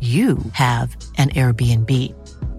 you 0.00 0.38
have 0.52 0.96
an 1.18 1.28
Airbnb. 1.30 1.90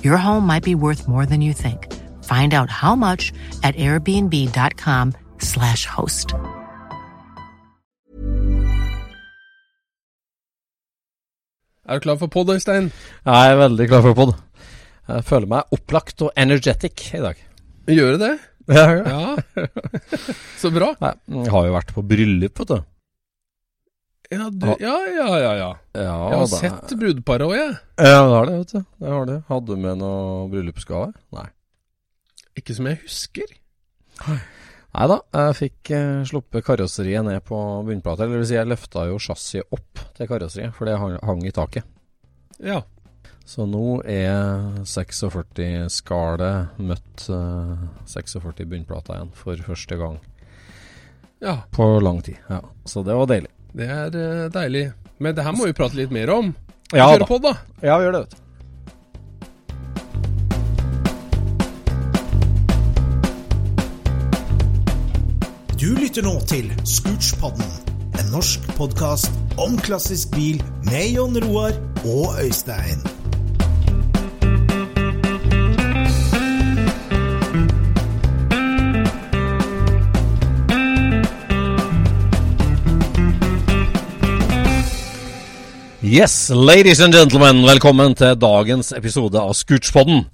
Your 0.03 0.17
home 0.17 0.45
might 0.45 0.63
be 0.63 0.75
worth 0.75 1.07
more 1.07 1.25
than 1.25 1.41
you 1.41 1.53
think. 1.53 1.87
Find 2.23 2.53
out 2.53 2.69
how 2.69 2.95
much 2.95 3.33
at 3.63 3.75
airbnb.com/slash 3.75 5.85
host. 5.87 6.33
Er 11.89 11.97
du 11.97 12.01
klar 12.05 12.17
for 12.21 12.29
pod, 12.31 12.49
Øystein? 12.53 12.91
Jeg 13.25 13.51
er 13.51 13.57
veldig 13.59 13.87
klar 13.89 14.01
for 14.05 14.13
pod. 14.15 14.31
Jeg 15.09 15.23
føler 15.27 15.47
meg 15.49 15.63
opplagt 15.75 16.21
og 16.21 16.29
energetic 16.39 17.07
i 17.17 17.21
dag. 17.23 17.35
Gjør 17.89 18.11
du 18.15 18.19
det? 18.21 18.35
Ja, 18.69 18.85
ja. 18.93 19.03
Ja. 19.09 19.35
Så 20.61 20.69
bra. 20.71 20.91
Jeg 21.01 21.49
har 21.51 21.65
jo 21.67 21.73
vært 21.73 21.93
på 21.95 22.01
bryllup, 22.05 22.59
vet 22.61 22.69
du. 22.69 22.77
Ja, 24.31 24.45
du, 24.49 24.67
ja, 24.79 24.95
ja, 25.11 25.25
ja. 25.41 25.53
ja. 25.59 25.69
Ja, 25.91 26.03
Jeg 26.31 26.37
har 26.39 26.47
da- 26.47 26.59
sett 26.61 26.93
brudeparet 26.99 27.47
òg, 27.49 27.55
jeg. 27.57 27.73
Ja, 27.99 28.21
det 28.23 28.35
har 28.37 28.45
det, 28.47 28.57
vet 28.61 28.71
du. 28.77 28.85
Det 29.03 29.09
har 29.11 29.25
det. 29.27 29.39
Hadde 29.49 29.65
du 29.75 29.81
med 29.83 29.97
noe 29.99 30.47
bryllupsgave? 30.53 31.11
Nei. 31.35 31.47
Ikke 32.59 32.75
som 32.77 32.87
jeg 32.87 33.01
husker. 33.03 33.51
Nei 34.91 35.05
da, 35.07 35.17
jeg 35.35 35.55
fikk 35.55 35.91
eh, 35.95 36.23
sluppet 36.27 36.65
karosseriet 36.67 37.23
ned 37.27 37.43
på 37.47 37.59
bunnplata. 37.87 38.23
Eller 38.25 38.39
det 38.39 38.41
vil 38.43 38.49
si, 38.49 38.57
jeg 38.59 38.71
løfta 38.71 39.05
jo 39.07 39.19
chassiset 39.23 39.75
opp 39.75 40.01
til 40.17 40.27
karosseriet, 40.31 40.73
for 40.75 40.87
det 40.87 40.97
hang, 40.99 41.15
hang 41.27 41.45
i 41.47 41.53
taket. 41.55 41.87
Ja. 42.59 42.81
Så 43.47 43.65
nå 43.67 43.99
er 44.07 44.83
46-skallet 44.87 46.79
møtt 46.79 47.23
eh, 47.31 47.87
46 48.07 48.67
bunnplata 48.69 49.15
igjen 49.17 49.31
for 49.35 49.63
første 49.65 49.97
gang 49.99 50.19
ja. 51.41 51.57
på 51.73 51.87
lang 52.03 52.21
tid. 52.23 52.37
Ja, 52.51 52.61
Så 52.85 53.03
det 53.03 53.15
var 53.17 53.27
deilig. 53.31 53.49
Det 53.77 53.87
er 53.87 54.15
eh, 54.19 54.49
deilig. 54.51 54.91
Men 55.21 55.35
det 55.35 55.43
her 55.45 55.55
må 55.55 55.67
vi 55.69 55.75
prate 55.77 55.95
litt 55.99 56.11
mer 56.13 56.31
om. 56.33 56.53
Ja 56.91 57.07
Kjøre 57.07 57.23
da. 57.23 57.27
pod, 57.29 57.45
da. 57.45 57.53
Ja, 57.85 57.99
gjør 58.03 58.17
det, 58.17 58.23
vet 58.25 58.31
du. 58.35 58.37
Du 65.81 65.87
lytter 65.97 66.21
nå 66.21 66.35
til 66.45 66.67
Scootspodden, 66.85 67.71
en 68.19 68.27
norsk 68.35 68.67
podkast 68.77 69.33
om 69.61 69.79
klassisk 69.81 70.35
bil 70.35 70.61
med 70.91 71.15
Jon 71.15 71.39
Roar 71.41 71.73
og 72.03 72.37
Øystein. 72.43 73.01
Yes, 86.11 86.49
ladies 86.49 86.99
and 86.99 87.13
gentlemen, 87.15 87.61
velkommen 87.63 88.15
til 88.19 88.33
dagens 88.41 88.89
episode 88.97 89.39
av 89.39 89.53
Scootspodden. 89.55 90.25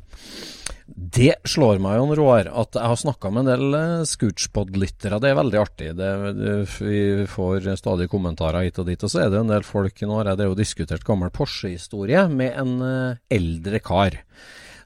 Det 1.18 1.36
slår 1.48 1.78
meg, 1.84 1.98
jo, 2.00 2.16
Roar, 2.18 2.48
at 2.50 2.78
jeg 2.78 2.90
har 2.90 2.98
snakka 2.98 3.30
med 3.34 3.44
en 3.44 3.50
del 3.52 3.76
eh, 3.78 4.06
Scootspod-lyttere. 4.10 5.20
Det 5.22 5.30
er 5.30 5.38
veldig 5.38 5.60
artig. 5.62 5.90
Det, 5.98 6.10
vi 6.82 7.02
får 7.30 7.68
stadig 7.80 8.08
kommentarer 8.12 8.66
hit 8.66 8.80
og 8.82 8.88
dit. 8.90 9.04
Og 9.06 9.12
så 9.14 9.22
er 9.26 9.30
det 9.34 9.42
en 9.42 9.52
del 9.52 9.66
folk 9.68 10.02
Nå 10.02 10.18
har 10.18 10.32
jeg 10.32 10.40
drevet 10.42 10.56
og 10.56 10.62
diskutert 10.64 11.06
gammel 11.08 11.32
Porsche-historie 11.36 12.24
med 12.32 12.58
en 12.64 12.74
eh, 12.88 13.22
eldre 13.38 13.82
kar. 13.84 14.18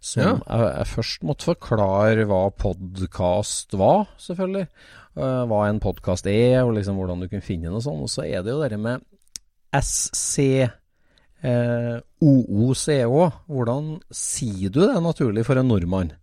Som 0.02 0.26
Ja. 0.26 0.34
jeg, 0.44 0.68
jeg 0.82 0.92
først 0.96 1.24
måtte 1.30 1.52
forklare 1.54 2.26
hva 2.28 2.42
podkast 2.58 3.78
var, 3.80 4.10
selvfølgelig. 4.20 4.68
eh, 5.16 5.42
hva 5.48 5.64
en 5.70 5.80
podkast 5.84 6.28
er, 6.28 6.60
og 6.66 6.76
liksom 6.80 7.00
hvordan 7.00 7.24
du 7.24 7.30
kunne 7.32 7.46
finne 7.48 7.70
den 7.70 7.80
og 7.80 7.86
sånn. 7.88 8.04
Og 8.04 8.12
så 8.12 8.28
er 8.28 8.44
det 8.44 8.52
jo 8.58 8.62
det 8.66 8.82
med 8.82 9.08
SC 9.78 10.68
eh, 11.44 11.98
OOCO. 12.22 13.28
Hvordan 13.52 13.94
sier 14.14 14.74
du 14.74 14.82
det 14.84 15.04
naturlig 15.04 15.46
for 15.48 15.62
en 15.62 15.72
nordmann? 15.72 16.14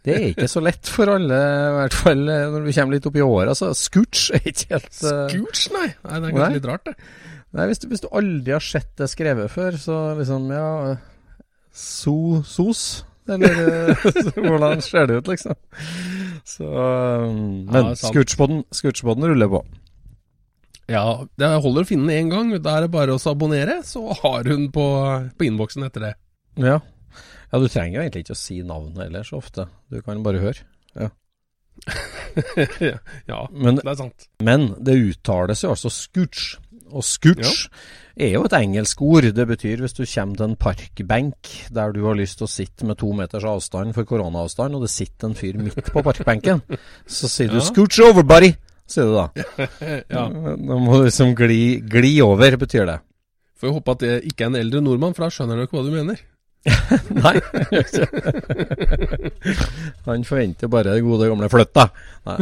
Det 0.00 0.14
er 0.16 0.30
ikke 0.30 0.48
så 0.48 0.62
lett 0.64 0.88
for 0.88 1.10
alle, 1.12 1.36
i 1.36 1.72
hvert 1.76 1.96
fall 1.96 2.22
eh, 2.32 2.46
når 2.48 2.62
vi 2.64 2.72
kommer 2.76 2.96
litt 2.96 3.08
opp 3.10 3.18
i 3.18 3.24
året. 3.24 3.52
Altså, 3.52 3.74
Scooch 3.76 4.30
er 4.32 4.46
ikke 4.48 4.78
helt 4.78 5.02
uh... 5.04 5.26
Scooch, 5.28 5.66
nei. 5.74 5.90
nei. 6.06 6.14
Det 6.22 6.30
er 6.30 6.36
kanskje 6.38 6.56
litt 6.56 6.70
rart, 6.70 6.88
det. 6.88 6.94
Nei, 7.50 7.66
hvis 7.66 7.82
du, 7.82 7.86
hvis 7.90 8.04
du 8.04 8.08
aldri 8.14 8.54
har 8.54 8.64
sett 8.64 8.92
det 8.96 9.10
skrevet 9.10 9.50
før, 9.52 9.76
så 9.82 10.00
liksom, 10.16 10.48
ja 10.54 10.96
so, 11.74 12.40
Sos? 12.46 12.84
Eller 13.30 13.90
eh, 13.90 14.06
hvordan 14.48 14.80
ser 14.82 15.10
det 15.10 15.20
ut, 15.20 15.28
liksom? 15.28 15.58
Så 16.48 16.64
um, 16.64 17.66
Men 17.68 17.92
Ja, 17.92 17.94
Scootspodden 18.00 19.28
ruller 19.28 19.50
på. 19.52 19.60
Ja, 20.90 21.04
det 21.38 21.50
holder 21.62 21.84
å 21.84 21.88
finne 21.88 22.08
den 22.10 22.26
én 22.26 22.32
gang. 22.32 22.50
Da 22.62 22.76
er 22.78 22.86
det 22.86 22.92
bare 22.94 23.14
å 23.14 23.20
abonnere, 23.30 23.80
så 23.86 24.02
har 24.22 24.48
hun 24.50 24.68
på, 24.74 24.86
på 25.38 25.46
innboksen 25.46 25.86
etter 25.86 26.08
det. 26.08 26.14
Ja. 26.58 26.80
ja, 27.52 27.60
du 27.62 27.68
trenger 27.70 28.00
jo 28.00 28.04
egentlig 28.04 28.24
ikke 28.26 28.34
å 28.36 28.40
si 28.42 28.58
navnet 28.66 29.04
heller 29.06 29.26
så 29.26 29.38
ofte. 29.38 29.68
Du 29.92 30.00
kan 30.02 30.22
bare 30.26 30.42
høre. 30.42 30.66
ja, 33.30 33.38
Men, 33.64 33.78
det 33.78 33.86
er 33.88 33.96
sant. 33.96 34.26
men 34.44 34.66
det 34.84 34.98
uttales 34.98 35.62
jo 35.64 35.70
altså 35.72 35.90
scooch. 35.94 36.58
Og 36.90 37.04
scooch 37.06 37.68
er 38.18 38.32
jo 38.34 38.42
et 38.48 38.56
engelsk 38.58 39.00
ord. 39.06 39.28
Det 39.36 39.46
betyr 39.46 39.80
hvis 39.84 39.94
du 39.96 40.02
kommer 40.02 40.40
til 40.40 40.48
en 40.48 40.56
parkbenk 40.60 41.52
der 41.72 41.94
du 41.94 42.02
har 42.08 42.18
lyst 42.18 42.40
til 42.40 42.48
å 42.48 42.50
sitte 42.50 42.88
med 42.88 42.98
to 43.00 43.12
meters 43.16 43.46
avstand 43.46 43.94
for 43.96 44.08
koronaavstand, 44.08 44.74
og 44.76 44.82
det 44.84 44.90
sitter 44.92 45.30
en 45.30 45.38
fyr 45.38 45.60
midt 45.62 45.92
på 45.94 46.02
parkbenken, 46.04 46.64
så 47.06 47.30
sier 47.30 47.54
du 47.54 47.60
Ja. 47.60 47.64
'scooch 47.64 48.02
over, 48.04 48.26
buddy', 48.26 48.56
sier 48.90 49.06
du 49.08 49.14
da. 49.16 49.26
Ja. 50.14 50.24
Da 50.30 50.74
må 50.80 50.98
du 50.98 51.04
liksom 51.06 51.28
gli, 51.38 51.62
gli 51.86 52.12
over, 52.24 52.56
betyr 52.60 52.84
det. 52.88 52.98
Får 53.60 53.74
håpe 53.76 53.90
at 53.96 54.02
det 54.04 54.12
ikke 54.30 54.42
er 54.46 54.50
en 54.52 54.60
eldre 54.60 54.80
nordmann, 54.84 55.14
for 55.16 55.22
da 55.26 55.30
skjønner 55.34 55.54
han 55.56 55.62
jo 55.62 55.66
ikke 55.68 55.78
hva 55.78 55.86
du 55.86 55.92
mener. 55.94 56.18
Nei. 57.24 57.36
Han 60.06 60.26
forventer 60.28 60.66
bare 60.72 60.92
det 60.96 61.04
gode 61.04 61.28
gamle 61.30 61.48
flytt, 61.52 61.72
da. 61.76 61.84
Nei. 62.28 62.38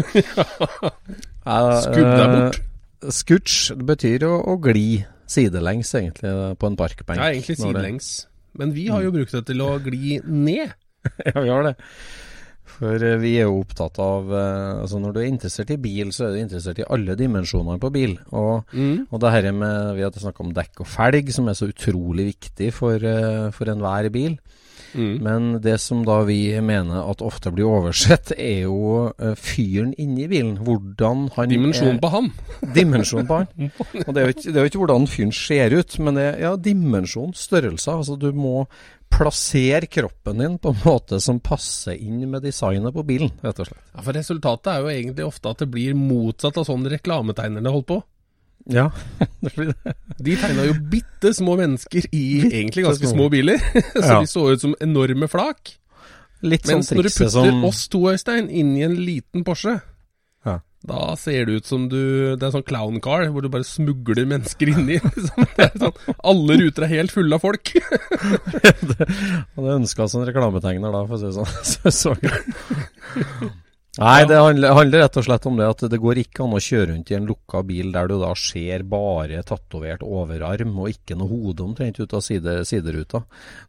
Skubb 1.85 2.09
deg 2.09 2.29
bort. 2.35 2.57
Eh, 2.99 3.83
betyr 3.93 4.21
å, 4.27 4.29
å 4.55 4.57
gli 4.63 4.89
sidelengs, 5.29 5.91
egentlig, 5.95 6.31
på 6.59 6.65
en 6.71 6.79
parkbenk. 6.79 7.21
Ja, 7.21 7.27
egentlig 7.31 7.57
sidelengs. 7.61 8.07
Men 8.59 8.69
vi 8.75 8.85
har 8.91 9.01
jo 9.05 9.13
brukt 9.15 9.35
det 9.37 9.45
til 9.53 9.61
å 9.63 9.79
gli 9.83 10.19
ned. 10.25 10.69
Ja, 11.29 11.39
vi 11.39 11.51
har 11.51 11.63
det. 11.69 11.75
For 12.79 12.95
eh, 13.03 13.17
vi 13.19 13.33
er 13.41 13.49
jo 13.49 13.59
opptatt 13.63 13.99
av 14.03 14.29
eh, 14.31 14.83
Altså 14.85 15.01
Når 15.03 15.15
du 15.17 15.21
er 15.23 15.29
interessert 15.31 15.73
i 15.75 15.81
bil, 15.83 16.13
så 16.15 16.29
er 16.29 16.37
du 16.37 16.43
interessert 16.45 16.79
i 16.83 16.87
alle 16.89 17.17
dimensjonene 17.19 17.81
på 17.83 17.91
bil. 17.95 18.19
Og, 18.31 18.63
Mm. 18.73 19.07
og 19.11 19.21
det 19.23 19.33
her 19.35 19.51
med 19.53 19.97
Vi 19.97 20.03
har 20.07 20.13
snakka 20.15 20.45
om 20.45 20.55
dekk 20.55 20.85
og 20.85 20.87
felg, 20.87 21.33
som 21.35 21.49
er 21.49 21.59
så 21.59 21.69
utrolig 21.73 22.29
viktig 22.35 22.73
for, 22.73 22.95
eh, 23.03 23.51
for 23.51 23.67
enhver 23.73 24.11
bil. 24.15 24.39
Mm. 24.95 25.21
Men 25.21 25.49
det 25.61 25.75
som 25.83 26.01
da 26.07 26.23
vi 26.25 26.59
mener 26.65 27.03
at 27.11 27.21
ofte 27.21 27.51
blir 27.53 27.67
oversett, 27.69 28.33
er 28.39 28.63
jo 28.65 29.11
fyren 29.37 29.91
inni 30.01 30.25
bilen. 30.31 30.55
Hvordan 30.65 31.27
han 31.35 31.51
Dimensjon 31.51 31.97
er, 31.97 32.01
på 32.01 32.09
han. 32.15 32.31
dimensjonen 32.79 33.29
på 33.29 33.37
han. 33.43 33.71
Og 34.07 34.15
det 34.15 34.23
er, 34.23 34.25
jo 34.25 34.33
ikke, 34.33 34.47
det 34.47 34.57
er 34.57 34.65
jo 34.65 34.71
ikke 34.73 34.81
hvordan 34.87 35.07
fyren 35.13 35.35
ser 35.37 35.77
ut, 35.77 35.99
men 36.01 36.17
det 36.17 36.25
er 36.31 36.41
ja, 36.47 36.55
dimensjon, 36.57 37.35
størrelser. 37.37 37.99
Altså 38.01 38.17
du 38.17 38.31
må 38.33 38.65
plassere 39.11 39.89
kroppen 39.91 40.39
din 40.39 40.59
på 40.63 40.73
en 40.73 40.83
måte 40.85 41.19
som 41.21 41.41
passer 41.41 41.97
inn 41.97 42.21
med 42.31 42.45
designet 42.45 42.95
på 42.95 43.03
bilen, 43.09 43.33
rett 43.43 43.59
og 43.63 43.71
slett. 43.71 43.83
Ja, 43.95 44.05
For 44.05 44.17
resultatet 44.17 44.71
er 44.73 44.85
jo 44.85 44.93
egentlig 44.93 45.27
ofte 45.27 45.53
at 45.53 45.65
det 45.65 45.71
blir 45.73 45.97
motsatt 45.99 46.61
av 46.61 46.69
sånn 46.69 46.87
reklametegnerne 46.93 47.73
holdt 47.75 47.89
på. 47.91 47.99
Ja, 48.69 48.91
det 49.41 49.55
blir 49.57 49.73
det. 49.73 49.97
De 50.19 50.37
tegna 50.37 50.67
jo 50.69 50.77
bitte 50.93 51.33
små 51.35 51.57
mennesker 51.61 52.09
i 52.13 52.25
egentlig 52.51 52.85
ganske 52.85 53.11
små. 53.11 53.29
biler. 53.33 53.63
så 53.95 54.21
de 54.21 54.27
så 54.31 54.49
ut 54.53 54.65
som 54.67 54.75
enorme 54.85 55.29
flak. 55.31 55.77
Litt 56.45 56.69
sånn 56.69 56.83
Mens 56.85 56.93
når 56.95 57.09
du 57.09 57.11
putter 57.11 57.31
som 57.35 57.65
oss 57.67 57.87
to, 57.91 58.05
Øystein, 58.13 58.51
inn 58.51 58.77
i 58.79 58.85
en 58.87 58.95
liten 58.95 59.47
Porsche. 59.47 59.79
Da 60.87 61.17
ser 61.19 61.49
det 61.49 61.59
ut 61.59 61.67
som 61.67 61.89
du 61.91 62.37
Det 62.39 62.47
er 62.47 62.53
sånn 62.55 62.67
clown 62.67 63.01
car 63.03 63.27
hvor 63.35 63.43
du 63.43 63.51
bare 63.51 63.67
smugler 63.67 64.29
mennesker 64.31 64.71
inni. 64.71 64.99
Liksom. 65.05 65.49
Sånn, 65.83 66.17
alle 66.23 66.59
ruter 66.63 66.87
er 66.87 66.95
helt 66.95 67.15
fulle 67.15 67.35
av 67.35 67.43
folk. 67.43 67.73
Hadde 69.59 69.75
ønska 69.75 70.07
som 70.11 70.27
reklametegner 70.29 70.95
da, 70.95 71.03
for 71.09 71.17
å 71.17 71.21
si 71.21 71.27
det 71.27 71.37
sånn. 71.39 71.51
Så, 71.73 71.91
så. 71.93 72.15
Nei, 73.99 74.23
det 74.31 74.37
handler, 74.39 75.01
rett 75.03 75.17
og 75.19 75.25
slett 75.27 75.47
om 75.51 75.57
det 75.59 75.67
at 75.67 75.81
det 75.91 75.99
går 75.99 76.21
ikke 76.23 76.45
an 76.45 76.55
å 76.55 76.61
kjøre 76.63 76.93
rundt 76.93 77.09
i 77.11 77.17
en 77.17 77.27
lukka 77.27 77.65
bil 77.67 77.89
der 77.95 78.07
du 78.11 78.15
da 78.21 78.31
ser 78.39 78.85
bare 78.87 79.41
tatovert 79.47 80.05
overarm 80.07 80.77
og 80.79 80.93
ikke 80.93 81.17
noe 81.19 81.27
hode 81.33 81.65
omtrent 81.67 81.99
ut 81.99 82.15
av 82.15 82.23
side, 82.23 82.61
sideruta. 82.69 83.25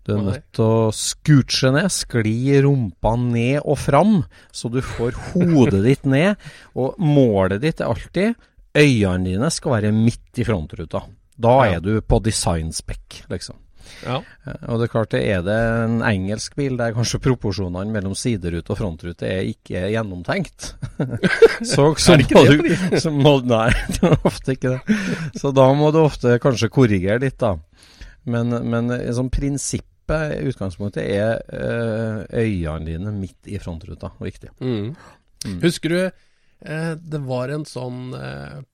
Du 0.05 0.13
er 0.13 0.21
nødt 0.27 0.45
til 0.53 0.65
å 0.67 0.91
scooche 0.93 1.71
ned, 1.73 1.89
skli 1.93 2.59
rumpa 2.61 3.15
ned 3.23 3.63
og 3.63 3.79
fram, 3.81 4.19
så 4.53 4.69
du 4.69 4.83
får 4.85 5.17
hodet 5.31 5.81
ditt 5.87 6.05
ned. 6.05 6.37
Og 6.77 6.99
målet 7.01 7.63
ditt 7.65 7.81
er 7.81 7.89
alltid 7.89 8.37
øynene 8.77 9.31
dine 9.31 9.49
skal 9.53 9.79
være 9.79 9.95
midt 9.95 10.43
i 10.43 10.45
frontruta. 10.45 11.07
Da 11.39 11.55
er 11.71 11.81
du 11.81 11.95
på 12.05 12.21
designspekk, 12.21 13.23
liksom. 13.33 13.57
Ja. 14.05 14.19
Eh, 14.45 14.61
Og 14.69 14.79
det 14.79 14.87
er 14.87 14.91
klart, 14.93 15.11
det 15.13 15.21
er 15.27 15.41
det 15.45 15.57
en 15.85 15.99
engelsk 16.05 16.55
bil 16.59 16.77
der 16.79 16.95
kanskje 16.95 17.21
proporsjonene 17.23 17.91
mellom 17.93 18.15
siderute 18.17 18.73
og 18.73 18.79
frontrute 18.79 19.27
er 19.27 19.47
ikke 19.49 19.87
gjennomtenkt. 19.93 20.73
så, 21.63 21.89
så 21.99 22.13
Er 22.15 22.21
det 22.21 22.27
ikke 22.27 22.39
må 22.39 22.45
det 22.47 22.57
du, 22.63 22.99
så 23.03 23.13
må, 23.13 23.33
Nei, 23.49 23.69
det 23.97 24.03
er 24.11 24.17
ofte 24.29 24.55
ikke 24.55 24.75
det. 24.77 24.99
Så 25.39 25.53
da 25.55 25.67
må 25.77 25.91
du 25.95 26.01
ofte 26.03 26.37
kanskje 26.43 26.71
korrigere 26.73 27.21
litt, 27.23 27.39
da. 27.41 27.55
Men, 28.29 28.53
men 28.69 28.91
eh, 28.95 29.21
prinsippet, 29.33 29.87
i 30.09 30.49
utgangspunktet, 30.49 31.03
er 31.05 31.43
eh, 31.53 32.23
øynene 32.41 32.87
dine 32.87 33.13
midt 33.13 33.49
i 33.51 33.59
frontruta. 33.61 34.11
Viktig. 34.21 34.51
Mm. 34.59 34.95
Mm. 35.45 35.59
Husker 35.63 35.93
du 35.93 35.99
eh, 36.01 36.95
Det 36.99 37.19
var 37.23 37.47
en 37.53 37.61
sånn 37.63 38.09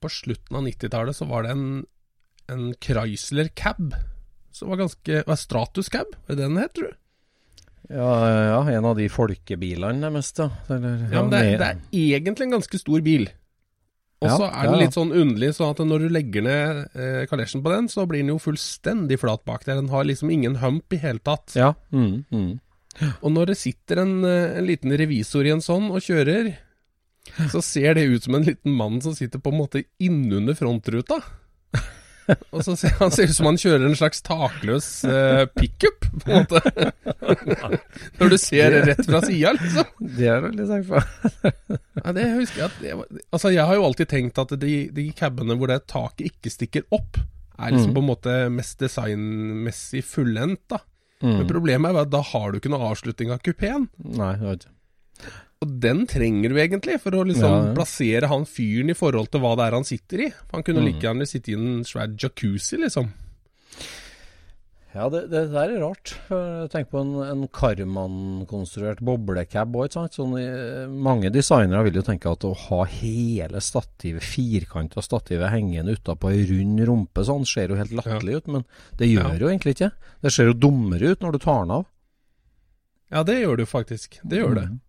På 0.01 0.09
slutten 0.09 0.57
av 0.57 0.63
90-tallet 0.65 1.13
så 1.13 1.27
var 1.29 1.45
det 1.45 1.51
en, 1.53 1.68
en 2.50 2.63
Chrysler 2.81 3.51
Cab. 3.53 3.94
Som 4.56 4.72
var 4.72 4.80
ganske 4.86 5.24
var 5.28 5.40
Stratus 5.40 5.90
Cab, 5.92 6.13
er 6.30 6.36
det 6.38 6.46
den 6.46 6.60
het, 6.62 6.72
tror 6.78 6.94
du? 6.94 7.02
Ja, 7.92 8.12
ja, 8.50 8.60
en 8.80 8.86
av 8.90 8.96
de 8.98 9.06
folkebilene 9.13 10.00
deres, 10.07 10.31
da. 10.38 10.48
Eller, 10.74 11.02
Ja, 11.12 11.22
men 11.25 11.34
det, 11.34 11.42
er- 11.44 11.60
det 11.60 11.68
er 11.68 11.81
egentlig 12.24 12.48
en 12.48 12.56
ganske 12.56 12.80
stor 12.81 13.04
bil. 13.06 13.28
Og 14.24 14.30
Ja, 14.31 14.38
så 14.40 14.46
er 14.48 14.63
den 14.63 14.72
ja, 14.72 14.78
ja. 14.80 14.81
litt 14.86 14.96
sånn 14.96 15.12
underlig, 15.13 15.50
sånn 15.57 15.74
at 15.75 15.81
når 15.86 16.06
du 16.06 16.10
legger 16.16 16.46
ned 16.48 16.80
eh, 16.96 17.25
kalesjen 17.30 17.62
på 17.62 17.69
den, 17.75 17.90
så 17.92 18.07
blir 18.10 18.24
den 18.24 18.31
jo 18.31 18.40
fullstendig 18.42 19.19
flat 19.22 19.44
bak 19.46 19.66
der. 19.68 19.75
Den 19.84 19.92
har 19.92 20.07
liksom 20.07 20.31
ingen 20.34 20.56
hump 20.63 20.96
i 20.96 21.02
hele 21.04 21.19
tatt. 21.19 21.54
Ja. 21.60 21.74
Mm, 21.92 22.24
mm. 22.31 22.54
Og 23.22 23.30
når 23.36 23.52
det 23.52 23.57
sitter 23.60 24.02
en, 24.02 24.16
eh, 24.25 24.56
en 24.57 24.66
liten 24.72 24.96
revisor 24.98 25.46
i 25.46 25.52
en 25.54 25.62
sånn 25.62 25.92
og 25.92 26.00
kjører, 26.02 26.56
så 27.52 27.62
ser 27.62 28.00
det 28.00 28.07
ut 28.07 28.24
som 28.24 28.40
en 28.40 28.48
liten 28.48 28.72
mann 28.80 28.98
som 29.04 29.13
sitter 29.13 29.38
på 29.44 29.52
en 29.54 29.60
måte 29.60 29.84
innunder 30.00 30.56
frontruta. 30.57 31.19
Og 32.56 32.63
så 32.66 32.74
ser 32.80 32.95
han 33.00 33.12
ser 33.13 33.30
ut 33.30 33.36
som 33.38 33.45
han 33.50 33.57
kjører 33.62 33.86
en 33.86 33.98
slags 34.00 34.22
takløs 34.25 34.88
uh, 35.06 35.44
pickup, 35.54 36.07
på 36.24 36.31
en 36.31 36.45
måte. 36.45 36.62
Når 38.19 38.31
du 38.33 38.38
ser 38.42 38.74
det 38.74 38.81
rett 38.89 39.04
fra 39.06 39.22
sida, 39.25 39.51
liksom. 39.57 39.92
Det 40.18 40.30
er 40.31 40.42
veldig 40.45 40.66
litt 40.72 40.88
for. 40.89 41.06
Ja, 42.01 42.13
det 42.18 42.25
husker 42.39 42.63
jeg 42.63 42.68
at 42.72 42.80
det 42.81 42.95
var, 43.00 43.07
Altså, 43.30 43.51
jeg 43.54 43.66
har 43.69 43.77
jo 43.80 43.86
alltid 43.88 44.12
tenkt 44.12 44.42
at 44.42 44.56
de, 44.62 44.74
de 44.95 45.07
cabene 45.18 45.57
hvor 45.60 45.72
det 45.72 45.81
taket 45.92 46.31
ikke 46.31 46.54
stikker 46.54 46.88
opp, 46.95 47.22
er 47.56 47.72
liksom 47.72 47.94
Mm. 47.94 47.95
på 47.95 48.01
en 48.04 48.10
måte 48.10 48.33
mest 48.51 48.81
designmessig 48.83 50.01
fullendt, 50.04 50.66
da. 50.74 50.81
Men 51.24 51.45
Mm. 51.45 51.48
problemet 51.48 51.94
er 51.95 52.01
at 52.01 52.10
da 52.12 52.19
har 52.33 52.51
du 52.51 52.57
ikke 52.60 52.69
noe 52.74 52.89
avslutning 52.92 53.31
av 53.31 53.39
kupeen. 53.45 53.86
Nei, 54.04 54.33
det 54.36 54.44
var 54.50 54.57
ikke 54.60 54.74
Og 55.65 55.75
den 55.81 56.06
trenger 56.12 56.53
du 56.53 56.59
egentlig 56.62 57.00
for 57.01 57.17
å 57.17 57.25
liksom 57.25 57.50
Ja, 57.50 57.65
ja. 57.71 57.73
plassere 57.73 58.29
han 58.29 58.45
fyren 58.45 58.91
i 58.94 58.97
forhold 58.97 59.31
til 59.33 59.41
hva 59.41 59.56
det 59.57 59.65
er 59.65 59.77
han 59.79 59.88
sitter 59.88 60.25
i. 60.27 60.33
Han 60.53 60.63
kunne 60.63 60.81
Mm. 60.83 60.85
like 60.91 61.01
gjerne 61.07 61.25
sitte 61.27 61.50
i 61.50 61.56
en 61.57 61.83
svær 61.83 62.13
jacuzzi, 62.15 62.77
liksom. 62.85 63.09
Ja, 64.95 65.09
det, 65.12 65.25
det 65.29 65.51
der 65.51 65.71
er 65.75 65.81
rart. 65.83 66.13
Tenk 66.71 66.88
på 66.89 67.01
en, 67.01 67.09
en 67.19 67.47
Karman-konstruert 67.51 69.01
boblecab 69.03 69.73
òg. 69.75 69.91
Sånn, 69.91 70.38
mange 71.03 71.27
designere 71.35 71.83
vil 71.89 71.97
jo 72.00 72.03
tenke 72.07 72.31
at 72.31 72.45
å 72.47 72.53
ha 72.56 72.85
hele 72.88 73.59
stativet, 73.59 74.23
firkanta 74.23 75.03
stativet 75.03 75.51
hengende 75.51 75.97
utapå 75.97 76.31
ei 76.31 76.45
rund 76.47 76.79
rumpe 76.88 77.25
sånn, 77.27 77.44
ser 77.45 77.73
jo 77.73 77.75
helt 77.81 77.91
latterlig 77.91 78.38
ut. 78.38 78.47
Men 78.47 78.63
det 78.95 79.09
gjør 79.11 79.33
Ja. 79.33 79.38
jo 79.44 79.47
egentlig 79.51 79.75
ikke. 79.75 79.91
Det 80.23 80.31
ser 80.31 80.45
jo 80.47 80.53
dummere 80.53 81.11
ut 81.11 81.19
når 81.19 81.31
du 81.33 81.39
tar 81.39 81.65
den 81.65 81.71
av. 81.71 81.85
Ja, 83.11 83.23
det 83.23 83.41
gjør 83.44 83.57
du 83.57 83.65
faktisk. 83.65 84.19
Det 84.23 84.39
gjør 84.39 84.56
det. 84.56 84.68
Mm. 84.69 84.79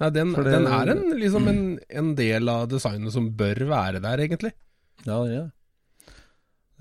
Ja, 0.00 0.10
den, 0.10 0.32
det- 0.34 0.44
den 0.50 0.66
er 0.66 0.90
en, 0.90 1.04
liksom 1.20 1.48
en, 1.48 1.64
en 1.88 2.14
del 2.18 2.48
av 2.50 2.68
designet 2.72 3.12
som 3.14 3.30
bør 3.38 3.60
være 3.70 4.00
der, 4.02 4.18
egentlig. 4.26 4.52
Ja, 5.06 5.20
den 5.22 5.32
er 5.32 5.42
det. 5.44 5.50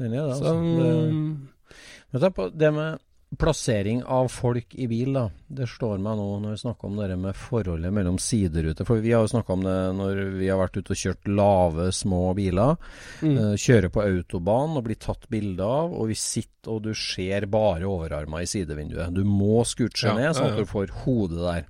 Den 0.01 0.13
er 0.17 0.27
det, 0.31 0.37
Så 0.37 0.43
altså. 0.43 0.53
Det, 0.81 1.73
Men 2.13 2.21
se 2.21 2.29
på 2.33 2.47
det 2.57 2.71
med 2.73 2.99
plassering 3.41 4.03
av 4.13 4.27
folk 4.29 4.75
i 4.77 4.85
bil, 4.85 5.13
da. 5.15 5.23
Det 5.49 5.65
slår 5.69 5.97
meg 5.97 6.17
nå 6.19 6.25
når 6.43 6.51
vi 6.53 6.59
snakker 6.61 6.85
om 6.85 6.97
det 6.99 7.15
med 7.17 7.33
forholdet 7.37 7.89
mellom 7.93 8.19
sideruter. 8.21 8.85
For 8.85 9.01
vi 9.01 9.09
har 9.15 9.23
jo 9.25 9.31
snakka 9.31 9.55
om 9.55 9.63
det 9.65 9.77
når 9.97 10.19
vi 10.37 10.49
har 10.51 10.59
vært 10.61 10.77
ute 10.77 10.93
og 10.93 10.99
kjørt 11.01 11.29
lave, 11.33 11.87
små 11.97 12.19
biler. 12.37 12.75
mm. 13.23 13.31
Eh, 13.33 13.55
kjører 13.57 13.89
på 13.93 14.03
autobahn 14.05 14.77
og 14.77 14.85
blir 14.85 14.99
tatt 15.01 15.25
bilde 15.33 15.65
av, 15.65 15.93
og 15.97 16.11
vi 16.11 16.17
sitter 16.21 16.75
og 16.75 16.83
du 16.85 16.93
ser 16.93 17.45
bare 17.49 17.89
overarma 17.89 18.41
i 18.45 18.49
sidevinduet. 18.49 19.13
Du 19.17 19.23
må 19.25 19.63
scooche 19.65 20.11
Ja, 20.11 20.13
ned, 20.17 20.35
sånn 20.37 20.53
at 20.53 20.61
du 20.61 20.69
får 20.69 20.93
hodet 21.03 21.41
der. 21.41 21.65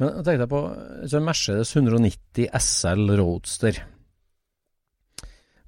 Men 0.00 0.14
jeg 0.16 0.26
tenkte 0.26 0.48
på 0.48 0.60
så 1.12 1.20
Mercedes 1.20 1.74
190 1.76 2.46
SL 2.56 3.16
Roadster. 3.20 3.80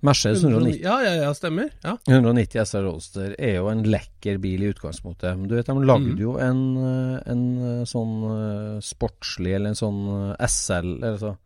Mercedes 0.02 0.43
190 0.43 0.81
Ja, 0.82 0.96
ja, 1.05 1.12
ja, 1.20 1.34
stemmer. 1.37 1.69
Ja. 1.84 1.94
190 2.08 2.64
SR 2.64 2.87
Roadster 2.88 3.34
er 3.38 3.58
jo 3.61 3.69
en 3.70 3.84
lekker 3.87 4.40
bil 4.43 4.64
i 4.64 4.70
utgangspunktet. 4.73 5.37
Men 5.37 5.50
du 5.50 5.55
vet, 5.58 5.69
de 5.69 5.84
lagde 5.84 6.17
mm. 6.17 6.23
jo 6.25 6.38
en, 6.43 6.62
eh, 6.81 7.19
en 7.31 7.44
eh, 7.69 7.84
sånn 7.87 8.17
eh, 8.31 8.81
sportslig, 8.82 9.52
eller 9.58 9.75
en 9.75 9.79
sånn 9.79 10.00
SL, 10.40 10.96
eller 10.96 11.20
så 11.20 11.37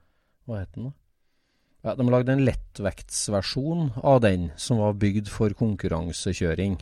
Hva 0.47 0.63
het 0.63 0.71
den, 0.77 0.89
da? 0.89 0.97
Ja, 1.87 1.95
de 1.99 2.07
lagde 2.11 2.35
en 2.35 2.47
lettvektsversjon 2.47 3.91
av 4.03 4.23
den, 4.25 4.49
som 4.59 4.81
var 4.83 4.97
bygd 4.99 5.29
for 5.31 5.53
konkurransekjøring. 5.59 6.81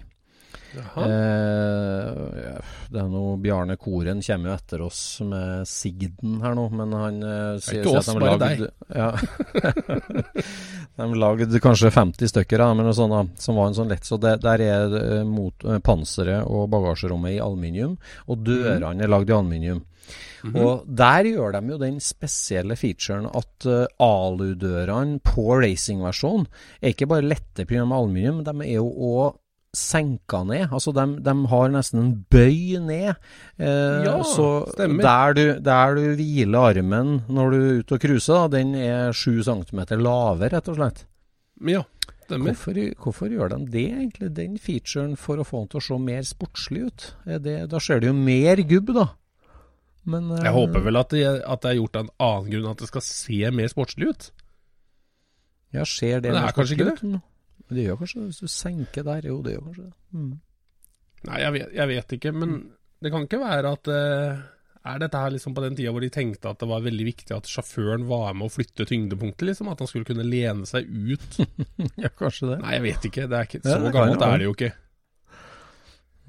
Eh, 0.74 2.58
det 2.90 3.00
er 3.00 3.08
noe 3.10 3.36
Bjarne 3.42 3.76
Koren 3.80 4.23
kommer 4.25 4.50
jo 4.50 4.54
etter 4.56 4.82
oss 4.84 5.00
med 5.26 5.68
Sigden 5.68 6.40
her 6.42 6.56
nå, 6.58 6.66
men 6.75 6.94
han 6.99 7.20
eh, 7.23 7.62
sier 7.62 7.88
oss, 7.90 8.11
at 8.11 8.18
de 8.18 8.25
lagde, 8.25 8.70
Ja. 9.00 9.11
de 10.99 11.08
lagde 11.18 11.62
kanskje 11.62 11.92
50 11.94 12.32
stykker, 12.32 12.66
sånt, 12.92 13.14
da, 13.14 13.25
som 13.40 13.58
var 13.58 13.70
en 13.70 13.78
sånn 13.78 13.90
lett. 13.92 14.06
Så 14.06 14.18
det, 14.23 14.37
der 14.44 14.62
er 14.64 14.99
eh, 15.00 15.25
mot, 15.28 15.66
eh, 15.66 15.80
panseret 15.84 16.46
og 16.46 16.68
bagasjerommet 16.75 17.37
i 17.37 17.42
aluminium, 17.42 17.99
og 18.28 18.46
dørene 18.46 19.04
er 19.04 19.12
lagd 19.12 19.30
i 19.30 19.37
aluminium. 19.38 19.82
Mhm. 20.44 20.56
Og 20.61 20.82
der 20.84 21.25
gjør 21.30 21.54
de 21.56 21.73
jo 21.73 21.78
den 21.80 21.96
spesielle 22.04 22.76
featuren 22.76 23.30
at 23.32 23.64
uh, 23.64 23.87
aludørene 24.04 25.16
på 25.25 25.46
racingversjonen 25.62 26.44
er 26.82 26.92
ikke 26.92 27.08
bare 27.08 27.25
lette 27.25 27.64
pga. 27.64 27.87
aluminium, 27.87 28.42
de 28.44 28.52
er 28.66 28.75
jo 28.76 28.90
òg 28.92 29.40
senka 29.76 30.43
ned. 30.49 30.69
Altså 30.73 30.93
de, 30.97 31.04
de 31.26 31.35
har 31.50 31.73
nesten 31.75 32.00
en 32.02 32.12
bøy 32.31 32.78
ned. 32.85 33.14
Eh, 33.59 34.04
Ja, 34.07 34.19
så 34.26 34.49
stemmer. 34.75 35.02
der 35.02 35.35
du, 35.38 35.43
der 35.71 35.95
du 35.99 36.04
hviler 36.19 36.71
armen 36.71 37.16
når 37.28 37.50
du 37.50 37.59
er 37.61 37.81
ute 37.83 37.99
og 37.99 38.00
cruiser, 38.07 38.49
den 38.54 38.75
er 38.78 39.12
7 39.12 39.43
cm 39.47 39.83
lavere, 40.00 40.52
rett 40.57 40.69
og 40.73 40.78
slett. 40.78 41.04
Ja, 41.64 41.83
stemmer. 42.26 42.52
Hvorfor, 42.54 42.81
hvorfor 43.04 43.28
gjør 43.31 43.52
de 43.54 43.61
det, 43.73 43.85
egentlig? 43.95 44.31
Den 44.37 44.57
featuren 44.59 45.16
for 45.21 45.38
å 45.38 45.45
få 45.47 45.64
den 45.64 45.69
til 45.75 45.83
å 45.83 45.87
se 45.88 45.99
mer 46.02 46.23
sportslig 46.26 46.87
ut? 46.88 47.09
Det, 47.26 47.59
da 47.71 47.78
ser 47.81 48.00
det 48.02 48.09
jo 48.11 48.16
mer 48.16 48.62
gubb, 48.66 48.95
da. 48.97 49.09
Men 50.04 50.26
eh, 50.37 50.43
Jeg 50.45 50.52
håper 50.52 50.83
vel 50.85 50.99
at 51.00 51.12
det, 51.14 51.23
at 51.49 51.62
det 51.64 51.71
er 51.71 51.78
gjort 51.78 51.97
av 51.97 52.02
en 52.09 52.14
annen 52.26 52.50
grunn, 52.52 52.71
at 52.75 52.83
det 52.83 52.88
skal 52.90 53.04
se 53.07 53.38
mer 53.57 53.71
sportslig 53.73 54.11
ut. 54.11 54.26
Ja, 55.75 55.85
ser 55.88 56.21
det 56.21 56.28
det 56.31 56.35
mer 56.37 56.50
er 56.50 56.52
sportslig 56.54 56.90
ut? 56.90 57.21
Men 57.68 57.78
Det 57.78 57.85
gjør 57.87 58.00
kanskje 58.00 58.21
det, 58.21 58.30
hvis 58.30 58.42
du 58.42 58.50
senker 58.52 59.06
der. 59.06 59.28
Jo, 59.30 59.38
det 59.44 59.54
gjør 59.54 59.68
kanskje 59.68 59.87
det. 59.87 59.94
Mm. 60.14 60.33
Nei, 61.25 61.38
jeg 61.40 61.54
vet, 61.54 61.71
jeg 61.78 61.90
vet 61.90 62.18
ikke, 62.18 62.35
men 62.37 62.59
det 63.00 63.12
kan 63.12 63.25
ikke 63.25 63.40
være 63.40 63.71
at 63.73 63.88
uh, 63.88 64.42
Er 64.85 65.00
dette 65.00 65.21
her 65.21 65.33
liksom 65.33 65.54
på 65.56 65.62
den 65.64 65.76
tida 65.78 65.92
hvor 65.92 66.04
de 66.04 66.11
tenkte 66.12 66.50
at 66.50 66.61
det 66.61 66.68
var 66.68 66.85
veldig 66.85 67.06
viktig 67.09 67.33
at 67.37 67.49
sjåføren 67.49 68.04
var 68.09 68.37
med 68.37 68.50
å 68.50 68.52
flytte 68.52 68.85
tyngdepunktet, 68.88 69.47
liksom? 69.49 69.71
At 69.73 69.80
han 69.80 69.88
skulle 69.88 70.09
kunne 70.09 70.26
lene 70.28 70.68
seg 70.68 70.88
ut? 70.88 71.40
Ja, 72.04 72.12
kanskje 72.12 72.52
det. 72.52 72.59
Nei, 72.64 72.75
jeg 72.76 72.85
vet 72.90 73.09
ikke. 73.09 73.28
Det 73.30 73.38
er 73.38 73.49
ikke 73.49 73.62
så 73.64 73.78
ja, 73.78 73.94
gammelt 73.94 74.26
er 74.28 74.42
det 74.42 74.49
jo 74.50 74.56
ikke. 74.56 74.75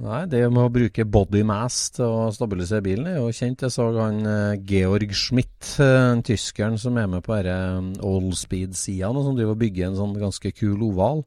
Nei, 0.04 0.26
det 0.28 0.42
med 0.52 0.60
å 0.60 0.72
bruke 0.74 1.06
body 1.08 1.42
mass 1.48 1.86
til 1.96 2.04
å 2.04 2.32
stabilisere 2.36 2.84
bilen 2.84 3.08
er 3.08 3.22
jo 3.22 3.30
kjent. 3.32 3.64
Jeg 3.64 3.72
så 3.72 3.86
han 3.96 4.18
eh, 4.28 4.58
Georg 4.68 5.14
Schmidt, 5.16 5.70
en 5.80 6.24
tyskeren 6.26 6.76
som 6.82 7.00
er 7.00 7.08
med 7.08 7.24
på 7.24 7.38
disse 7.40 8.04
allspeed-sidene, 8.04 9.24
som 9.24 9.38
driver 9.38 9.56
og 9.56 9.62
bygger 9.64 9.88
en 9.88 10.00
sånn 10.02 10.18
ganske 10.20 10.52
kul 10.58 10.84
oval. 10.90 11.24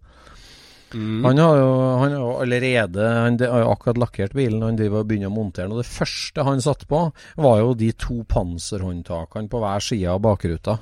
Mm. 0.93 1.25
Han 1.25 1.41
har 1.41 1.57
jo, 1.61 1.73
han 2.01 2.15
har 2.17 2.39
allerede 2.43 3.09
Han 3.13 3.35
har 3.43 3.61
jo 3.61 3.73
akkurat 3.75 3.99
lakkert 4.01 4.37
bilen, 4.37 4.63
han 4.65 4.77
driver 4.77 5.03
og 5.03 5.09
begynner 5.09 5.33
å 5.33 5.37
montere 5.39 5.69
den. 5.69 5.77
Og 5.79 5.83
det 5.83 5.89
første 5.89 6.45
han 6.45 6.61
satte 6.65 6.89
på, 6.89 7.03
var 7.41 7.59
jo 7.63 7.73
de 7.77 7.89
to 7.97 8.21
panserhåndtakene 8.29 9.49
på 9.49 9.65
hver 9.65 9.85
side 9.85 10.13
av 10.13 10.21
bakruta 10.29 10.77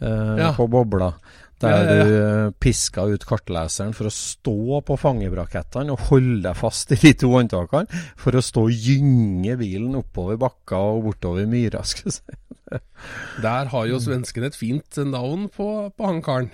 eh, 0.00 0.36
Ja. 0.38 0.52
på 0.56 0.68
bobla. 0.70 1.12
Der 1.58 1.70
Ja, 1.74 2.04
du 2.04 2.52
piska 2.60 3.02
ut 3.10 3.24
kartleseren 3.26 3.92
for 3.92 4.06
å 4.06 4.12
stå 4.14 4.78
på 4.86 4.94
fangebrakettene 4.96 5.90
og 5.90 6.04
holde 6.12 6.42
deg 6.44 6.54
fast 6.56 6.92
i 6.94 6.98
de 7.02 7.10
to 7.18 7.32
håndtakene 7.32 7.88
for 8.16 8.30
å 8.38 8.42
stå 8.46 8.62
og 8.68 8.70
gynge 8.70 9.56
bilen 9.58 9.96
oppover 9.98 10.38
bakka 10.38 10.78
og 10.94 11.02
bortover 11.08 11.48
myra. 11.50 11.82
Skal 11.82 12.12
si. 12.14 12.38
Der 13.42 13.72
har 13.72 13.86
jo 13.90 13.98
svensken 13.98 14.44
et 14.46 14.54
fint 14.54 15.00
navn 15.08 15.48
på, 15.50 15.66
på 15.96 16.06
han 16.06 16.22
karen. 16.22 16.50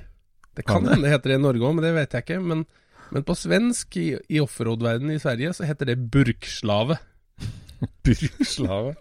Det 0.56 0.64
kan 0.64 0.86
hende 0.86 1.02
det 1.04 1.10
heter 1.18 1.34
det 1.34 1.38
i 1.40 1.42
Norge 1.42 1.66
òg, 1.68 1.74
men 1.74 1.84
det 1.84 1.94
vet 1.96 2.12
jeg 2.14 2.24
ikke. 2.24 2.40
Men, 2.40 2.64
men 3.10 3.24
på 3.26 3.34
svensk, 3.36 3.96
i, 4.00 4.14
i 4.30 4.40
offroad-verdenen 4.40 5.16
i 5.16 5.20
Sverige, 5.20 5.52
så 5.52 5.66
heter 5.68 5.90
det 5.90 5.98
burkslave. 6.14 6.96
Burkslave? 8.04 8.94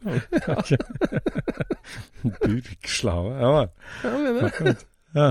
Burkslave, 2.24 3.36
ja 3.40 3.52
vel. 3.58 3.70
Ja, 4.04 4.18
mener 4.18 4.52
det. 4.64 4.76
Ja. 5.14 5.28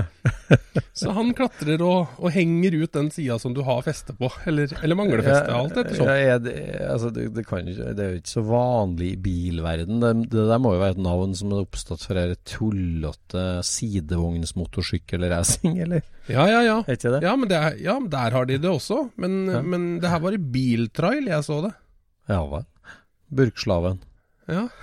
Så 0.95 1.11
han 1.11 1.33
klatrer 1.35 1.81
og, 1.83 2.07
og 2.23 2.31
henger 2.31 2.71
ut 2.77 2.93
den 2.95 3.09
sida 3.11 3.35
som 3.41 3.51
du 3.51 3.59
har 3.67 3.81
feste 3.83 4.13
på, 4.15 4.29
eller, 4.47 4.71
eller 4.79 4.95
mangler 4.95 5.19
feste, 5.25 5.51
alt 5.51 5.75
etter 5.81 5.97
sånt. 5.97 6.07
Ja, 6.23 6.37
det, 6.39 6.53
altså, 6.87 7.09
det, 7.11 7.25
det, 7.35 7.43
kan, 7.49 7.67
jo 7.67 7.75
det 7.91 7.99
er 8.05 8.13
jo 8.13 8.19
ikke 8.21 8.31
så 8.31 8.43
vanlig 8.47 9.09
i 9.11 9.19
bilverden. 9.25 9.99
Det, 9.99 10.13
det 10.31 10.45
der 10.53 10.61
må 10.63 10.71
jo 10.77 10.83
være 10.85 10.95
et 10.95 11.03
navn 11.03 11.35
som 11.35 11.51
er 11.51 11.65
oppstått 11.65 11.99
for 12.07 12.15
denne 12.15 12.39
tullete 12.47 13.43
sidevognsmotorsykkelracing, 13.73 15.75
eller? 15.83 15.99
Ja, 16.31 16.47
ja, 16.47 16.63
ja. 16.69 16.77
Ikke 16.87 17.11
det? 17.17 17.21
Ja, 17.27 17.35
men, 17.35 17.51
det 17.51 17.59
er, 17.59 17.75
ja, 17.83 17.99
men 17.99 18.07
der 18.15 18.31
har 18.39 18.47
de 18.47 18.55
det 18.63 18.71
også. 18.71 19.09
Men, 19.19 19.35
Ja. 19.51 19.59
men 19.67 19.99
det 19.99 20.07
her 20.15 20.23
var 20.23 20.31
i 20.31 20.39
biltrail 20.39 21.27
jeg 21.27 21.43
så 21.43 21.59
det. 21.67 21.75
Ja 22.31 22.39
vel. 22.47 22.63
Burkslaven. 23.35 24.03
Ja. 24.51 24.67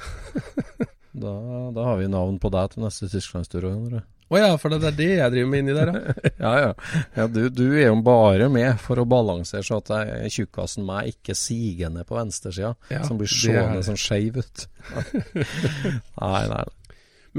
Da, 1.11 1.33
da 1.75 1.85
har 1.85 1.97
vi 1.99 2.07
navn 2.07 2.37
på 2.39 2.53
deg 2.55 2.71
til 2.71 2.85
neste 2.85 3.09
Tysklandstur 3.11 3.65
Å 3.67 3.73
oh, 4.31 4.37
ja, 4.39 4.51
for 4.63 4.71
det 4.71 4.93
er 4.93 4.95
det 4.95 5.09
jeg 5.09 5.33
driver 5.35 5.49
med 5.51 5.63
inni 5.65 5.75
der, 5.75 5.91
ja. 5.91 6.13
Ja, 6.45 6.53
ja. 6.63 7.01
ja 7.17 7.25
du, 7.27 7.41
du 7.51 7.65
er 7.73 7.89
jo 7.89 7.97
bare 8.07 8.47
med 8.53 8.79
for 8.79 9.03
å 9.03 9.09
balansere 9.11 9.67
så 9.67 9.81
at 9.83 9.91
tjukkasen 10.31 10.87
meg 10.87 11.17
ikke 11.17 11.35
siger 11.35 11.91
ned 11.91 12.07
på 12.07 12.15
venstresida, 12.15 12.77
Ja, 12.95 13.03
som 13.09 13.19
blir 13.19 13.33
seende 13.33 13.81
er- 13.81 13.89
sånn 13.89 13.99
skeiv 13.99 14.39
ut. 14.39 14.69
nei, 16.23 16.45
nei. 16.55 16.63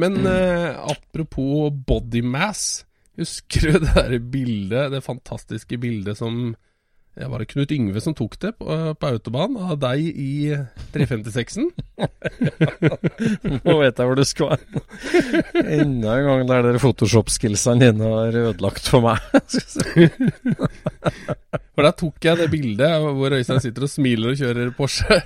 Men 0.03 0.19
eh, 0.35 0.75
apropos 0.91 1.71
body 1.87 2.25
mass. 2.27 2.83
Husker 3.19 3.71
du 3.71 3.85
det 3.85 3.95
der 3.95 4.19
bildet, 4.19 4.91
det 4.91 5.03
fantastiske 5.07 5.79
bildet 5.79 6.19
som 6.19 6.57
ja, 7.21 7.27
Var 7.29 7.43
det 7.43 7.47
Knut 7.51 7.71
Yngve 7.75 8.01
som 8.01 8.15
tok 8.17 8.35
det 8.41 8.51
på, 8.57 8.65
på 8.97 9.09
autobahn 9.13 9.55
av 9.61 9.77
deg 9.81 10.01
i 10.09 10.31
356-en? 10.95 11.69
Nå 13.61 13.75
vet 13.81 14.01
jeg 14.01 14.09
hvor 14.09 14.17
du 14.17 14.23
skal 14.27 14.53
være. 14.55 14.83
Enda 15.61 16.15
en 16.17 16.27
gang 16.31 16.45
der 16.49 16.65
dere 16.67 16.81
Photoshop-skillsene 16.81 17.85
dine 17.91 18.09
har 18.15 18.39
ødelagt 18.47 18.89
for 18.89 19.05
meg. 19.05 19.21
For 21.71 21.85
der 21.87 21.93
tok 21.97 22.25
jeg 22.25 22.37
det 22.41 22.49
bildet 22.51 22.97
hvor 23.15 23.33
Øystein 23.37 23.61
sitter 23.63 23.85
og 23.87 23.91
smiler 23.91 24.33
og 24.33 24.39
kjører 24.41 24.71
Porsche. 24.75 25.17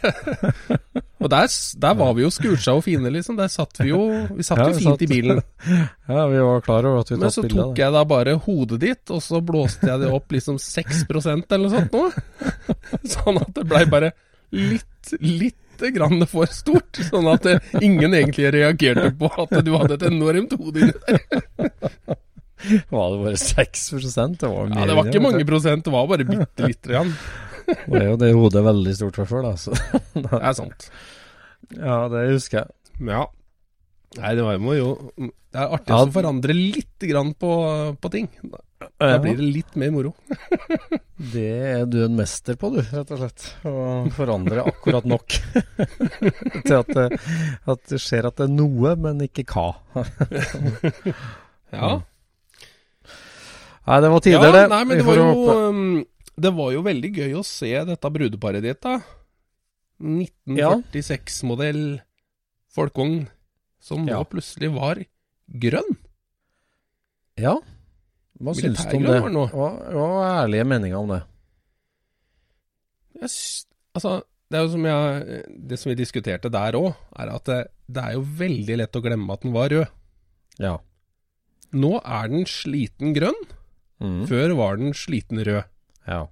og 1.25 1.30
der, 1.32 1.48
der 1.82 1.96
var 1.98 2.12
vi 2.18 2.22
jo 2.25 2.30
skursa 2.34 2.75
og 2.78 2.84
fine, 2.86 3.10
liksom. 3.14 3.38
Der 3.40 3.50
satt 3.52 3.80
vi 3.82 3.90
jo 3.90 4.02
Vi 4.38 4.44
satt 4.46 4.60
Ja, 4.62 4.68
jo 4.70 4.78
fint 4.78 4.92
satt- 4.92 5.02
i 5.06 5.10
bilen. 5.10 5.42
ja, 5.66 6.25
vi 6.30 6.38
var 6.46 6.62
klar 6.66 6.86
over 6.86 7.02
at 7.02 7.10
vi 7.12 7.18
tatt 7.18 7.22
så 7.22 7.25
Men 7.25 7.34
så 7.34 7.42
tok 7.42 7.50
bildet, 7.50 7.82
jeg 7.82 7.92
da 7.98 8.04
bare 8.14 8.36
hodet 8.46 8.80
ditt, 8.84 9.06
og 9.16 9.22
så 9.25 9.42
blåste 9.46 9.90
jeg 9.90 10.00
det 10.04 10.12
opp 10.14 10.32
liksom 10.36 10.56
6% 10.62 11.56
eller 11.56 11.66
noe 11.66 11.74
sånt 11.75 11.85
nå. 11.94 12.04
Sånn 13.15 13.39
at 13.42 13.54
det 13.58 13.65
blei 13.70 13.84
bare 13.92 14.12
litt, 14.56 15.13
lite 15.20 15.92
grann 15.96 16.24
for 16.30 16.50
stort. 16.51 17.01
Sånn 17.10 17.27
at 17.32 17.48
ingen 17.82 18.15
egentlig 18.15 18.51
reagerte 18.56 19.12
på 19.20 19.32
at 19.46 19.58
du 19.65 19.74
hadde 19.75 19.98
et 20.00 20.08
enormt 20.12 20.56
hode 20.60 20.86
inni 20.86 20.94
der. 21.08 21.20
Var 22.89 23.10
det 23.12 23.18
bare 23.22 23.38
6 23.38 23.82
Det 24.39 24.48
var 24.50 24.70
Ja, 24.72 24.86
det 24.88 24.96
var 24.98 25.10
ikke 25.10 25.22
mange 25.22 25.46
prosent, 25.46 25.86
det 25.86 25.92
var 25.94 26.08
bare 26.10 26.25
bitte 26.25 26.70
lite 26.70 26.89
grann. 26.94 27.12
Det 27.65 27.98
er 27.98 28.08
jo 28.12 28.18
det 28.22 28.27
hodet 28.38 28.62
veldig 28.62 28.92
stort 28.94 29.15
fra 29.18 29.24
før, 29.25 29.46
da. 29.48 29.54
Så. 29.58 29.74
Det 30.13 30.38
er 30.38 30.51
sant. 30.54 30.84
Ja, 31.74 31.96
det 32.13 32.20
husker 32.30 32.60
jeg. 32.60 32.75
Ja. 33.10 33.24
Nei, 34.20 34.34
det 34.38 34.44
var, 34.46 34.60
jo 34.77 34.92
Det 35.18 35.58
er 35.60 35.74
artig 35.74 35.92
Ja. 35.96 35.98
å 36.06 36.12
forandre 36.13 36.54
lite 36.56 37.10
grann 37.10 37.34
på, 37.34 37.50
på 37.98 38.12
ting. 38.13 38.30
Da 39.01 39.18
blir 39.24 39.36
det 39.39 39.48
litt 39.60 39.75
mer 39.80 39.92
moro. 39.96 40.12
Det 41.34 41.46
er 41.72 41.86
du 41.88 42.01
en 42.04 42.15
mester 42.18 42.58
på, 42.60 42.70
du, 42.74 42.82
rett 42.84 43.12
og 43.15 43.20
slett. 43.22 43.46
Å 43.65 43.72
forandre 44.13 44.65
akkurat 44.68 45.06
nok 45.08 45.38
til 46.68 46.75
at 46.75 46.89
det, 46.92 47.06
at 47.72 47.86
det 47.92 48.00
ser 48.04 48.27
at 48.27 48.36
det 48.42 48.50
er 48.50 48.51
noe, 48.51 48.96
men 49.00 49.24
ikke 49.25 49.46
hva. 49.54 49.70
Ja. 51.75 51.96
Nei, 53.86 53.98
det 54.01 54.10
var 54.12 54.22
tider, 54.24 54.44
ja, 54.48 54.51
det. 54.54 54.65
Nei, 54.72 54.84
men 54.88 55.00
det 55.01 55.06
var, 55.08 55.18
jo, 55.20 55.56
um, 55.70 56.06
det 56.46 56.51
var 56.56 56.70
jo 56.75 56.84
veldig 56.86 57.12
gøy 57.18 57.34
å 57.39 57.44
se 57.46 57.72
dette 57.89 58.12
brudeparet 58.15 58.63
ditt, 58.63 58.80
da. 58.86 59.00
1946-modell 60.04 61.82
folkevogn 62.75 63.25
som 63.80 64.08
Ja. 64.08 64.18
nå 64.20 64.27
plutselig 64.30 64.72
var 64.75 65.04
grønn. 65.48 65.98
Ja. 67.38 67.58
Hva 68.44 68.54
syns 68.58 68.84
du 68.89 68.96
om 68.98 69.06
det? 69.08 69.20
Hva 69.24 69.70
hva 69.96 70.08
var 70.12 70.32
ærlige 70.44 70.68
meninger 70.68 70.98
om 71.00 71.13
det? 71.13 71.22
Jeg, 73.15 73.32
altså, 73.96 74.18
det 74.51 74.58
er 74.60 74.65
jo 74.65 74.72
som 74.74 74.86
jeg 74.89 75.39
Det 75.72 75.80
som 75.80 75.89
vi 75.92 75.98
diskuterte 76.01 76.51
der 76.51 76.77
òg, 76.77 76.92
er 77.15 77.32
at 77.32 77.48
det, 77.48 77.62
det 77.88 78.04
er 78.04 78.18
jo 78.18 78.25
veldig 78.44 78.77
lett 78.82 79.00
å 79.00 79.04
glemme 79.06 79.34
at 79.34 79.46
den 79.46 79.56
var 79.56 79.72
rød. 79.72 79.88
Ja. 80.62 80.75
Nå 81.75 81.98
er 82.04 82.32
den 82.32 82.46
sliten 82.50 83.15
grønn. 83.15 83.42
Mm. 84.04 84.25
Før 84.27 84.56
var 84.60 84.80
den 84.82 84.96
sliten 84.96 85.42
rød. 85.44 85.63
ja. 86.08 86.25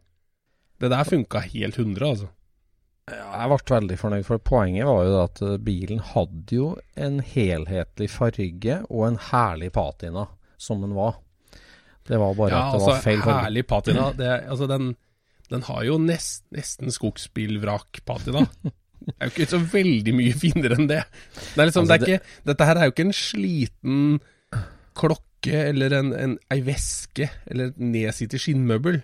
Det 0.83 0.89
der 0.91 1.07
funka 1.07 1.39
helt 1.39 1.77
100, 1.79 2.03
altså. 2.03 2.27
Ja, 3.07 3.27
Jeg 3.39 3.49
ble 3.51 3.75
veldig 3.75 3.97
fornøyd, 3.99 4.25
for 4.27 4.41
poenget 4.43 4.87
var 4.87 5.05
jo 5.07 5.13
at 5.21 5.41
eh, 5.43 5.57
bilen 5.63 5.99
hadde 5.99 6.55
jo 6.55 6.67
en 6.99 7.21
helhetlig 7.23 8.09
farge 8.11 8.77
og 8.89 9.05
en 9.07 9.19
herlig 9.29 9.69
patina, 9.75 10.25
som 10.59 10.83
den 10.83 10.95
var. 10.97 11.21
Det 12.07 12.19
var 12.19 12.33
bare 12.35 12.49
Ja, 12.51 12.61
at 12.67 12.73
det 12.73 12.79
altså, 12.81 12.91
var 12.91 13.01
feil 13.05 13.21
farge. 13.23 13.43
herlig 13.45 13.63
patina. 13.67 14.09
Det, 14.17 14.29
altså, 14.51 14.67
den, 14.67 14.95
den 15.49 15.61
har 15.69 15.83
jo 15.87 15.97
nest, 16.03 16.43
nesten 16.51 16.91
skogsbilvrak-patina. 16.91 18.45
Det 19.03 19.13
er 19.19 19.27
jo 19.27 19.31
ikke 19.33 19.49
så 19.51 19.59
veldig 19.73 20.13
mye 20.15 20.33
finere 20.39 20.77
enn 20.79 20.87
det. 20.87 21.01
Det 21.55 21.65
liksom, 21.67 21.83
Altså, 21.87 21.97
det 21.99 22.07
ikke, 22.07 22.35
dette 22.47 22.67
her 22.69 22.79
er 22.79 22.87
jo 22.87 22.93
ikke 22.95 23.05
en 23.09 23.15
sliten 23.17 24.03
klokke 24.95 25.63
eller 25.69 25.95
en, 25.97 26.11
en, 26.15 26.35
ei 26.53 26.61
veske 26.63 27.27
eller 27.51 27.71
et 27.73 27.79
nedsittet 27.83 28.39
skinnmøbel. 28.43 29.01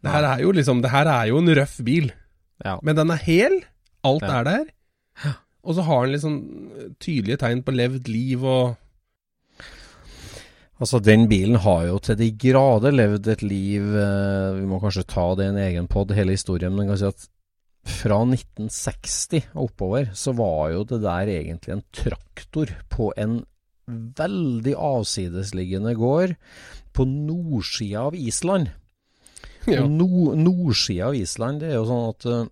Det 0.00 0.12
her 0.12 0.26
er 0.28 0.42
jo 0.44 0.50
liksom, 0.56 0.82
det 0.84 0.90
her 0.92 1.08
er 1.08 1.30
jo 1.30 1.38
en 1.40 1.52
røff 1.56 1.78
bil. 1.84 2.10
Ja. 2.64 2.78
Men 2.84 2.96
den 2.98 3.12
er 3.12 3.20
hel. 3.24 3.60
Alt 4.04 4.24
Ja. 4.24 4.40
er 4.40 4.44
der. 4.48 5.34
Og 5.64 5.74
så 5.76 5.82
har 5.84 6.06
den 6.06 6.14
liksom 6.16 6.36
tydelige 7.00 7.36
tegn 7.40 7.60
på 7.64 7.72
levd 7.76 8.08
liv 8.08 8.44
og 8.44 8.76
Altså, 10.80 11.00
den 11.04 11.26
bilen 11.28 11.58
har 11.60 11.84
jo 11.90 11.98
til 12.00 12.16
de 12.16 12.30
grader 12.40 12.94
levd 12.94 13.28
et 13.28 13.42
liv 13.44 13.84
eh, 14.00 14.56
Vi 14.56 14.64
må 14.68 14.78
kanskje 14.80 15.04
ta 15.12 15.26
det 15.36 15.44
i 15.44 15.52
en 15.52 15.60
egen 15.60 15.90
pod, 15.92 16.14
hele 16.16 16.32
historien, 16.36 16.72
men 16.72 16.88
jeg 16.88 16.94
kan 16.94 17.02
si 17.02 17.10
at 17.10 17.28
fra 17.90 18.18
1960 18.26 19.46
og 19.54 19.70
oppover, 19.70 20.10
så 20.16 20.34
var 20.36 20.72
jo 20.74 20.82
det 20.88 21.00
der 21.00 21.30
egentlig 21.32 21.72
en 21.72 21.86
traktor 21.96 22.72
på 22.92 23.08
en 23.16 23.38
veldig 23.88 24.74
avsidesliggende 24.76 25.94
gård 25.98 26.36
på 26.96 27.06
nordsida 27.08 28.06
av 28.10 28.18
Island. 28.18 28.70
ja. 29.66 29.86
Nord, 29.88 30.36
nordsida 30.38 31.08
av 31.08 31.16
Island, 31.16 31.60
det 31.64 31.72
er 31.72 31.80
jo 31.80 31.88
sånn 31.88 32.08
at 32.12 32.28
eh, 32.28 32.44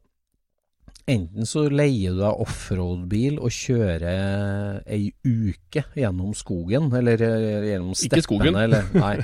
enten 1.09 1.47
så 1.49 1.65
leier 1.73 2.15
du 2.17 2.21
deg 2.23 2.43
offroad-bil 2.45 3.39
og 3.41 3.53
kjører 3.55 4.83
ei 4.87 5.09
uke 5.25 5.85
gjennom 5.97 6.35
skogen, 6.37 6.91
eller 6.95 7.19
gjennom 7.25 7.67
gjennom 7.69 7.95
Ikke 7.95 8.21
steppene, 8.21 8.27
skogen. 8.29 8.59
eller 8.61 8.89
Nei, 8.95 9.15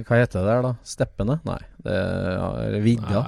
hva 0.00 0.20
heter 0.22 0.40
det 0.40 0.46
der 0.48 0.64
da? 0.68 0.72
Steppene? 0.86 1.38
Nei, 1.48 1.58
Det 1.84 1.96
er 1.96 2.80
vidda. 2.84 3.22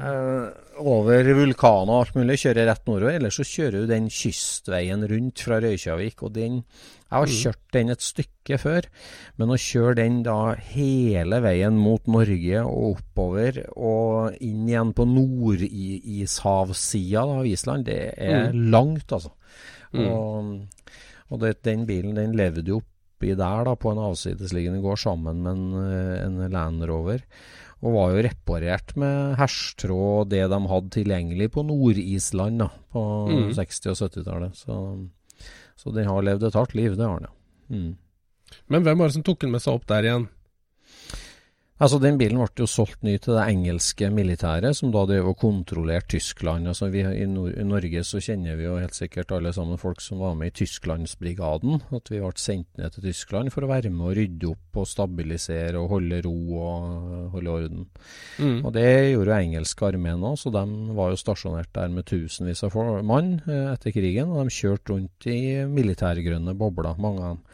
Eh, 0.00 0.46
over 0.80 1.28
vulkaner 1.36 1.92
og 1.92 2.00
alt 2.04 2.14
mulig, 2.16 2.38
kjører 2.42 2.66
rett 2.70 2.86
nordover. 2.88 3.14
Ellers 3.18 3.36
så 3.40 3.44
kjører 3.46 3.78
du 3.82 3.86
den 3.90 4.06
kystveien 4.12 5.02
rundt 5.10 5.38
fra 5.44 5.56
Røykjavik. 5.62 6.16
Og 6.24 6.30
den 6.36 6.54
Jeg 7.10 7.18
har 7.18 7.26
kjørt 7.26 7.72
den 7.74 7.88
et 7.90 8.02
stykke 8.06 8.56
før, 8.62 8.82
men 9.36 9.50
å 9.50 9.58
kjøre 9.58 9.98
den 9.98 10.22
da 10.22 10.54
hele 10.70 11.40
veien 11.42 11.74
mot 11.74 12.06
Norge 12.06 12.62
og 12.62 12.92
oppover 12.92 13.66
og 13.74 14.30
inn 14.38 14.68
igjen 14.68 14.92
på 14.94 15.04
nordishavsida 15.10 17.24
av 17.40 17.46
Island, 17.50 17.90
det 17.90 18.14
er 18.14 18.54
langt, 18.54 19.10
altså. 19.10 19.34
Mm. 19.90 20.06
Og, 20.06 20.54
og 21.34 21.42
det, 21.42 21.66
den 21.66 21.82
bilen 21.88 22.14
den 22.14 22.38
levde 22.38 22.62
jo 22.76 22.78
oppi 23.20 23.34
der 23.36 23.64
da, 23.68 23.74
på 23.76 23.90
en 23.92 24.00
avsidesliggende 24.00 24.80
gård 24.80 24.98
sammen 24.98 25.42
med 25.44 25.52
en, 25.52 25.74
eh, 25.84 26.24
en 26.24 26.50
Land 26.50 26.84
Rover. 26.88 27.20
Og 27.82 27.92
var 27.94 28.10
jo 28.12 28.22
reparert 28.24 28.96
med 28.96 29.36
herstråd 29.38 30.24
og 30.24 30.28
det 30.28 30.48
de 30.50 30.58
hadde 30.68 30.90
tilgjengelig 30.90 31.50
på 31.52 31.64
Nord-Island 31.64 32.58
da, 32.58 32.68
på 32.92 33.28
Mm. 33.28 33.50
60- 33.56 33.90
og 33.90 33.96
70-tallet. 33.96 34.56
Så, 34.56 35.08
så 35.76 35.92
den 35.94 36.06
har 36.06 36.22
levd 36.22 36.44
et 36.44 36.54
hardt 36.54 36.74
liv, 36.74 36.96
det 36.96 37.06
har 37.06 37.20
den, 37.20 37.28
ja. 37.28 37.76
Mm. 37.76 37.96
Men 38.68 38.82
hvem 38.82 38.98
var 38.98 39.06
det 39.08 39.14
som 39.14 39.22
tok 39.22 39.40
den 39.40 39.50
med 39.52 39.60
seg 39.62 39.74
opp 39.74 39.86
der 39.86 40.02
igjen? 40.02 40.28
Altså, 41.80 41.96
Den 41.96 42.18
bilen 42.20 42.36
ble 42.36 42.60
jo 42.60 42.66
solgt 42.68 43.00
ny 43.06 43.14
til 43.16 43.38
det 43.38 43.46
engelske 43.48 44.10
militæret, 44.12 44.76
som 44.76 44.90
da 44.92 45.06
drev 45.08 45.30
og 45.30 45.38
kontrollerte 45.40 46.18
Tyskland. 46.18 46.68
Altså, 46.68 46.90
vi, 46.92 47.00
i, 47.00 47.24
Nor 47.24 47.54
I 47.54 47.64
Norge 47.64 48.02
så 48.04 48.20
kjenner 48.20 48.58
vi 48.58 48.66
jo 48.66 48.74
helt 48.76 48.96
sikkert 48.96 49.32
alle 49.32 49.52
sammen 49.56 49.80
folk 49.80 50.02
som 50.04 50.20
var 50.20 50.34
med 50.36 50.52
i 50.52 50.56
Tysklandsbrigaden. 50.60 51.80
At 51.96 52.12
vi 52.12 52.20
ble 52.20 52.32
sendt 52.36 52.68
ned 52.76 52.92
til 52.92 53.06
Tyskland 53.08 53.52
for 53.54 53.64
å 53.64 53.70
være 53.70 53.92
med 53.94 54.10
å 54.10 54.14
rydde 54.18 54.50
opp 54.50 54.80
og 54.82 54.90
stabilisere 54.90 55.80
og 55.80 55.94
holde 55.94 56.20
ro 56.26 56.36
og 56.60 57.36
holde 57.38 57.54
orden. 57.54 57.86
Mm. 58.36 58.58
Og 58.60 58.74
det 58.76 58.88
gjorde 59.14 59.30
jo 59.32 59.46
engelske 59.46 59.88
armeen 59.88 60.26
òg, 60.28 60.36
så 60.42 60.52
de 60.52 60.66
var 60.98 61.14
jo 61.14 61.22
stasjonert 61.22 61.72
der 61.78 61.94
med 61.94 62.08
tusenvis 62.10 62.60
av 62.68 62.76
mann 63.08 63.38
eh, 63.46 63.70
etter 63.72 63.96
krigen. 63.96 64.28
Og 64.28 64.44
de 64.44 64.58
kjørte 64.58 64.92
rundt 64.92 65.30
i 65.32 65.40
militærgrønne 65.64 66.52
bobler, 66.60 67.00
mange 67.00 67.24
av 67.24 67.38
dem. 67.38 67.48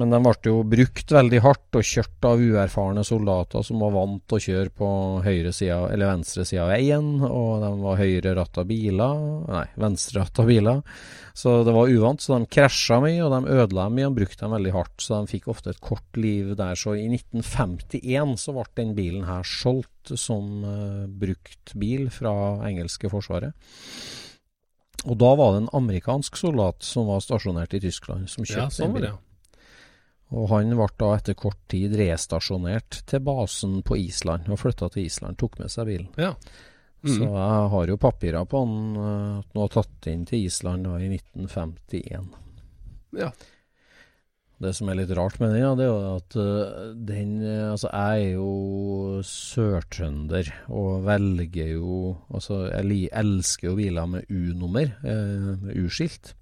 Men 0.00 0.10
de 0.10 0.18
ble 0.24 0.32
jo 0.48 0.56
brukt 0.66 1.12
veldig 1.14 1.38
hardt 1.44 1.76
og 1.78 1.86
kjørt 1.86 2.26
av 2.26 2.40
uerfarne 2.42 3.04
soldater 3.06 3.62
som 3.62 3.82
var 3.84 3.92
vant 3.94 4.24
til 4.26 4.40
å 4.40 4.42
kjøre 4.42 4.72
på 4.74 4.88
høyre 5.22 5.52
sida 5.54 5.76
eller 5.94 6.10
venstre 6.10 6.46
sida 6.48 6.64
av 6.64 6.72
veien, 6.72 7.10
og 7.22 7.62
de 7.62 7.68
var 7.84 8.00
høyreratta 8.00 8.64
biler, 8.66 9.20
nei, 9.46 9.66
venstreratta 9.78 10.46
biler. 10.48 10.80
Så 11.34 11.60
det 11.66 11.74
var 11.76 11.90
uvant, 11.90 12.22
så 12.22 12.34
de 12.34 12.50
krasja 12.50 12.98
mye, 13.02 13.22
og 13.22 13.36
de 13.36 13.54
ødela 13.54 13.86
mye 13.90 14.08
og 14.10 14.18
brukte 14.18 14.42
dem 14.42 14.56
veldig 14.56 14.74
hardt. 14.74 14.96
Så 15.02 15.14
de 15.14 15.30
fikk 15.30 15.46
ofte 15.54 15.70
et 15.70 15.82
kort 15.82 16.18
liv 16.18 16.56
der. 16.58 16.78
Så 16.78 16.96
i 16.98 17.06
1951 17.10 18.34
så 18.42 18.54
ble 18.56 18.66
den 18.78 18.94
bilen 18.98 19.26
her 19.28 19.46
solgt 19.46 20.14
som 20.20 20.66
uh, 20.66 21.04
brukt 21.06 21.74
bil 21.78 22.10
fra 22.14 22.34
engelske 22.66 23.10
forsvaret. 23.10 23.54
Og 25.04 25.18
da 25.20 25.30
var 25.36 25.54
det 25.54 25.64
en 25.64 25.72
amerikansk 25.76 26.38
soldat 26.40 26.82
som 26.86 27.06
var 27.10 27.22
stasjonert 27.22 27.76
i 27.76 27.82
Tyskland, 27.82 28.26
som 28.32 28.46
kjøpte 28.46 28.62
Ja, 28.62 28.72
sånn 28.72 28.92
den 28.92 28.98
bilen. 28.98 29.16
det. 29.18 29.33
Og 30.32 30.48
han 30.50 30.70
ble 30.74 30.86
da 30.98 31.10
etter 31.18 31.34
kort 31.38 31.58
tid 31.68 31.92
restasjonert 32.00 33.02
til 33.06 33.20
basen 33.20 33.82
på 33.86 33.96
Island, 34.00 34.48
og 34.48 34.58
flytta 34.58 34.88
til 34.94 35.04
Island, 35.06 35.36
tok 35.38 35.58
med 35.60 35.70
seg 35.70 35.86
bilen. 35.86 36.08
Ja. 36.18 36.32
Så 37.04 37.20
Mm. 37.20 37.34
jeg 37.36 37.68
har 37.70 37.86
jo 37.86 37.96
papirer 38.00 38.46
på 38.48 38.62
han 38.64 38.96
eh, 38.96 39.38
at 39.38 39.44
han 39.52 39.60
var 39.60 39.68
tatt 39.68 40.06
inn 40.08 40.24
til 40.24 40.46
Island 40.46 40.84
da 40.88 40.94
i 40.96 41.08
1951. 41.12 42.30
Ja. 43.12 43.28
Det 44.64 44.70
som 44.74 44.88
er 44.88 44.94
litt 44.94 45.10
rart 45.10 45.36
med 45.40 45.50
den, 45.52 45.60
ja, 45.60 45.74
det 45.74 45.84
er 45.84 45.90
jo 45.90 46.14
at 46.16 46.36
eh, 46.40 46.94
den 47.04 47.42
eh, 47.44 47.70
Altså, 47.74 47.90
jeg 47.92 48.24
er 48.24 48.32
jo 48.38 49.20
sørtrønder 49.28 50.48
og 50.72 51.04
velger 51.04 51.74
jo 51.74 52.16
Altså, 52.32 52.62
jeg 52.72 53.10
elsker 53.12 53.68
jo 53.68 53.76
biler 53.76 54.06
med 54.08 54.24
U-nummer, 54.30 54.94
med 55.04 55.76
U-skilt 55.84 56.32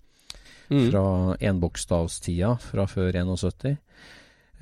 Mm. 0.72 0.84
fra 0.90 1.06
enbokstavstida 1.52 2.56
fra 2.62 2.86
før 2.90 3.18
71. 3.22 3.76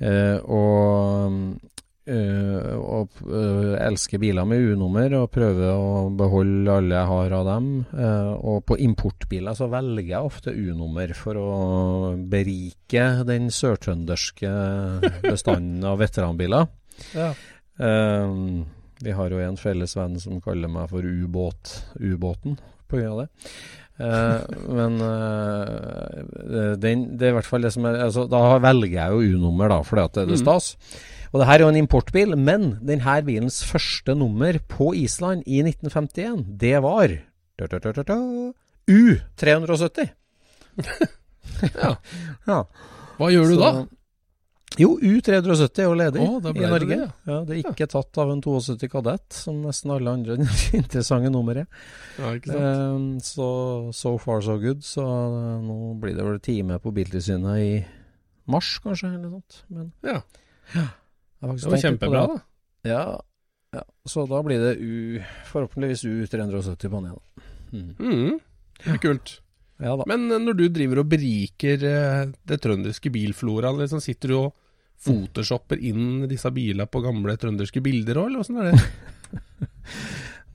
Eh, 0.01 0.37
og 0.49 1.35
eh, 2.09 2.73
og 2.81 3.21
eh, 3.29 3.75
elsker 3.85 4.21
biler 4.21 4.47
med 4.49 4.65
U-nummer 4.71 5.13
og 5.19 5.29
prøver 5.33 5.71
å 5.75 6.09
beholde 6.17 6.73
alle 6.73 6.97
jeg 6.97 7.09
har 7.11 7.37
av 7.37 7.47
dem. 7.51 7.69
Eh, 7.93 8.33
og 8.41 8.65
på 8.67 8.79
importbiler 8.81 9.57
så 9.57 9.69
velger 9.71 10.09
jeg 10.15 10.31
ofte 10.31 10.55
U-nummer 10.55 11.13
for 11.17 11.39
å 11.39 11.53
berike 12.17 13.07
den 13.29 13.51
sørtrønderske 13.53 14.51
bestanden 15.29 15.85
av 15.87 16.01
veteranbiler. 16.01 16.69
Ja. 17.15 17.31
Eh, 17.81 18.37
vi 19.01 19.13
har 19.17 19.33
jo 19.33 19.39
en 19.41 19.57
felles 19.57 19.95
venn 19.97 20.19
som 20.21 20.41
kaller 20.43 20.69
meg 20.69 20.91
for 20.91 21.05
ubåt, 21.05 21.77
ubåten 21.97 22.59
av 22.91 23.21
det. 23.21 23.27
Eh, 24.01 24.41
men 24.73 24.95
eh, 25.05 26.75
den, 26.81 27.03
det 27.19 27.27
er 27.27 27.33
i 27.33 27.37
hvert 27.37 27.45
fall 27.49 27.61
det 27.67 27.73
som 27.75 27.85
er 27.85 27.99
altså, 28.07 28.23
Da 28.31 28.57
velger 28.63 28.95
jeg 28.95 29.11
jo 29.13 29.35
U-nummer, 29.37 29.69
da, 29.69 29.81
fordi 29.85 30.05
at 30.07 30.15
det 30.15 30.23
er 30.23 30.31
det 30.31 30.39
Mm. 30.39 30.45
stas. 30.45 30.71
Og 31.31 31.39
det 31.39 31.47
her 31.47 31.59
er 31.59 31.63
jo 31.63 31.69
en 31.71 31.79
importbil, 31.83 32.33
men 32.35 32.65
denne 32.83 33.17
bilens 33.27 33.61
første 33.63 34.15
nummer 34.17 34.57
på 34.67 34.89
Island 34.97 35.43
i 35.47 35.61
1951, 35.63 36.41
det 36.59 36.73
var 36.83 37.07
da, 37.59 37.67
da, 37.67 37.77
da, 37.79 37.91
da, 37.91 38.03
da, 38.03 38.17
U370. 38.89 40.09
Ja. 41.77 41.95
ja. 42.47 42.59
Hva 43.19 43.27
gjør 43.31 43.47
du 43.51 43.55
Så- 43.55 43.61
da? 43.61 43.71
Jo, 44.79 44.93
U370 45.03 45.81
er 45.83 45.87
jo 45.89 45.95
ledig 45.99 46.21
oh, 46.23 46.37
i 46.47 46.63
Norge. 46.63 46.87
det, 46.87 46.97
ja. 46.97 47.07
ja. 47.27 47.39
Det 47.47 47.55
er 47.57 47.71
ikke 47.73 47.87
tatt 47.91 48.19
av 48.23 48.29
en 48.31 48.39
72 48.43 48.87
Kadett, 48.91 49.27
som 49.35 49.57
nesten 49.65 49.91
alle 49.91 50.13
andre 50.15 50.37
interessante 50.79 51.31
numre. 51.33 51.65
Ja. 52.15 52.31
Um, 52.55 53.17
så 53.23 53.47
so 53.95 54.15
far 54.21 54.39
so 54.45 54.55
good. 54.61 54.85
Så 54.87 55.03
uh, 55.03 55.57
nå 55.59 55.95
blir 55.99 56.15
det 56.15 56.27
vel 56.27 56.39
time 56.43 56.79
på 56.79 56.93
Biltilsynet 56.95 57.59
i 57.59 57.73
mars, 58.51 58.77
kanskje, 58.83 59.11
eller 59.11 59.27
noe 59.27 59.41
sånt. 59.41 59.59
Men 59.67 59.91
Ja. 60.07 60.21
ja 60.77 60.87
Det 61.41 61.67
var 61.67 61.83
kjempebra, 61.83 62.23
det. 62.23 62.39
da. 62.39 62.47
Ja, 62.87 63.03
ja. 63.75 63.83
Så 64.07 64.25
da 64.27 64.39
blir 64.43 64.59
det 64.59 64.73
U 64.79 65.21
Forhåpentligvis 65.51 66.03
U370 66.07 66.87
på 66.87 66.95
den 66.95 67.11
igjen. 67.11 67.21
Mm. 67.71 67.91
Mm. 67.99 68.39
Det 68.81 68.95
er 68.95 69.03
kult. 69.03 69.37
Ja. 69.81 69.95
Men 70.07 70.29
eh, 70.31 70.41
når 70.41 70.57
du 70.57 70.65
driver 70.69 71.01
og 71.01 71.11
beriker 71.11 71.85
eh, 71.87 72.33
det 72.47 72.59
trønderske 72.63 73.11
bilfloraen, 73.13 73.79
liksom, 73.81 74.01
sitter 74.03 74.33
du 74.33 74.37
og 74.37 74.60
photoshopper 75.01 75.79
inn 75.81 76.27
disse 76.29 76.51
bilene 76.53 76.85
på 76.87 77.01
gamle 77.03 77.35
trønderske 77.41 77.81
bilder 77.83 78.19
òg, 78.21 78.27
eller 78.29 78.43
åssen 78.45 78.61
er 78.61 78.71
det? 78.71 78.81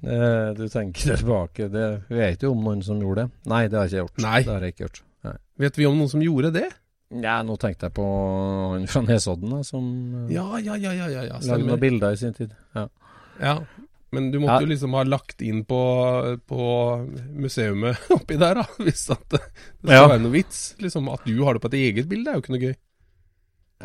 Eh, 0.07 0.49
du 0.55 0.69
tenker 0.71 1.17
tilbake 1.17 1.67
det, 1.73 1.87
vet 2.13 2.43
jo 2.45 2.51
om 2.53 2.61
noen 2.63 2.83
som 2.85 2.99
gjorde 3.03 3.25
det. 3.25 3.31
Nei, 3.51 3.63
det 3.73 3.79
har 3.79 3.87
jeg 3.89 3.95
ikke 3.97 4.03
gjort. 4.05 4.21
Nei. 4.23 4.41
Det 4.45 4.53
har 4.53 4.67
jeg 4.67 4.75
ikke 4.75 4.85
gjort. 4.85 5.01
Nei. 5.27 5.33
Vet 5.65 5.79
vi 5.81 5.87
om 5.89 5.97
noen 5.99 6.11
som 6.13 6.23
gjorde 6.23 6.51
det? 6.55 6.67
Ja, 7.25 7.39
nå 7.47 7.57
tenkte 7.63 7.89
jeg 7.89 7.95
på 7.97 8.05
han 8.75 8.85
fra 8.93 9.03
Nesodden, 9.07 9.51
da, 9.57 9.63
som 9.67 9.89
uh, 10.27 10.29
Ja, 10.31 10.45
ja, 10.63 10.77
ja, 10.79 10.93
ja, 10.95 11.09
ja, 11.15 11.41
lagde 11.49 11.67
noen 11.67 11.83
bilder 11.83 12.15
i 12.15 12.21
sin 12.21 12.37
tid. 12.37 12.53
Ja. 12.77 12.85
Ja. 13.41 13.57
Men 14.15 14.29
du 14.31 14.39
måtte 14.45 14.61
Ja. 14.61 14.67
jo 14.67 14.71
liksom 14.71 14.95
ha 14.95 15.03
lagt 15.09 15.43
inn 15.43 15.65
på, 15.67 15.81
på 16.47 16.61
museumet 17.35 18.07
oppi 18.21 18.39
der, 18.39 18.61
da. 18.63 18.67
Hvis 18.83 19.09
at 19.17 19.25
det 19.33 19.41
det 19.43 19.89
skal 19.89 19.97
Ja. 19.97 20.07
være 20.13 20.23
noe 20.23 20.35
vits. 20.37 20.61
Liksom 20.85 21.09
At 21.17 21.25
du 21.27 21.35
har 21.43 21.57
det 21.57 21.65
på 21.65 21.73
et 21.73 21.81
eget 21.81 22.09
bilde, 22.13 22.31
er 22.31 22.39
jo 22.39 22.45
ikke 22.45 22.55
noe 22.55 22.67
gøy. 22.69 22.77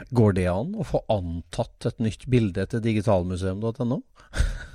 Går 0.10 0.34
det 0.38 0.48
an 0.48 0.76
å 0.80 0.86
få 0.88 1.02
antatt 1.12 1.86
et 1.90 1.98
nytt 2.00 2.24
bilde 2.32 2.64
til 2.72 2.84
digitalmuseum.no? 2.84 4.00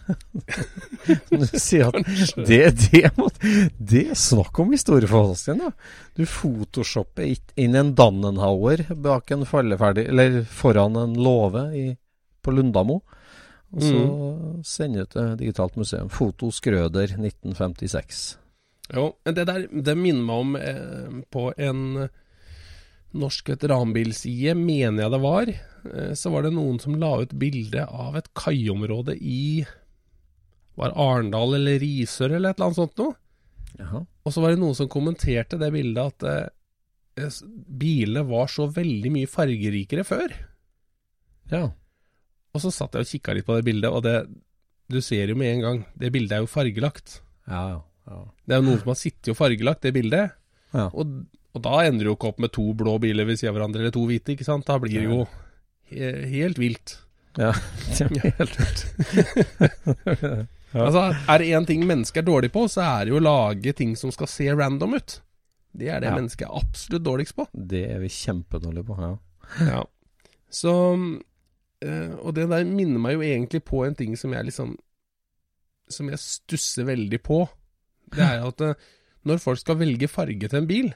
sier 1.57 1.88
at 1.88 1.96
det, 2.37 2.61
det, 2.85 3.02
må, 3.16 3.31
det 3.79 4.02
er 4.12 4.18
snakk 4.18 4.61
om 4.61 4.74
historieforfalskning, 4.76 5.62
da. 5.64 5.72
Du 6.18 6.24
photoshopper 6.29 7.33
inn 7.59 7.79
en 7.79 7.94
Dannenhauer 7.96 8.85
bak 9.02 9.33
en 9.35 9.46
falleferdig 9.48 10.07
Eller 10.12 10.42
foran 10.44 11.00
en 11.00 11.16
låve 11.16 11.66
på 12.44 12.55
Lundamo. 12.55 13.00
Og 13.76 13.83
så 13.83 14.02
sender 14.64 15.05
du 15.05 15.14
til 15.16 15.33
Digitalt 15.40 15.81
museum. 15.81 16.12
Foto 16.12 16.52
Skrøder 16.55 17.16
1956. 17.16 18.26
Jo, 18.94 19.09
det 19.26 19.48
der 19.48 19.64
det 19.66 19.96
minner 19.98 20.22
meg 20.22 20.44
om 20.44 20.57
eh, 20.61 21.16
på 21.33 21.48
en 21.59 22.07
norsk 23.20 23.50
veteranbilside, 23.55 24.55
mener 24.59 25.05
jeg 25.05 25.14
det 25.14 25.22
var. 25.22 25.52
Eh, 25.92 26.12
så 26.18 26.33
var 26.35 26.46
det 26.46 26.55
noen 26.57 26.81
som 26.83 26.96
la 27.00 27.12
ut 27.22 27.35
bilde 27.38 27.87
av 27.87 28.18
et 28.18 28.29
kaiområde 28.38 29.16
i 29.20 29.64
Var 30.76 30.92
Arendal 30.92 31.57
eller 31.57 31.81
Risør 31.81 32.37
eller 32.37 32.52
et 32.52 32.59
eller 32.59 32.68
annet 32.68 32.81
sånt 32.83 33.00
noe? 33.00 33.16
Jaha. 33.76 34.02
Og 34.26 34.35
så 34.35 34.42
var 34.42 34.52
det 34.52 34.61
noen 34.61 34.76
som 34.76 34.90
kommenterte 34.92 35.59
det 35.61 35.72
bildet 35.74 36.22
at 36.24 36.29
eh, 36.31 37.40
bilene 37.81 38.24
var 38.29 38.50
så 38.52 38.68
veldig 38.72 39.12
mye 39.14 39.31
fargerikere 39.31 40.05
før. 40.07 40.33
Ja. 41.52 41.68
Og 42.57 42.62
så 42.62 42.72
satt 42.72 42.96
jeg 42.96 43.07
og 43.07 43.12
kikka 43.12 43.37
litt 43.37 43.46
på 43.46 43.57
det 43.57 43.66
bildet, 43.66 43.92
og 43.92 44.05
det 44.07 44.26
Du 44.87 45.00
ser 45.02 45.26
jo 45.26 45.35
med 45.35 45.50
en 45.50 45.62
gang, 45.64 45.79
det 45.98 46.12
bildet 46.14 46.37
er 46.37 46.42
jo 46.44 46.46
fargelagt. 46.46 47.20
Ja, 47.50 47.62
ja. 47.72 47.79
ja. 48.07 48.20
Det 48.46 48.55
er 48.55 48.61
jo 48.61 48.66
noen 48.68 48.79
som 48.79 48.92
har 48.92 48.98
sittet 49.00 49.33
og 49.33 49.38
fargelagt 49.40 49.83
det 49.83 49.90
bildet. 49.96 50.37
Ja. 50.70 50.85
Og, 50.94 51.24
og 51.57 51.62
da 51.64 51.79
ender 51.87 52.05
det 52.05 52.11
jo 52.11 52.16
ikke 52.19 52.29
opp 52.35 52.40
med 52.45 52.53
to 52.53 52.66
blå 52.77 52.99
biler 53.03 53.25
ved 53.29 53.38
siden 53.40 53.55
av 53.55 53.59
hverandre, 53.59 53.81
eller 53.83 53.95
to 53.97 54.05
hvite, 54.09 54.35
ikke 54.37 54.45
sant? 54.47 54.66
Da 54.69 54.77
blir 54.83 54.92
det 55.01 55.07
jo 55.09 55.23
he 55.90 56.11
helt 56.37 56.59
vilt. 56.61 56.99
Ja, 57.38 57.53
helt 58.38 58.59
vilt. 58.61 58.85
Altså, 60.77 61.07
er 61.31 61.40
det 61.40 61.47
én 61.57 61.64
ting 61.64 61.85
mennesker 61.88 62.21
er 62.21 62.27
dårlig 62.27 62.51
på, 62.53 62.66
så 62.69 62.83
er 62.85 63.07
det 63.07 63.12
jo 63.14 63.21
å 63.21 63.23
lage 63.25 63.73
ting 63.79 63.95
som 63.97 64.11
skal 64.12 64.29
se 64.29 64.49
random 64.53 64.97
ut. 64.99 65.14
Det 65.73 65.88
er 65.88 66.03
det 66.03 66.11
Ja. 66.11 66.16
mennesket 66.19 66.45
er 66.45 66.59
absolutt 66.59 67.05
dårligst 67.07 67.37
på. 67.38 67.47
Det 67.55 67.85
er 67.95 68.01
vi 68.03 68.11
kjempedårlige 68.12 68.85
på. 68.88 68.97
Ja. 69.01 69.12
Ja. 69.71 69.85
Så 70.51 70.73
eh, 71.85 72.12
Og 72.19 72.35
det 72.35 72.49
der 72.51 72.64
minner 72.66 72.99
meg 72.99 73.14
jo 73.14 73.23
egentlig 73.23 73.62
på 73.64 73.85
en 73.87 73.95
ting 73.95 74.16
som 74.19 74.33
jeg 74.35 74.49
liksom 74.49 74.73
Som 75.88 76.09
jeg 76.11 76.19
stusser 76.19 76.85
veldig 76.88 77.21
på. 77.23 77.45
Det 78.11 78.25
er 78.27 78.42
at 78.45 78.61
eh, 78.61 78.75
når 79.25 79.38
folk 79.38 79.59
skal 79.62 79.79
velge 79.79 80.09
farge 80.11 80.49
til 80.51 80.59
en 80.59 80.66
bil, 80.69 80.92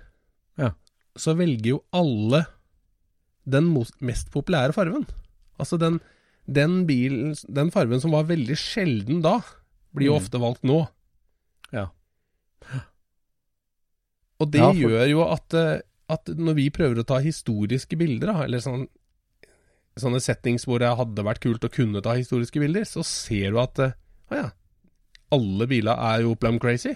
Ja. 0.61 0.70
så 1.16 1.33
velger 1.38 1.73
jo 1.75 1.79
alle 1.96 2.44
den 3.49 3.73
mest 4.05 4.31
populære 4.35 4.75
fargen. 4.77 5.07
Altså 5.59 5.79
den, 5.81 5.99
den 6.46 6.85
bilen 6.87 7.35
Den 7.49 7.70
fargen 7.73 8.01
som 8.03 8.12
var 8.14 8.29
veldig 8.29 8.57
sjelden 8.61 9.23
da, 9.25 9.40
blir 9.96 10.07
jo 10.12 10.14
Mm. 10.18 10.20
ofte 10.23 10.40
valgt 10.40 10.62
nå. 10.68 10.79
Ja. 11.73 11.88
Og 14.40 14.51
det 14.51 14.61
Ja, 14.61 14.73
for- 14.73 14.79
gjør 14.81 15.09
jo 15.11 15.23
at, 15.29 15.55
eh, 15.55 15.81
at 16.09 16.25
når 16.27 16.55
vi 16.57 16.70
prøver 16.70 17.01
å 17.03 17.07
ta 17.07 17.18
historiske 17.20 17.96
bilder, 17.99 18.44
eller 18.44 18.59
sånn, 18.59 18.88
sånne 19.99 20.20
settings 20.23 20.64
hvor 20.64 20.79
det 20.79 20.88
hadde 20.96 21.25
vært 21.27 21.40
kult 21.40 21.61
å 21.66 21.70
kunne 21.73 22.01
ta 22.03 22.14
historiske 22.14 22.59
bilder, 22.61 22.83
så 22.88 23.05
ser 23.05 23.51
du 23.51 23.59
at 23.59 23.79
eh, 23.79 23.92
Å 24.31 24.37
ja, 24.37 24.51
alle 25.33 25.66
biler 25.66 25.90
er 25.99 26.20
jo 26.23 26.37
plum 26.37 26.61
crazy. 26.61 26.94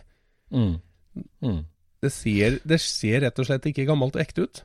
Mm. 0.53 0.81
Mm. 1.43 1.65
Det 2.05 2.13
ser, 2.13 2.61
det 2.69 2.81
ser 2.83 3.25
rett 3.25 3.41
og 3.41 3.49
slett 3.49 3.73
ikke 3.73 3.89
gammelt 3.89 4.17
og 4.19 4.25
ekte 4.25 4.47
ut. 4.47 4.65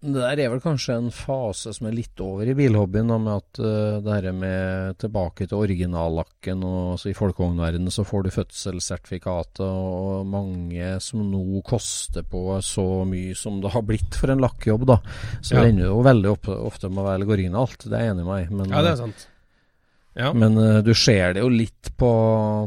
Det 0.00 0.16
der 0.16 0.40
er 0.40 0.48
vel 0.48 0.62
kanskje 0.64 0.94
en 0.96 1.10
fase 1.12 1.74
som 1.76 1.84
er 1.90 1.92
litt 1.92 2.20
over 2.24 2.48
i 2.48 2.54
bilhobbyen, 2.56 3.10
med 3.20 3.34
at 3.34 3.58
uh, 3.60 3.98
det 4.00 4.14
her 4.14 4.32
med 4.32 4.96
tilbake 5.02 5.44
til 5.44 5.60
originallakken 5.60 6.62
og 6.64 6.94
altså 6.94 7.10
I 7.10 7.18
folkevognverdenen 7.18 7.92
så 7.92 8.06
får 8.08 8.24
du 8.24 8.30
fødselssertifikatet, 8.32 9.60
og 9.60 10.24
mange 10.24 10.94
som 11.04 11.26
nå 11.28 11.60
koster 11.68 12.24
på 12.24 12.46
så 12.64 12.86
mye 13.04 13.36
som 13.36 13.60
det 13.60 13.74
har 13.74 13.84
blitt 13.84 14.16
for 14.16 14.32
en 14.32 14.40
lakkjobb, 14.40 14.88
da. 14.88 14.96
Så 15.42 15.58
Ja. 15.58 15.66
det 15.66 15.74
ender 15.74 15.90
jo 15.90 16.00
veldig 16.08 16.32
ofte 16.56 16.88
med 16.88 17.04
å 17.04 17.10
velge 17.10 17.36
originalt, 17.36 17.84
det 17.84 17.92
er 17.92 18.06
jeg 18.06 18.14
enig 18.14 18.24
med 18.24 18.32
meg. 18.32 18.50
Men, 18.56 18.72
Ja, 18.72 18.80
det 18.80 18.92
er 18.94 19.02
sant. 19.04 19.28
Ja. 20.18 20.32
men 20.34 20.56
uh, 20.58 20.80
du 20.82 20.90
ser 20.98 21.34
det 21.36 21.40
jo 21.44 21.48
litt 21.48 21.92
på, 21.96 22.08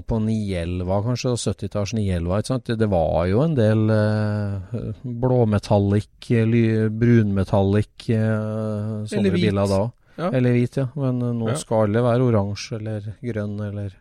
på 0.08 0.20
911, 0.24 1.02
kanskje, 1.10 1.32
og 1.34 1.42
70-talls 1.42 1.92
911. 1.94 2.38
Ikke 2.40 2.48
sant? 2.54 2.72
Det, 2.80 2.88
var 2.90 3.26
jo 3.28 3.42
en 3.44 3.56
del 3.58 3.82
uh, 3.92 4.94
blåmetallic, 5.04 6.30
eh, 6.32 6.88
brunmetallic 6.90 8.08
uh, 8.16 9.04
sånne 9.04 9.20
Eller 9.20 9.36
hvit. 9.36 9.50
biler 9.50 9.68
da. 9.74 9.82
Ja. 10.18 10.30
Eller 10.32 10.56
hvit, 10.56 10.78
ja. 10.80 10.88
Men 10.96 11.20
uh, 11.22 11.34
nå 11.36 11.50
Ja. 11.52 11.56
skal 11.60 11.88
alle 11.90 12.04
være 12.06 12.28
oransje 12.30 12.78
eller 12.80 13.12
grønn 13.22 13.60
eller 13.68 13.94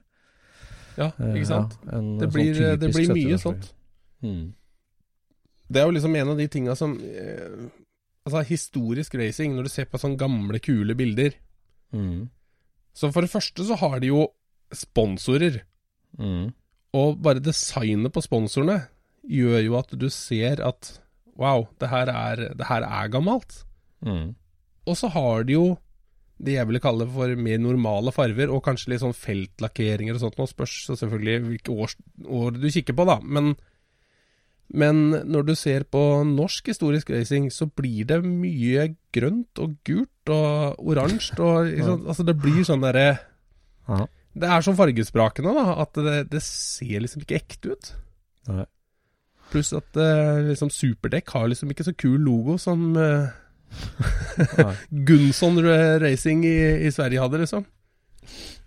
ja, 0.99 1.07
eh, 1.09 1.31
ikke 1.39 1.49
sant. 1.49 1.79
En, 1.89 2.19
Det 2.21 2.29
sånn 2.29 2.35
blir, 2.37 2.59
det 2.77 2.91
blir 2.93 3.09
mye 3.15 3.39
70-tallsbil. 3.39 3.39
sånt. 3.41 3.71
Mm. 4.23 4.43
Det 5.73 5.81
er 5.81 5.87
jo 5.89 5.95
liksom 5.97 6.17
en 6.21 6.29
av 6.35 6.37
de 6.39 6.47
tinga 6.53 6.75
som 6.77 6.99
eh, 7.01 7.71
Altså, 8.23 8.45
historisk 8.47 9.17
racing, 9.19 9.57
når 9.57 9.67
du 9.67 9.71
ser 9.73 9.89
på 9.91 9.99
sånne 9.99 10.21
gamle, 10.21 10.61
kule 10.63 10.95
bilder 10.95 11.33
Mm. 11.93 12.29
Så 12.93 13.11
for 13.13 13.25
det 13.25 13.33
første 13.33 13.67
så 13.67 13.79
har 13.81 14.01
de 14.03 14.13
jo 14.13 14.27
sponsorer. 14.73 15.63
Mm. 16.19 16.53
Og 16.97 17.23
bare 17.25 17.43
designet 17.45 18.13
på 18.13 18.25
sponsorene 18.25 18.83
gjør 19.29 19.61
jo 19.65 19.79
at 19.79 19.95
du 19.97 20.09
ser 20.13 20.61
at 20.65 20.97
wow, 21.39 21.67
det 21.81 21.89
her 21.89 22.11
er, 22.13 22.49
det 22.59 22.69
her 22.69 22.85
er 22.85 23.13
gammelt. 23.13 23.63
Mm. 24.05 24.35
Og 24.89 24.99
så 24.99 25.09
har 25.15 25.47
de 25.49 25.57
jo 25.57 25.67
det 26.43 26.57
jeg 26.57 26.67
ville 26.67 26.83
kalle 26.83 27.07
for 27.07 27.33
mer 27.39 27.61
normale 27.63 28.13
farver, 28.15 28.51
og 28.51 28.65
kanskje 28.67 28.93
litt 28.93 29.03
sånn 29.05 29.15
feltlakkeringer 29.15 30.17
og 30.17 30.25
sånt. 30.25 30.41
Nå 30.41 30.49
spørs 30.51 30.75
selvfølgelig 30.91 31.45
hvilke 31.47 31.77
år, 31.85 31.95
år 32.27 32.57
du 32.59 32.67
kikker 32.67 32.97
på, 32.99 33.07
da. 33.07 33.21
Men, 33.23 33.53
men 34.73 35.03
når 35.29 35.47
du 35.51 35.53
ser 35.59 35.85
på 35.85 36.01
norsk 36.25 36.71
historisk 36.73 37.11
racing, 37.13 37.51
så 37.53 37.69
blir 37.69 38.07
det 38.09 38.23
mye 38.25 38.89
grønt 39.13 39.61
og 39.61 39.75
gult 39.85 40.33
og 40.33 40.81
oransje. 40.81 41.37
Og, 41.37 41.73
altså 42.09 42.25
det 42.25 42.39
blir 42.41 42.63
sånn 42.65 42.85
derre 42.85 43.19
Det 44.33 44.49
er 44.49 44.65
sånn 44.65 44.79
fargesprakende 44.79 45.53
da, 45.59 45.67
at 45.85 45.99
det, 46.01 46.17
det 46.33 46.41
ser 46.47 47.05
liksom 47.05 47.27
ikke 47.27 47.43
ekte 47.43 47.75
ut. 47.75 47.93
Nei. 48.49 48.65
Pluss 49.53 49.75
at 49.77 49.99
eh, 50.01 50.49
liksom 50.49 50.73
Superdekk 50.73 51.35
har 51.37 51.51
liksom 51.53 51.75
ikke 51.75 51.85
så 51.85 51.93
kul 51.93 52.17
logo 52.25 52.57
som 52.61 52.95
Gunsson 52.97 53.29
Nei. 54.57 54.73
Gunson 55.09 55.61
Racing 56.01 56.47
i, 56.49 56.57
i 56.89 56.93
Sverige 56.95 57.21
hadde, 57.21 57.43
liksom. 57.45 57.69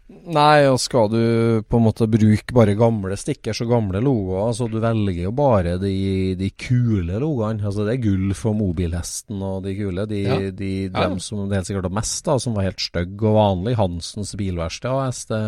Nei, 0.07 0.67
og 0.69 0.75
skal 0.77 1.07
du 1.09 1.63
på 1.65 1.79
en 1.79 1.83
måte 1.87 2.05
bruke 2.05 2.53
bare 2.53 2.75
gamle 2.77 3.15
stickers 3.17 3.57
og 3.63 3.71
gamle 3.71 3.97
logoer, 4.05 4.51
så 4.53 4.67
du 4.69 4.75
velger 4.83 5.23
jo 5.23 5.31
bare 5.33 5.79
de, 5.81 5.93
de 6.37 6.49
kule 6.61 7.17
logoene. 7.23 7.65
Altså 7.65 7.87
det 7.87 7.95
er 7.95 8.03
gull 8.03 8.35
for 8.37 8.53
Mobilhesten 8.53 9.41
og 9.41 9.63
de 9.65 9.73
kule. 9.79 10.05
De, 10.11 10.19
Ja. 10.27 10.37
de, 10.51 10.69
Ja. 10.91 11.07
dem 11.07 11.17
som 11.19 11.49
det 11.49 11.57
helt 11.57 11.71
sikkert 11.71 11.87
var 11.89 11.95
mest, 11.97 12.21
da, 12.27 12.37
som 12.37 12.53
var 12.53 12.67
helt 12.67 12.85
stygge 12.85 13.25
og 13.25 13.33
vanlige. 13.39 13.79
Hansens 13.81 14.35
bilverksted 14.37 14.91
AS, 14.93 15.23
det, 15.25 15.41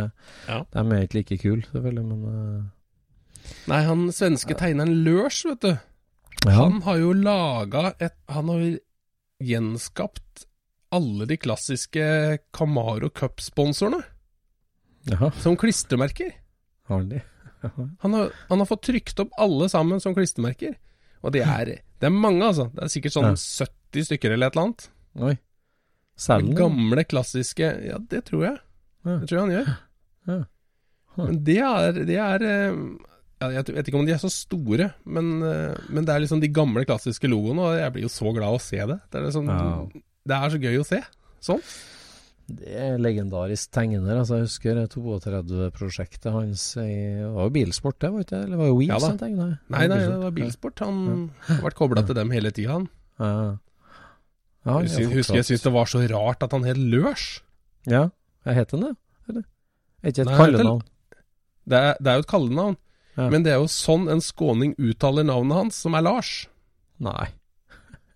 Ja. 0.50 0.64
de 0.74 0.80
er 0.98 1.06
ikke 1.06 1.20
like 1.22 1.38
kule, 1.46 1.62
selvfølgelig, 1.70 2.06
men 2.10 2.26
uh... 2.26 2.64
Nei, 3.70 3.84
han 3.86 4.08
svenske 4.12 4.58
tegneren 4.58 5.04
Lørs, 5.06 5.44
vet 5.46 5.62
du. 5.62 5.78
ja. 6.50 6.58
Han 6.64 6.82
har 6.82 6.98
jo 6.98 7.14
laga 7.14 7.94
et 8.02 8.18
Han 8.34 8.50
har 8.50 8.80
gjenskapt 9.40 10.48
alle 10.92 11.26
de 11.30 11.38
klassiske 11.38 12.40
Camaro 12.52 13.10
Cup-sponsorene 13.14 14.02
Jaha, 15.12 15.32
som 15.42 15.58
klistremerker. 15.60 16.34
har 16.90 17.04
de? 17.08 17.22
Han 18.04 18.14
har, 18.14 18.32
han 18.50 18.62
har 18.62 18.68
fått 18.70 18.86
trykt 18.88 19.20
opp 19.20 19.34
alle 19.42 19.68
sammen 19.72 20.00
som 20.04 20.14
klistremerker. 20.16 20.76
Og 21.26 21.34
det 21.34 21.42
er, 21.44 21.72
det 22.00 22.08
er 22.08 22.14
mange, 22.14 22.44
altså. 22.46 22.68
Det 22.76 22.86
er 22.86 22.94
sikkert 22.94 23.16
sånn 23.16 23.32
Ja. 23.32 23.36
70 23.36 24.06
stykker 24.12 24.36
eller 24.36 24.48
et 24.52 24.56
eller 24.56 24.68
annet. 24.68 24.88
Oi. 25.18 25.34
Den? 26.28 26.54
Gamle, 26.58 27.04
klassiske 27.06 27.68
Ja, 27.88 27.98
det 28.10 28.24
tror 28.30 28.46
jeg. 28.46 28.58
Ja. 29.06 29.18
Det 29.22 29.30
tror 29.30 29.38
jeg 29.38 29.44
han 29.46 29.56
gjør. 29.56 29.74
Ja. 30.28 30.40
Men 31.18 31.44
det 31.48 31.58
er, 31.66 32.00
det 32.06 32.18
er 32.22 32.44
eh, 32.46 32.80
ja, 33.42 33.50
Jeg 33.56 33.74
vet 33.74 33.88
ikke 33.90 33.98
om 34.00 34.06
de 34.06 34.14
er 34.14 34.22
så 34.22 34.30
store, 34.34 34.92
men, 35.06 35.30
eh, 35.46 35.78
men 35.90 36.06
det 36.06 36.14
er 36.14 36.24
liksom 36.24 36.42
de 36.42 36.50
gamle, 36.54 36.86
klassiske 36.90 37.30
logoene, 37.30 37.64
og 37.64 37.78
jeg 37.80 37.94
blir 37.96 38.06
jo 38.06 38.14
så 38.14 38.34
glad 38.36 38.58
å 38.58 38.62
se 38.62 38.78
det. 38.78 39.00
Det 39.10 39.20
er, 39.20 39.26
liksom, 39.30 39.50
det 40.28 40.38
er 40.38 40.54
så 40.54 40.62
gøy 40.62 40.78
å 40.82 40.86
se. 40.88 41.02
Sånn. 41.48 41.64
Det 42.48 42.72
er 42.80 42.98
legendarisk 43.02 43.72
tegner. 43.76 44.22
altså 44.22 44.38
Jeg 44.38 44.46
husker 44.48 44.76
det 44.78 44.86
32-prosjektet 44.94 46.32
hans 46.32 46.62
i 46.80 46.86
Det 47.20 47.32
var 47.34 47.44
jo 47.50 47.54
bilsport, 47.58 47.98
det, 48.00 48.12
var 48.14 48.24
ikke 48.24 48.36
det? 48.38 48.44
Eller 48.48 48.58
var 48.62 48.70
det 48.70 48.76
Weeds 48.78 48.94
Ja 48.94 49.00
han 49.10 49.18
tegna? 49.20 49.48
Nei, 49.74 49.82
nei, 49.92 49.98
det 50.00 50.20
var 50.22 50.32
bilsport. 50.38 50.80
Han 50.86 51.02
har 51.50 51.60
vært 51.66 51.76
kobla 51.82 52.04
til 52.08 52.16
dem 52.16 52.32
hele 52.32 52.52
tida, 52.56 52.78
han. 52.78 52.88
Ja. 53.20 53.32
Ja, 54.64 54.72
han 54.78 54.88
Jeg 54.88 55.06
er 55.10 55.14
husker 55.18 55.42
jeg 55.42 55.48
syntes 55.50 55.66
det 55.68 55.74
var 55.76 55.92
så 55.92 56.02
rart 56.14 56.44
at 56.48 56.56
han 56.56 56.64
het 56.68 56.80
Lørs. 56.80 57.28
Ja, 57.88 58.06
jeg 58.48 58.56
heter 58.62 58.78
han 58.80 58.86
det? 58.88 58.96
Eller? 59.28 59.44
Er 60.04 60.14
ikke 60.16 60.24
et 60.28 60.34
kallenavn? 60.40 60.82
Det 61.68 61.78
er, 61.84 61.94
det 62.00 62.08
er 62.14 62.16
jo 62.22 62.24
et 62.26 62.32
kallenavn, 62.32 62.78
Ja. 63.18 63.30
men 63.34 63.44
det 63.44 63.52
er 63.52 63.60
jo 63.60 63.68
sånn 63.68 64.08
en 64.14 64.22
skåning 64.24 64.76
uttaler 64.80 65.26
navnet 65.28 65.58
hans, 65.58 65.76
som 65.84 65.96
er 66.00 66.04
Lars. 66.06 66.48
Nei. 67.04 67.28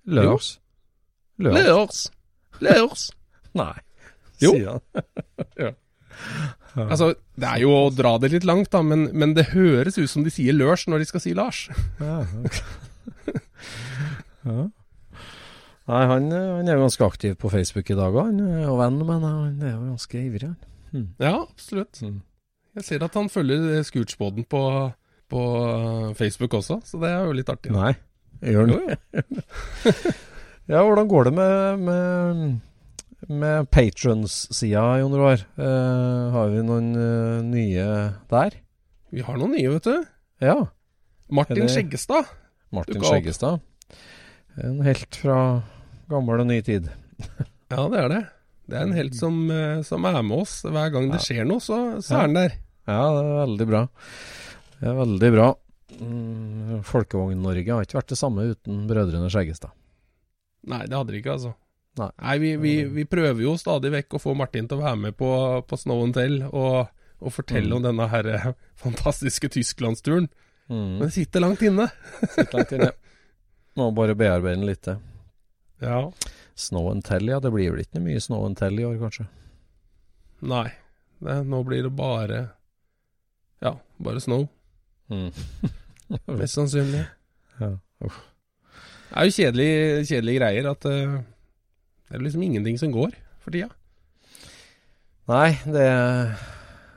Lørs? 0.07 0.53
Lørs? 1.41 1.65
Lørs. 1.67 2.01
Lørs. 2.61 3.07
Nei. 3.57 3.73
Jo. 4.41 4.51
Sier 4.55 4.69
han. 4.75 4.81
Altså, 6.71 7.09
det 7.35 7.47
er 7.49 7.59
jo 7.65 7.71
å 7.73 7.89
dra 7.91 8.13
det 8.21 8.29
litt 8.31 8.45
langt, 8.47 8.69
da, 8.71 8.79
men, 8.85 9.09
men 9.17 9.33
det 9.35 9.49
høres 9.51 9.97
ut 9.97 10.07
som 10.07 10.23
de 10.23 10.31
sier 10.31 10.53
Lørs 10.55 10.85
når 10.87 11.01
de 11.01 11.07
skal 11.09 11.21
si 11.23 11.33
Lars. 11.35 11.65
Ja, 11.99 12.21
ja. 14.47 14.61
Nei, 15.91 16.03
han, 16.07 16.29
eh, 16.31 16.51
han 16.55 16.69
er 16.69 16.77
jo 16.77 16.85
ganske 16.85 17.07
aktiv 17.09 17.33
på 17.41 17.51
Facebook 17.51 17.89
i 17.91 17.97
dag 17.97 18.15
òg, 18.15 18.29
han 18.29 18.39
er 18.45 18.61
jo 18.69 18.77
venn 18.79 19.01
men. 19.01 19.25
Han 19.27 19.65
er 19.65 19.73
jo 19.73 19.81
ganske 19.89 20.15
ivrig. 20.21 20.53
Mm. 20.93 21.09
Ja, 21.19 21.33
absolutt. 21.41 21.99
Mm. 22.05 22.21
Jeg 22.79 22.83
ser 22.87 23.03
at 23.03 23.17
han 23.19 23.27
følger 23.33 23.83
Scootsboden 23.83 24.43
på, 24.47 24.63
på 25.31 25.41
Facebook 26.15 26.55
også, 26.61 26.79
så 26.87 26.95
det 27.03 27.11
er 27.11 27.21
jo 27.27 27.35
litt 27.35 27.51
artig. 27.51 27.75
Nei, 27.75 27.91
gjør 28.47 28.63
han 28.63 28.71
jo. 28.77 28.81
Ja, 30.71 30.85
hvordan 30.85 31.07
går 31.09 31.23
det 31.27 31.33
med, 31.35 31.79
med, 31.83 32.41
med 33.29 33.69
patrons-sida, 33.71 34.99
Jon 35.01 35.13
Roar? 35.17 35.43
Uh, 35.59 36.31
har 36.33 36.49
vi 36.53 36.63
noen 36.65 36.87
uh, 36.95 37.41
nye 37.45 37.85
der? 38.31 38.55
Vi 39.11 39.21
har 39.27 39.37
noen 39.37 39.53
nye, 39.57 39.69
vet 39.75 39.87
du. 39.89 40.05
Ja. 40.41 40.55
Martin 41.31 41.61
det- 41.65 41.71
Skjeggestad. 41.75 42.25
Martin 42.71 43.03
Skjeggestad. 43.03 43.61
En 44.61 44.81
helt 44.83 45.15
fra 45.15 45.37
gammel 46.11 46.41
og 46.43 46.47
ny 46.49 46.61
tid. 46.65 46.89
Ja, 47.71 47.85
det 47.91 47.99
er 48.01 48.09
det. 48.11 48.21
Det 48.71 48.77
er 48.79 48.83
en 48.87 48.95
helt 48.95 49.15
som, 49.15 49.35
eh, 49.51 49.81
som 49.87 50.03
er 50.07 50.17
med 50.23 50.41
oss. 50.43 50.61
Hver 50.63 50.91
gang 50.91 51.09
det 51.11 51.19
Ja. 51.21 51.25
skjer 51.25 51.45
noe, 51.47 51.59
så, 51.63 51.77
så 52.03 52.11
Ja. 52.13 52.17
er 52.17 52.21
han 52.27 52.33
der. 52.33 52.53
Ja, 52.87 53.01
det 53.15 53.21
er 53.25 53.37
veldig 53.45 53.67
bra. 53.69 53.81
Det 54.79 54.87
er 54.89 54.95
veldig 54.97 55.31
bra. 55.35 55.47
Mm, 56.01 56.83
Folkevogn-Norge 56.87 57.67
har 57.75 57.83
ikke 57.85 57.99
vært 57.99 58.07
det 58.11 58.17
samme 58.17 58.47
uten 58.55 58.87
brødrene 58.87 59.29
Skjeggestad. 59.31 59.71
Nei, 60.67 60.85
det 60.87 60.95
hadde 60.97 61.11
de 61.11 61.19
ikke, 61.21 61.35
altså. 61.35 61.53
Nei, 61.99 62.37
vi, 62.39 62.53
vi, 62.55 62.73
vi 62.87 63.03
prøver 63.09 63.43
jo 63.43 63.57
stadig 63.59 63.91
vekk 63.91 64.15
å 64.15 64.21
få 64.23 64.33
Martin 64.39 64.67
til 64.71 64.79
å 64.79 64.83
være 64.85 64.99
med 65.09 65.15
på, 65.19 65.27
på 65.67 65.77
Snow 65.77 66.03
and 66.05 66.15
Tell 66.15 66.37
og, 66.47 66.87
og 67.19 67.33
fortelle 67.35 67.67
Mm. 67.67 67.77
om 67.77 67.83
denne 67.89 68.07
her 68.13 68.29
eh, 68.31 68.45
fantastiske 68.83 69.49
Tysklandsturen. 69.51 70.29
Mm. 70.71 70.85
Men 70.99 71.03
det 71.09 71.11
sitter 71.17 71.43
langt 71.43 71.61
inne. 71.67 71.89
Sitter 72.35 72.53
langt 72.61 72.71
inne. 72.77 72.91
Må 73.75 73.89
bare 73.95 74.15
bearbeide 74.15 74.55
den 74.55 74.65
litt. 74.69 74.87
Ja. 75.83 75.99
Snow 76.55 76.87
and 76.93 77.03
tell, 77.03 77.27
ja. 77.27 77.39
Det 77.43 77.51
blir 77.51 77.73
vel 77.75 77.83
ikke 77.83 77.99
mye 78.03 78.21
snow 78.23 78.45
and 78.47 78.55
tell 78.59 78.79
i 78.79 78.85
år, 78.87 78.95
kanskje. 79.01 79.27
Nei. 80.47 80.69
Det, 81.21 81.35
nå 81.45 81.59
blir 81.67 81.83
det 81.85 81.91
bare 81.93 82.39
Ja, 83.61 83.75
bare 84.01 84.23
Snow. 84.23 84.47
Mm. 85.11 85.27
Mest 86.39 86.55
sannsynlig. 86.55 87.03
Ja. 87.59 87.73
Uff. 88.07 88.17
Det 89.11 89.19
er 89.19 89.27
jo 89.27 89.35
kjedelige, 89.35 90.03
kjedelige 90.07 90.39
greier 90.39 90.69
at 90.71 90.87
eh, 90.89 91.15
det 92.11 92.19
er 92.19 92.25
liksom 92.27 92.43
ingenting 92.43 92.77
som 92.77 92.91
går 92.93 93.15
for 93.41 93.55
tida. 93.55 93.71
Nei, 95.31 95.53
det 95.65 95.85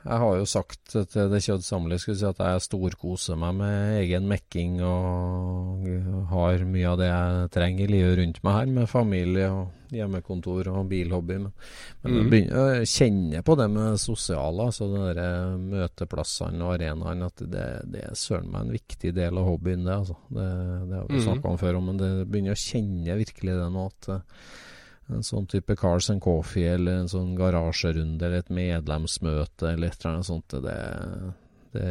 Jeg 0.05 0.19
har 0.21 0.35
jo 0.37 0.45
sagt 0.45 0.91
til 0.91 1.29
det 1.31 1.39
kjødsamlige 1.41 1.97
skulle 2.03 2.17
si 2.19 2.25
at 2.27 2.37
jeg 2.37 2.61
storkoser 2.61 3.37
meg 3.41 3.55
med 3.57 3.95
egen 4.03 4.27
mekking 4.29 4.75
og 4.85 5.87
har 6.29 6.61
mye 6.69 6.91
av 6.91 6.99
det 6.99 7.07
jeg 7.09 7.47
trenger 7.55 7.87
i 7.87 7.93
livet 7.95 8.19
rundt 8.19 8.37
meg 8.45 8.53
her, 8.59 8.67
med 8.75 8.91
familie 8.91 9.47
og 9.49 9.71
hjemmekontor 9.95 10.69
og 10.75 10.85
bilhobby. 10.91 11.39
Men, 11.41 11.55
men 12.03 12.13
Mhm. 12.19 12.29
begynner, 12.29 12.69
jeg 12.83 12.91
kjenner 12.91 13.41
på 13.49 13.55
det 13.57 13.67
med 13.73 13.97
sosiale, 13.97 14.67
altså 14.69 14.91
de 14.93 15.25
møteplassene 15.73 16.61
og 16.61 16.75
arenaene, 16.75 17.25
at 17.25 17.41
det, 17.41 17.65
det 17.89 18.03
er 18.05 18.13
søren 18.13 18.51
meg 18.51 18.61
en 18.61 18.75
viktig 18.77 19.13
del 19.17 19.37
av 19.41 19.49
hobbyen, 19.49 19.85
det. 19.89 19.95
altså. 20.03 20.19
Det, 20.29 20.47
det 20.91 20.99
har 21.01 21.07
vi 21.09 21.17
Mhm. 21.17 21.25
snakka 21.25 21.49
om 21.49 21.57
før, 21.57 21.81
men 21.81 21.97
det 21.97 22.11
begynner 22.29 22.53
å 22.53 22.61
kjenne 22.61 23.17
virkelig 23.25 23.57
det 23.57 23.71
nå. 23.73 23.85
at 23.89 24.21
en 25.13 25.21
sånn 25.23 25.45
type 25.51 25.75
Cars 25.77 26.09
and 26.09 26.21
Coffee 26.23 26.65
eller 26.73 27.03
en 27.03 27.09
sånn 27.11 27.35
garasjerunde 27.37 28.25
eller 28.25 28.41
et 28.41 28.49
medlemsmøte 28.49 29.73
eller 29.75 29.91
et 29.91 29.99
eller 30.01 30.15
annet 30.15 30.25
sånt. 30.29 30.55
Det, 30.65 30.77
det, 31.75 31.89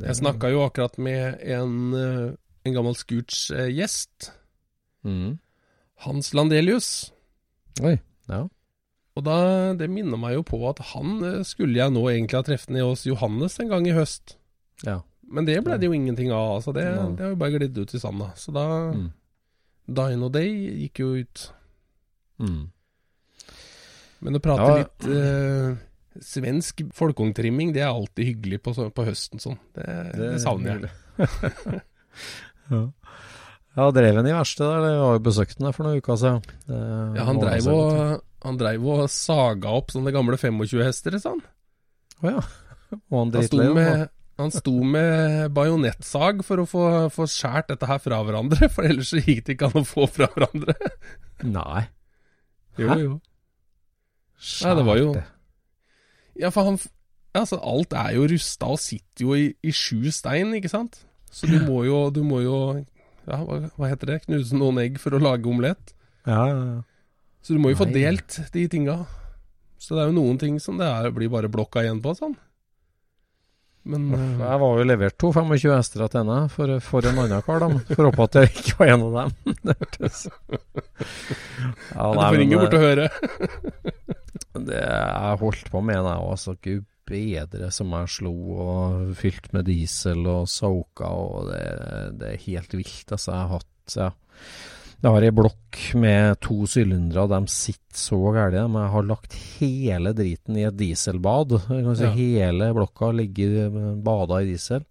det 0.00 0.06
Jeg 0.08 0.18
snakka 0.22 0.50
jo 0.54 0.62
akkurat 0.64 0.96
med 0.98 1.40
en, 1.44 1.74
eh, 1.94 2.30
en 2.64 2.76
gammel 2.78 2.96
Scooch-gjest. 2.96 4.30
mm. 5.04 5.38
Hans 6.04 6.34
Landelius. 6.36 7.10
Oi. 7.80 7.94
Ja. 8.28 8.42
Og 9.16 9.24
da, 9.24 9.36
det 9.76 9.86
minner 9.88 10.18
meg 10.20 10.34
jo 10.36 10.42
på 10.44 10.58
at 10.68 10.80
han 10.92 11.22
eh, 11.24 11.42
skulle 11.48 11.78
jeg 11.78 11.92
nå 11.94 12.02
egentlig 12.10 12.36
ha 12.36 12.44
truffet 12.44 12.72
ned 12.76 12.84
hos 12.84 13.06
Johannes 13.08 13.56
en 13.60 13.70
gang 13.72 13.86
i 13.88 13.94
høst. 13.96 14.36
ja. 14.84 15.02
Men 15.26 15.42
det 15.42 15.56
ble 15.66 15.74
det 15.74 15.88
jo 15.88 15.94
ingenting 15.96 16.28
av. 16.30 16.52
Altså 16.60 16.70
det, 16.70 16.84
ja. 16.86 17.00
det 17.10 17.24
har 17.24 17.32
jo 17.32 17.38
bare 17.40 17.56
glidd 17.56 17.78
ut 17.82 17.94
i 17.96 17.98
sanda. 17.98 18.28
Så 18.38 18.52
da 18.54 18.92
Mm. 18.94 19.08
Dino 19.90 20.28
Day 20.30 20.52
gikk 20.84 21.00
jo 21.02 21.08
ut. 21.18 21.50
Mm. 22.42 22.64
Men 24.24 24.38
å 24.38 24.42
prate 24.42 24.66
Ja. 24.66 24.76
litt 24.82 25.08
eh, 25.12 25.76
svensk 26.24 26.82
folkeungtrimming, 26.96 27.72
det 27.76 27.84
er 27.84 27.92
alltid 27.92 28.32
hyggelig 28.32 28.62
på, 28.64 28.74
på 28.74 29.06
høsten 29.06 29.42
sånn. 29.42 29.58
Det, 29.76 29.86
det, 30.16 30.30
savner 30.42 30.86
jeg. 30.86 30.92
ja. 32.72 32.82
ja, 33.76 33.88
drev 33.98 34.20
han 34.20 34.30
i 34.30 34.34
verkstedet 34.36 34.70
der? 34.72 34.88
Jeg 34.94 35.02
var 35.04 35.18
jo 35.18 35.24
besøkt 35.28 35.60
der 35.60 35.76
for 35.76 35.88
noen 35.88 36.00
uker 36.00 36.20
siden. 36.20 36.54
Det 36.68 36.80
Ja, 37.18 37.26
han 37.28 37.42
dreiv 37.42 37.70
og, 37.72 38.22
han 38.46 38.60
dreiv 38.60 38.86
og 38.94 39.06
saga 39.12 39.74
opp 39.78 39.92
sånne 39.94 40.14
gamle 40.14 40.40
25-hester, 40.40 41.18
sa 41.20 41.34
han. 41.36 41.44
Å 42.22 42.36
ja. 42.38 42.46
Og 43.10 43.16
han 43.18 43.32
dritlei. 43.34 43.66
med, 43.74 44.06
han 44.38 44.52
sto 44.54 44.72
med 44.86 45.50
bajonettsag 45.56 46.44
for 46.46 46.62
å 46.62 46.66
få, 46.70 46.84
få 47.12 47.26
skjært 47.30 47.72
dette 47.72 47.88
her 47.90 48.00
fra 48.00 48.20
hverandre, 48.24 48.68
for 48.74 48.88
ellers 48.88 49.12
så 49.12 49.20
gikk 49.20 49.44
det 49.46 49.56
ikke 49.56 49.72
an 49.72 49.82
å 49.82 49.88
få 49.88 50.08
fra 50.12 50.30
hverandre. 50.32 50.76
Nei. 51.44 51.86
Jo, 52.78 52.88
Hæ? 52.88 52.96
jo. 53.02 53.14
Nei, 54.62 54.74
det 54.76 54.84
var 54.86 54.96
jo- 55.00 55.14
Ja, 56.36 56.50
for 56.50 56.64
han 56.64 56.78
Altså, 57.36 57.58
alt 57.60 57.92
er 57.92 58.14
jo 58.16 58.26
rusta 58.32 58.64
og 58.72 58.78
sitter 58.80 59.24
jo 59.26 59.34
i, 59.36 59.54
i 59.62 59.70
sju 59.70 60.10
stein, 60.10 60.54
ikke 60.56 60.70
sant? 60.72 61.02
Så 61.30 61.44
du 61.46 61.58
må 61.66 61.82
jo, 61.84 62.08
du 62.10 62.22
må 62.24 62.40
jo 62.42 62.84
Ja, 63.26 63.36
hva, 63.44 63.58
hva 63.76 63.88
heter 63.90 64.06
det? 64.06 64.22
Knuse 64.24 64.56
noen 64.56 64.78
egg 64.80 64.96
for 65.02 65.10
å 65.10 65.20
lage 65.20 65.44
omelett. 65.50 65.92
Ja, 66.26 66.46
ja, 66.48 66.64
ja. 66.76 66.82
Så 67.42 67.54
du 67.54 67.58
må 67.60 67.70
jo 67.74 67.76
få 67.76 67.88
delt 67.92 68.38
de 68.52 68.68
tinga. 68.68 69.06
Så 69.78 69.94
det 69.96 70.04
er 70.04 70.12
jo 70.12 70.16
noen 70.16 70.38
ting 70.38 70.56
som 70.62 70.78
det 70.78 70.86
er, 70.86 71.10
blir 71.12 71.28
bare 71.28 71.50
blokka 71.52 71.82
igjen 71.84 72.00
på, 72.02 72.14
sånn. 72.16 72.36
Men 73.86 74.08
eh, 74.14 74.40
Jeg 74.42 74.60
var 74.62 74.80
jo 74.80 74.86
levert 74.88 75.16
to 75.22 75.30
25 75.34 75.72
hester 75.72 76.06
til 76.06 76.20
henne 76.22 76.38
for, 76.52 76.72
for 76.84 77.06
en 77.06 77.20
annen 77.22 77.44
kar, 77.46 77.62
da. 77.62 77.70
For 77.92 78.02
å 78.02 78.10
håpe 78.10 78.26
at 78.26 78.38
jeg 78.40 78.52
ikke 78.52 78.76
var 78.80 78.92
en 78.94 79.06
av 79.06 79.16
dem. 79.20 79.54
Det 79.66 79.76
hørtes 79.80 80.26
ja, 81.94 82.06
du 82.10 82.18
får 82.20 82.36
ringe 82.40 82.58
bort 82.60 82.76
og 82.76 82.82
høre. 82.82 83.08
Det 84.66 84.82
jeg 84.82 85.40
holdt 85.42 85.72
på 85.72 85.82
med, 85.84 85.98
jeg 86.00 86.26
òg. 86.26 86.60
Gud 86.66 86.86
bedre 87.06 87.68
som 87.70 87.92
jeg 87.94 88.10
slo 88.16 88.32
og 88.58 89.12
fylt 89.18 89.52
med 89.54 89.68
diesel 89.68 90.26
og 90.26 90.48
soka, 90.50 91.06
og 91.06 91.52
det, 91.52 91.66
det 92.18 92.32
er 92.32 92.46
helt 92.48 92.74
vilt. 92.74 93.12
Altså, 93.14 93.30
jeg 93.30 93.38
har 93.38 93.52
hatt 93.52 93.96
ja. 94.00 94.08
Jeg 95.02 95.12
har 95.12 95.24
ei 95.26 95.32
blokk 95.34 95.80
med 96.00 96.38
to 96.42 96.64
sylindere, 96.70 97.26
de 97.28 97.52
sitter 97.52 98.00
så 98.00 98.18
gærent. 98.32 98.70
Men 98.72 98.86
jeg 98.86 98.92
har 98.94 99.08
lagt 99.10 99.36
hele 99.58 100.12
driten 100.16 100.56
i 100.56 100.64
et 100.66 100.76
dieselbad. 100.78 101.58
Si 101.68 102.04
Ja. 102.06 102.12
Hele 102.16 102.72
blokka 102.74 103.12
ligger 103.12 103.70
bada 104.02 104.40
i 104.42 104.48
diesel. 104.52 104.86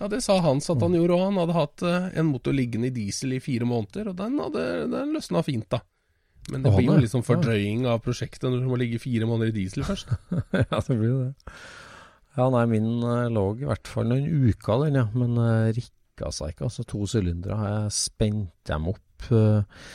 Ja, 0.00 0.08
det 0.10 0.22
sa 0.24 0.40
Hans 0.42 0.68
at 0.72 0.82
han 0.82 0.94
gjorde 0.96 1.14
òg. 1.16 1.22
Han 1.28 1.38
hadde 1.40 1.56
hatt 1.56 1.84
eh, 1.86 2.08
en 2.18 2.32
motor 2.32 2.56
liggende 2.56 2.90
i 2.90 2.94
diesel 2.94 3.36
i 3.36 3.42
fire 3.42 3.66
måneder, 3.68 4.10
og 4.10 4.18
den, 4.18 4.40
hadde, 4.42 4.64
den 4.90 5.14
løsna 5.14 5.42
fint, 5.46 5.68
da. 5.70 5.80
Men 6.52 6.64
det 6.64 6.74
blir 6.74 6.90
jo 6.90 6.98
liksom 7.00 7.22
fordrøying 7.24 7.86
av 7.88 8.02
prosjektet 8.04 8.50
når 8.50 8.60
du 8.60 8.68
må 8.68 8.76
ligge 8.76 9.00
fire 9.00 9.24
måneder 9.24 9.54
i 9.54 9.62
diesel 9.62 9.86
først. 9.86 10.10
ja, 10.60 10.80
det 10.88 10.96
blir 10.98 11.08
jo 11.08 11.20
det. 11.22 11.54
Ja, 12.34 12.50
nei, 12.52 12.64
min 12.74 12.90
eh, 13.06 13.30
lå 13.32 13.46
i 13.62 13.68
hvert 13.70 13.88
fall 13.88 14.10
noen 14.10 14.26
uker, 14.50 14.84
den, 14.84 14.98
ja. 14.98 15.06
Men 15.14 15.38
rikka 15.78 16.34
seg 16.34 16.52
ikke. 16.52 16.68
Altså, 16.68 16.84
to 16.90 17.06
sylindere. 17.08 17.60
Jeg 17.70 17.96
spent 17.96 18.52
dem 18.68 18.90
opp, 18.92 19.04
eh, 19.32 19.86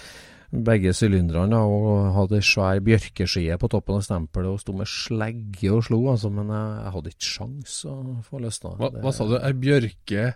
begge 0.49 0.93
sylinderne, 0.97 1.59
og 1.61 2.09
hadde 2.15 2.41
svær 2.45 2.81
bjørkeskie 2.85 3.57
på 3.61 3.69
toppen 3.69 3.99
av 3.99 4.05
stempelet 4.07 4.55
og 4.55 4.61
sto 4.63 4.73
med 4.73 4.89
slegge 4.89 5.73
og 5.75 5.83
slo, 5.85 6.01
altså. 6.13 6.31
Men 6.33 6.49
jeg, 6.55 6.69
jeg 6.83 6.93
hadde 6.97 7.15
ikke 7.15 7.31
sjans 7.33 7.79
å 7.89 7.97
få 8.25 8.41
løsna. 8.45 8.75
Hva, 8.79 8.93
hva 9.03 9.13
sa 9.15 9.29
du? 9.29 9.35
Ei 9.39 9.55
bjørke 9.57 10.29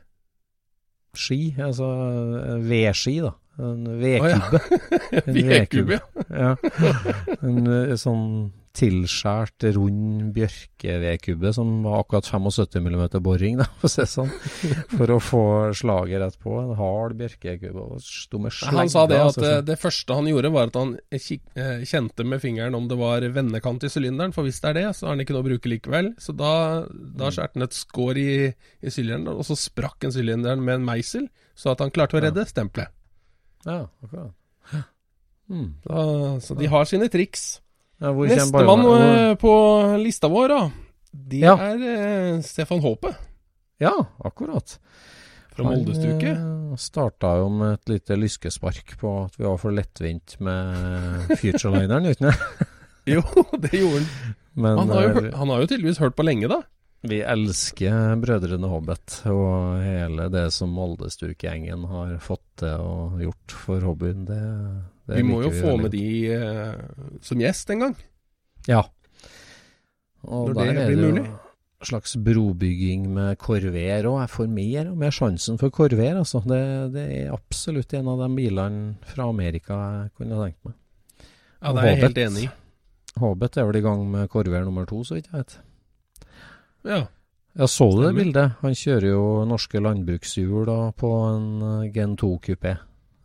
Ski, 1.14 1.54
altså 1.62 1.86
eh, 2.42 2.60
vedski, 2.66 3.20
da. 3.22 3.36
En 3.62 3.86
Å 3.86 3.98
ja. 4.02 4.40
En 5.20 5.36
Vedkubbe, 5.36 6.00
ja. 6.34 6.56
Ja. 6.58 7.34
En 7.46 7.68
eh, 7.70 7.94
sånn 8.02 8.24
tilskjært, 8.74 9.64
rund 9.76 10.32
bjørkevedkubbe 10.34 11.52
som 11.54 11.84
var 11.86 12.00
akkurat 12.02 12.26
75 12.26 12.82
mm 12.82 13.04
boring, 13.22 13.60
da, 13.62 13.68
for 13.80 13.86
å 13.86 13.92
si 13.94 14.02
det 14.02 14.08
sånn. 14.10 14.32
For 14.96 15.14
å 15.14 15.18
få 15.22 15.42
slaget 15.78 16.24
rett 16.24 16.38
på. 16.42 16.56
En 16.64 16.72
hard 16.80 17.16
bjørkekubbe. 17.20 17.86
Han 18.74 18.90
sa 18.90 19.06
det 19.10 19.20
at 19.20 19.28
altså, 19.30 19.46
eh, 19.52 19.62
det 19.68 19.78
første 19.82 20.18
han 20.18 20.30
gjorde, 20.32 20.52
var 20.56 20.72
at 20.72 20.80
han 20.82 20.96
eh, 21.14 21.86
kjente 21.86 22.26
med 22.26 22.42
fingeren 22.42 22.74
om 22.80 22.88
det 22.90 22.98
var 22.98 23.26
vendekant 23.36 23.86
i 23.86 23.92
sylinderen, 23.94 24.34
for 24.34 24.48
hvis 24.50 24.58
det 24.64 24.72
er 24.74 24.80
det, 24.82 24.86
så 24.98 25.06
har 25.08 25.14
han 25.16 25.22
ikke 25.26 25.38
noe 25.38 25.46
å 25.46 25.50
bruke 25.52 25.70
likevel. 25.74 26.14
Så 26.22 26.34
da, 26.38 26.54
da 26.90 27.30
Mm. 27.30 27.36
skjærte 27.38 27.60
han 27.60 27.68
et 27.70 27.78
skår 27.78 28.18
i, 28.24 28.30
i 28.82 28.92
sylinderen, 28.92 29.38
og 29.38 29.46
så 29.48 29.56
sprakk 29.60 30.10
en 30.10 30.16
sylinderen 30.18 30.66
med 30.66 30.80
en 30.82 30.88
meisel, 30.90 31.30
så 31.56 31.72
at 31.76 31.80
han 31.86 31.94
klarte 31.94 32.18
å 32.18 32.24
redde 32.26 32.44
stempelet. 32.50 32.90
Ja, 33.70 33.84
akkurat. 34.04 34.34
Mm. 35.52 35.70
Da, 35.86 36.04
så 36.42 36.56
de 36.58 36.68
har 36.72 36.88
sine 36.90 37.08
triks. 37.12 37.60
Ja, 38.02 38.12
Nestemann 38.14 38.86
eh, 39.02 39.36
på 39.40 39.52
lista 40.02 40.28
vår, 40.32 40.48
da, 40.50 40.72
det 41.14 41.44
Ja. 41.44 41.54
er 41.58 41.84
eh, 41.90 42.42
Stefan 42.42 42.82
Håpe 42.82 43.14
Ja, 43.80 43.94
akkurat. 44.24 44.80
fra 45.56 45.64
Moldestuket. 45.68 46.38
Han 46.38 46.78
starta 46.82 47.36
jo 47.38 47.50
med 47.54 47.74
et 47.76 47.90
lite 47.90 48.16
lyskespark 48.18 48.96
på 49.00 49.12
at 49.26 49.36
vi 49.38 49.46
var 49.46 49.58
for 49.62 49.72
lettvint 49.72 50.40
med 50.42 51.30
Futurelineren, 51.38 52.06
uten 52.10 52.32
det? 52.32 52.68
Jo, 53.14 53.22
det 53.60 53.74
gjorde 53.76 54.00
han. 54.00 54.34
Men 54.56 54.78
Han 54.80 54.90
har, 54.90 55.02
jo, 55.04 55.26
eh, 55.28 55.34
han 55.38 55.50
har 55.50 55.62
jo 55.62 55.68
tydeligvis 55.68 55.98
hørt 56.00 56.16
på 56.16 56.24
lenge, 56.26 56.48
da. 56.50 56.62
Vi 57.04 57.20
elsker 57.20 58.16
Brødrene 58.24 58.70
Hobbit 58.72 59.18
og 59.28 59.82
hele 59.84 60.30
det 60.32 60.46
som 60.56 60.72
Moldestuk-gjengen 60.72 61.84
har 61.92 62.14
fått 62.24 62.46
til 62.64 62.80
og 62.80 63.20
gjort 63.20 63.56
for 63.66 63.84
hobbyen. 63.84 64.24
Det, 64.30 64.42
det 65.12 65.20
Vi 65.20 65.26
må 65.28 65.42
jo 65.44 65.52
vi 65.52 65.60
få 65.60 65.74
veldig 65.74 65.84
med 65.84 65.96
de 65.98 66.06
uh, 66.32 67.18
som 67.28 67.44
gjest 67.44 67.74
en 67.76 67.88
gang. 67.88 67.98
Ja. 68.72 68.86
Og 70.24 70.54
Når 70.54 70.56
der 70.62 70.72
det 70.72 70.86
er 70.86 70.94
det 70.94 71.02
mulig. 71.02 71.26
jo 71.26 71.40
slags 71.84 72.16
brobygging 72.16 73.10
med 73.14 73.38
Corvair 73.42 74.08
òg. 74.08 74.22
Jeg 74.24 74.32
får 74.32 74.50
mer 74.56 74.90
og 74.92 74.98
mer 75.04 75.12
sjansen 75.12 75.60
for 75.60 75.74
Corvair, 75.74 76.16
altså. 76.22 76.40
Det, 76.48 76.62
det 76.96 77.06
er 77.18 77.36
absolutt 77.36 77.94
en 77.98 78.10
av 78.14 78.24
de 78.24 78.30
bilene 78.38 78.96
fra 79.12 79.28
Amerika 79.28 79.80
jeg 79.98 80.16
kunne 80.18 80.40
tenkt 80.40 80.62
meg. 80.70 80.80
Ja, 81.60 81.72
det 81.74 81.84
er 81.84 81.90
jeg 81.90 82.02
helt 82.04 82.24
enig 82.26 82.48
i. 82.48 82.50
Hobbit 83.22 83.60
er 83.60 83.68
vel 83.70 83.80
i 83.80 83.86
gang 83.86 84.08
med 84.10 84.32
Corvair 84.32 84.66
nummer 84.66 84.88
to, 84.90 85.04
så 85.04 85.20
vidt 85.20 85.30
jeg 85.32 85.44
vet. 85.44 85.60
Ja. 86.88 87.04
Jeg 87.54 87.70
så 87.70 87.86
det 88.02 88.16
bildet? 88.18 88.56
Han 88.64 88.74
kjører 88.74 89.12
jo 89.12 89.26
norske 89.46 89.78
landbrukshjul 89.84 90.66
da, 90.66 90.78
på 90.98 91.12
en 91.30 91.48
eh, 91.68 91.92
Gen 91.94 92.16
2-kupé. 92.18 92.74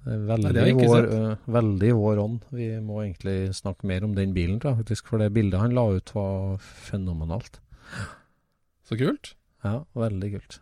Det 0.08 0.14
er 0.14 0.20
Nei, 0.40 0.52
veldig, 0.52 0.74
vår, 0.88 1.06
øh, 1.16 1.48
veldig 1.52 1.90
vår 1.96 2.20
ånd. 2.22 2.36
Vi 2.54 2.68
må 2.80 3.00
egentlig 3.02 3.54
snakke 3.56 3.88
mer 3.88 4.04
om 4.06 4.12
den 4.16 4.34
bilen, 4.36 4.60
da, 4.62 4.74
faktisk. 4.78 5.08
For 5.10 5.20
det 5.20 5.30
bildet 5.36 5.60
han 5.60 5.74
la 5.76 5.84
ut 5.96 6.12
var 6.14 6.60
fenomenalt. 6.88 7.58
Så 8.88 8.96
kult. 9.00 9.34
Ja, 9.64 9.82
veldig 9.98 10.30
kult. 10.36 10.60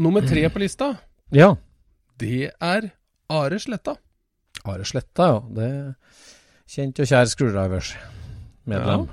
Nummer 0.00 0.24
tre 0.24 0.46
på 0.48 0.60
lista, 0.64 0.94
Ja. 1.32 1.54
det 2.18 2.50
er 2.60 2.90
Are 3.30 3.58
Sletta. 3.60 3.96
Are 4.64 4.84
Sletta, 4.84 5.28
ja. 5.28 5.40
Det 5.52 5.68
er 5.68 5.94
kjent 6.72 7.00
og 7.00 7.08
kjær 7.08 7.28
Screwdrivers. 7.28 7.94
Medlem. 8.64 9.08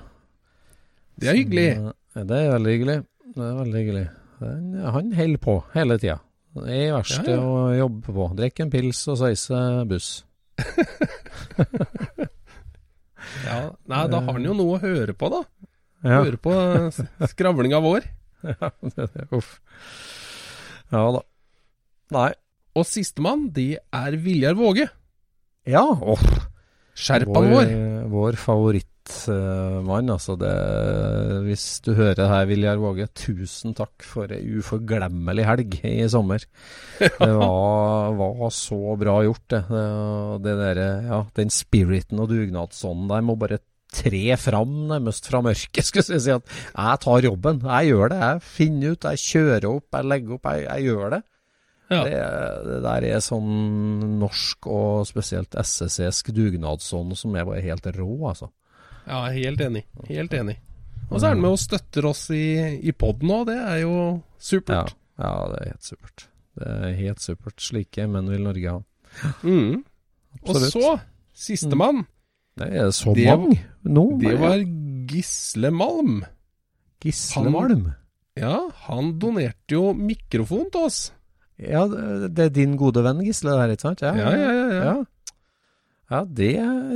Det 1.19 1.29
er 1.31 1.37
hyggelig. 1.37 1.67
Øh, 1.77 2.23
Det 2.29 2.37
er 2.39 2.51
veldig 2.55 2.73
hyggelig. 2.77 2.97
Det 3.35 3.43
er 3.45 3.55
veldig 3.59 3.79
hyggelig. 3.83 4.05
Han 4.39 5.13
holder 5.13 5.37
på 5.43 5.55
hele 5.75 5.97
tida. 5.99 6.17
Er 6.59 6.79
i 6.87 6.91
verkstedet 6.91 7.35
Ja, 7.35 7.35
ja. 7.35 7.47
og 7.47 7.77
jobber 7.77 8.13
på. 8.15 8.27
Drikker 8.39 8.63
en 8.65 8.71
pils 8.73 9.01
og 9.11 9.17
sveiser 9.21 9.83
buss. 9.89 10.09
Ja, 13.45 13.57
Nei, 13.89 14.03
da 14.09 14.19
har 14.23 14.33
han 14.37 14.45
jo 14.47 14.53
noe 14.57 14.77
å 14.77 14.81
høre 14.81 15.13
på, 15.17 15.27
da. 15.31 15.41
Ja. 16.07 16.21
Høre 16.23 16.39
på 16.41 16.53
skravlinga 17.33 17.81
vår. 17.83 18.07
Ja, 18.39 18.69
det, 18.79 19.05
det, 19.11 19.25
uff. 19.35 19.57
Ja 20.93 21.01
da. 21.11 21.19
Nei. 22.15 22.29
Og 22.79 22.85
sistemann, 22.87 23.49
det 23.51 23.81
er 23.91 24.15
Viljar 24.23 24.55
Våge. 24.55 24.85
Ja, 25.67 25.81
åh. 25.83 26.21
Vår, 27.27 27.49
vår. 28.07 28.37
vår 28.47 28.77
favorittmann, 29.09 30.09
altså. 30.13 30.35
Det, 30.39 30.51
hvis 31.45 31.65
du 31.85 31.93
hører 31.97 32.29
her, 32.29 32.45
Viljar 32.49 32.81
Våge, 32.81 33.07
tusen 33.15 33.75
takk 33.77 34.03
for 34.05 34.31
ei 34.33 34.41
uforglemmelig 34.59 35.45
helg 35.47 35.79
i 35.83 36.07
sommer. 36.11 36.43
Det 36.99 37.31
var, 37.39 38.13
var 38.17 38.53
så 38.53 38.95
bra 38.99 39.21
gjort, 39.23 39.47
det. 39.49 39.63
det, 40.43 40.55
der, 40.59 40.83
ja, 41.07 41.23
den 41.35 41.51
spiriten 41.53 42.19
og 42.19 42.29
dugnadsånden 42.31 43.09
der 43.11 43.25
må 43.25 43.37
bare 43.39 43.61
tre 43.89 44.35
fram 44.37 44.75
nærmest 44.91 45.29
fra 45.29 45.41
mørket. 45.41 45.85
Skal 45.89 46.05
jeg 46.13 46.23
si 46.25 46.35
at 46.35 46.55
jeg 46.75 47.01
tar 47.05 47.25
jobben, 47.25 47.63
jeg 47.65 47.93
gjør 47.93 48.13
det. 48.13 48.21
Jeg 48.21 48.45
finner 48.59 48.95
ut, 48.95 49.09
jeg 49.09 49.25
kjører 49.25 49.69
opp, 49.71 49.89
jeg 49.95 50.11
legger 50.13 50.37
opp, 50.37 50.53
jeg, 50.53 50.67
jeg 50.67 50.89
gjør 50.91 51.17
det. 51.17 51.23
Ja. 51.89 52.03
Det, 52.05 52.17
det 52.67 52.79
der 52.85 53.05
er 53.15 53.21
sånn 53.25 53.49
norsk 54.19 54.67
og 54.69 55.07
spesielt 55.09 55.55
SSC-sk 55.57 56.29
dugnadsånd 56.37 57.15
som 57.17 57.33
er 57.33 57.47
bare 57.49 57.63
helt 57.65 57.87
rå, 57.95 58.11
altså. 58.29 58.51
Ja, 59.07 59.21
helt 59.31 59.61
enig. 59.61 59.83
Helt 60.07 60.33
enig. 60.33 60.57
Og 61.09 61.19
så 61.19 61.25
er 61.25 61.29
han 61.33 61.41
med 61.41 61.51
og 61.51 61.59
støtter 61.59 62.05
oss 62.05 62.27
i, 62.29 62.79
i 62.85 62.91
poden 62.91 63.29
òg, 63.33 63.45
det 63.49 63.57
er 63.57 63.79
jo 63.81 64.21
supert. 64.39 64.93
ja, 65.17 65.31
det 65.53 65.61
er 65.61 65.69
helt 65.71 65.83
supert. 65.83 66.25
Det 66.59 66.67
er 66.67 66.93
helt 66.99 67.19
supert. 67.23 67.55
Slike 67.63 68.05
menn 68.07 68.29
vil 68.29 68.43
Norge 68.45 68.69
ha. 68.69 68.79
Mm. 69.43 69.83
Og 70.45 70.55
så, 70.69 70.99
sistemann, 71.33 72.05
Det 72.59 72.67
er 72.75 72.89
så 72.91 73.13
Det- 73.15 73.25
mange 73.25 73.59
nå. 73.85 74.19
det 74.19 74.37
var 74.39 74.57
Gisle 75.07 75.71
Malm. 75.71 76.25
Gisle 77.01 77.43
han- 77.43 77.51
Malm. 77.53 77.93
Ja, 78.35 78.69
han 78.85 79.17
donerte 79.19 79.71
jo 79.71 79.93
mikrofon 79.93 80.69
til 80.71 80.81
oss. 80.85 81.11
Ja, 81.57 81.87
det 81.87 82.33
det 82.35 82.45
er 82.45 82.49
din 82.49 82.77
gode 82.77 83.01
venn 83.03 83.19
Gisle 83.23 83.51
der, 83.51 83.69
ikke 83.75 83.81
sant? 83.81 84.01
Ja, 84.01 84.13
ja, 84.15 84.29
ja. 84.31 84.51
ja. 84.51 84.83
Ja. 84.83 85.03
Ja, 86.09 86.23
det 86.25 86.55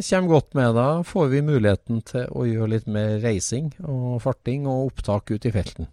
kommer 0.10 0.28
godt 0.28 0.54
med. 0.58 0.76
Da 0.76 0.88
får 1.06 1.28
vi 1.34 1.44
muligheten 1.46 2.02
til 2.08 2.26
å 2.34 2.48
gjøre 2.50 2.72
litt 2.76 2.88
mer 2.90 3.20
reising 3.22 3.70
og 3.86 4.24
farting 4.24 4.66
og 4.70 4.90
opptak 4.90 5.36
ut 5.36 5.46
i 5.46 5.54
felten. 5.54 5.90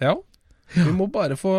Ja. 0.00 0.18
Vi 0.74 0.92
må 0.94 1.08
bare 1.10 1.34
få 1.40 1.54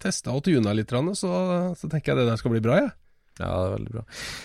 testa 0.00 0.32
og 0.32 0.46
tuna 0.46 0.72
litt, 0.72 0.94
så, 1.18 1.32
så 1.76 1.90
tenker 1.90 2.12
jeg 2.12 2.22
det 2.22 2.30
der 2.30 2.40
skal 2.40 2.54
bli 2.54 2.62
bra, 2.64 2.78
jeg. 2.80 2.92
Ja, 3.40 3.48
det 3.48 3.66
er 3.66 3.74
veldig 3.74 3.92
bra. 3.94 4.02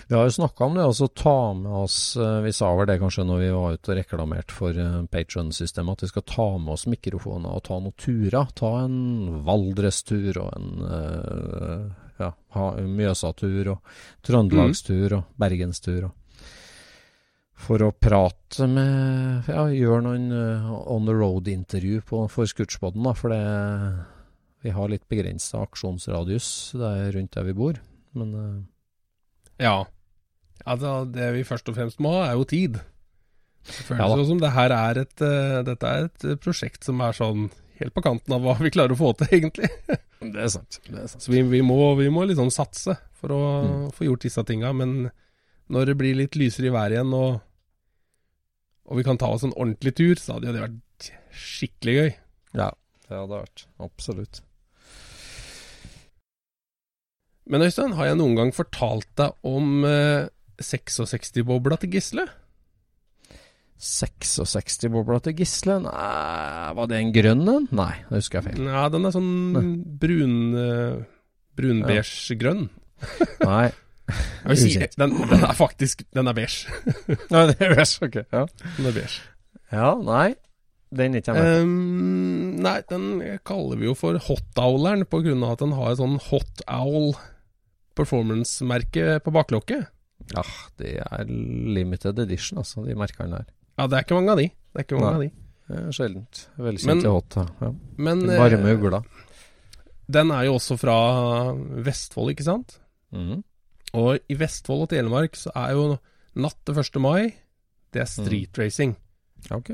Vi 0.07 0.15
har 0.15 0.27
jo 0.27 0.33
snakka 0.37 0.65
om 0.65 0.77
det, 0.77 0.85
altså 0.87 1.07
ta 1.11 1.37
med 1.57 1.71
oss 1.83 1.97
eh, 2.15 2.37
Vi 2.45 2.53
sa 2.55 2.69
vel 2.77 2.87
det 2.87 2.99
kanskje 3.01 3.25
når 3.27 3.41
vi 3.41 3.49
var 3.51 3.75
ute 3.75 3.91
og 3.91 3.97
reklamerte 3.99 4.55
for 4.55 4.79
uh, 4.79 5.01
Patron-systemet, 5.11 5.97
at 5.97 6.05
vi 6.05 6.11
skal 6.13 6.25
ta 6.31 6.47
med 6.55 6.73
oss 6.77 6.85
mikrofoner 6.87 7.57
og 7.57 7.65
ta 7.67 7.79
noen 7.81 7.97
turer. 7.99 8.53
Ta 8.55 8.71
en 8.85 9.43
Valdres-tur 9.47 10.39
og 10.39 10.49
en 10.55 10.87
eh, 10.87 12.04
ja, 12.19 12.31
ha- 12.55 12.75
Mjøsa-tur 12.81 13.71
og 13.75 13.95
Trøndelagstur 14.25 15.17
og 15.19 15.23
Bergenstur. 15.41 16.07
Og, 16.09 16.13
for 17.65 17.79
å 17.85 17.91
prate 17.95 18.67
med 18.67 19.47
Ja, 19.47 19.63
gjøre 19.71 20.01
noen 20.03 20.25
eh, 20.35 20.65
on 20.91 21.05
the 21.07 21.13
road-intervju 21.15 22.01
for 22.07 22.49
Scootspoden, 22.51 23.03
da. 23.07 23.13
For 23.15 23.31
det 23.31 23.41
vi 24.65 24.73
har 24.73 24.89
litt 24.89 25.05
begrensa 25.11 25.61
aksjonsradius 25.61 26.47
der 26.79 27.11
rundt 27.15 27.35
der 27.37 27.45
vi 27.47 27.53
bor. 27.57 27.79
Men 28.17 28.33
eh, 28.41 29.65
Ja. 29.67 29.77
Altså, 30.65 31.03
det 31.11 31.27
vi 31.35 31.43
først 31.45 31.67
og 31.69 31.75
fremst 31.77 31.99
må 32.01 32.11
ha, 32.17 32.31
er 32.31 32.39
jo 32.39 32.45
tid. 32.49 32.79
Det 33.65 33.75
føles 33.87 34.01
Ja 34.01 34.25
som 34.29 34.39
det 34.41 34.51
her 34.55 34.73
er 34.73 34.99
et, 35.03 35.21
eh, 35.21 35.59
dette 35.67 35.91
er 35.91 36.07
et 36.09 36.25
prosjekt 36.43 36.83
som 36.87 36.99
er 37.05 37.13
sånn 37.17 37.47
helt 37.79 37.93
på 37.95 38.03
kanten 38.05 38.33
av 38.35 38.41
hva 38.45 38.55
vi 38.61 38.71
klarer 38.73 38.93
å 38.95 38.99
få 38.99 39.11
til, 39.19 39.27
egentlig. 39.37 39.69
Det 40.21 40.41
er 40.45 40.51
sant. 40.53 40.79
Det 40.87 40.97
er 41.01 41.07
sant. 41.11 41.23
Så 41.25 41.31
vi, 41.33 41.41
vi, 41.51 41.61
må, 41.65 41.77
vi 41.99 42.07
må 42.13 42.23
liksom 42.29 42.51
satse 42.53 42.95
for 43.19 43.33
å 43.35 43.41
Mm. 43.65 43.91
få 43.95 44.07
gjort 44.09 44.25
disse 44.27 44.43
tinga. 44.47 44.71
Men 44.73 45.09
når 45.73 45.91
det 45.91 45.97
blir 45.99 46.15
litt 46.17 46.35
lysere 46.39 46.69
i 46.69 46.73
været 46.75 46.97
igjen, 46.97 47.13
og, 47.17 47.39
og 48.85 48.99
vi 48.99 49.05
kan 49.07 49.17
ta 49.21 49.29
oss 49.33 49.43
en 49.47 49.53
ordentlig 49.57 49.95
tur, 49.97 50.15
så 50.21 50.37
hadde 50.37 50.53
det 50.55 50.61
vært 50.65 51.11
skikkelig 51.35 51.95
gøy. 51.99 52.11
Ja, 52.59 52.69
det 53.09 53.15
hadde 53.17 53.39
vært. 53.41 53.65
Absolutt. 53.83 54.41
Men 57.45 57.61
Øystein, 57.61 57.93
har 57.97 58.07
jeg 58.09 58.17
noen 58.17 58.37
gang 58.39 58.51
fortalt 58.55 59.09
deg 59.19 59.35
om 59.45 59.83
eh, 59.85 60.25
66-bobla 60.63 61.77
til 61.81 61.91
Gisle? 61.93 62.25
66-bobla 63.75 65.19
til 65.25 65.35
Gisle? 65.39 65.79
Nei, 65.83 66.75
var 66.77 66.87
det 66.91 66.99
en 67.01 67.11
grønn 67.15 67.43
en? 67.51 67.67
Nei, 67.75 67.91
det 68.09 68.21
husker 68.21 68.39
jeg 68.39 68.53
feil. 68.53 68.69
Ja, 68.71 68.85
den 68.93 69.07
er 69.07 69.15
sånn 69.15 69.33
brun 69.99 70.37
uh, 70.55 71.03
brunbeige-grønn. 71.59 72.69
Nei. 73.43 73.67
Jeg 74.05 74.51
vil 74.51 74.59
si, 74.61 74.73
den, 75.01 75.13
den 75.17 75.43
er 75.43 75.55
faktisk 75.57 76.03
Den 76.13 76.29
er 76.29 76.35
beige. 76.37 76.69
Nei, 77.33 77.47
det 77.49 77.55
er 77.57 77.73
beige, 77.73 78.05
ok. 78.05 78.17
Ja. 78.21 78.43
Den 78.77 78.89
er 78.91 78.97
beige. 78.99 79.23
ja, 79.73 79.93
nei. 79.97 80.27
Den 80.95 81.17
ikke 81.17 81.33
jeg 81.33 81.41
med. 81.41 81.55
Ehm, 81.59 82.51
nei, 82.63 82.77
den 82.87 83.07
kaller 83.47 83.81
vi 83.81 83.89
jo 83.89 83.95
for 83.97 84.19
Hot 84.27 84.61
Owleren 84.61 85.03
på 85.09 85.23
grunn 85.25 85.43
av 85.43 85.55
at 85.55 85.63
den 85.65 85.73
har 85.75 85.91
et 85.91 85.99
sånn 85.99 86.19
Hot 86.29 86.61
Owl 86.71 87.15
performance-merke 87.97 89.17
på 89.25 89.33
baklokket. 89.35 89.89
Ja, 90.31 90.45
det 90.79 90.93
er 91.03 91.25
limited 91.27 92.21
edition, 92.21 92.61
altså, 92.61 92.85
de 92.85 92.95
merkene 92.97 93.41
der. 93.41 93.49
Ja, 93.77 93.87
det 93.87 93.97
er 93.97 94.05
ikke 94.05 94.15
mange 94.19 94.31
av 94.31 94.37
de. 94.39 94.47
Det 94.47 94.79
er 94.81 94.85
ikke 94.87 94.99
mange 94.99 95.11
Nei. 95.11 95.15
av 95.15 95.25
de. 95.25 95.93
Sjeldent. 95.97 96.41
Velkjent 96.61 96.99
i 96.99 97.01
til 97.01 97.11
hot. 97.15 97.35
Ja. 97.61 97.71
Men 97.97 98.21
Varme 98.27 98.75
ugla. 98.75 98.99
ugler. 99.01 99.05
den 100.11 100.31
er 100.31 100.43
jo 100.45 100.53
også 100.59 100.77
fra 100.77 100.95
Vestfold, 101.83 102.29
ikke 102.35 102.45
sant? 102.45 102.77
Mm. 103.11 103.43
Og 103.97 104.19
i 104.29 104.35
Vestfold 104.37 104.83
og 104.85 104.89
Telemark 104.91 105.35
så 105.39 105.49
er 105.55 105.71
jo 105.73 105.97
natt 106.35 106.57
til 106.67 106.75
1. 106.75 106.99
mai, 107.01 107.33
det 107.95 108.01
er 108.03 108.05
street 108.11 108.57
racing. 108.59 108.95
Ok. 109.51 109.71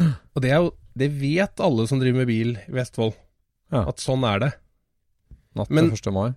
Og 0.00 0.42
det 0.42 0.50
er 0.50 0.62
jo 0.62 0.72
Det 0.96 1.08
vet 1.10 1.58
alle 1.58 1.88
som 1.90 1.98
driver 1.98 2.20
med 2.22 2.28
bil 2.28 2.52
i 2.56 2.70
Vestfold, 2.70 3.14
Ja. 3.72 3.80
at 3.88 3.96
sånn 3.98 4.22
er 4.24 4.38
det. 4.38 4.52
Natt 5.56 5.68
Men- 5.70 5.90
1. 5.90 6.12
mai. 6.12 6.34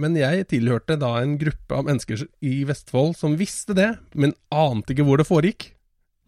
Men 0.00 0.16
jeg 0.16 0.48
tilhørte 0.48 0.98
da 0.98 1.18
en 1.22 1.38
gruppe 1.38 1.70
av 1.70 1.84
mennesker 1.84 2.26
i 2.42 2.64
Vestfold 2.64 3.14
som 3.16 3.36
visste 3.36 3.74
det, 3.76 3.96
men 4.14 4.34
ante 4.50 4.92
ikke 4.92 5.04
hvor 5.06 5.18
det 5.18 5.28
foregikk. 5.28 5.70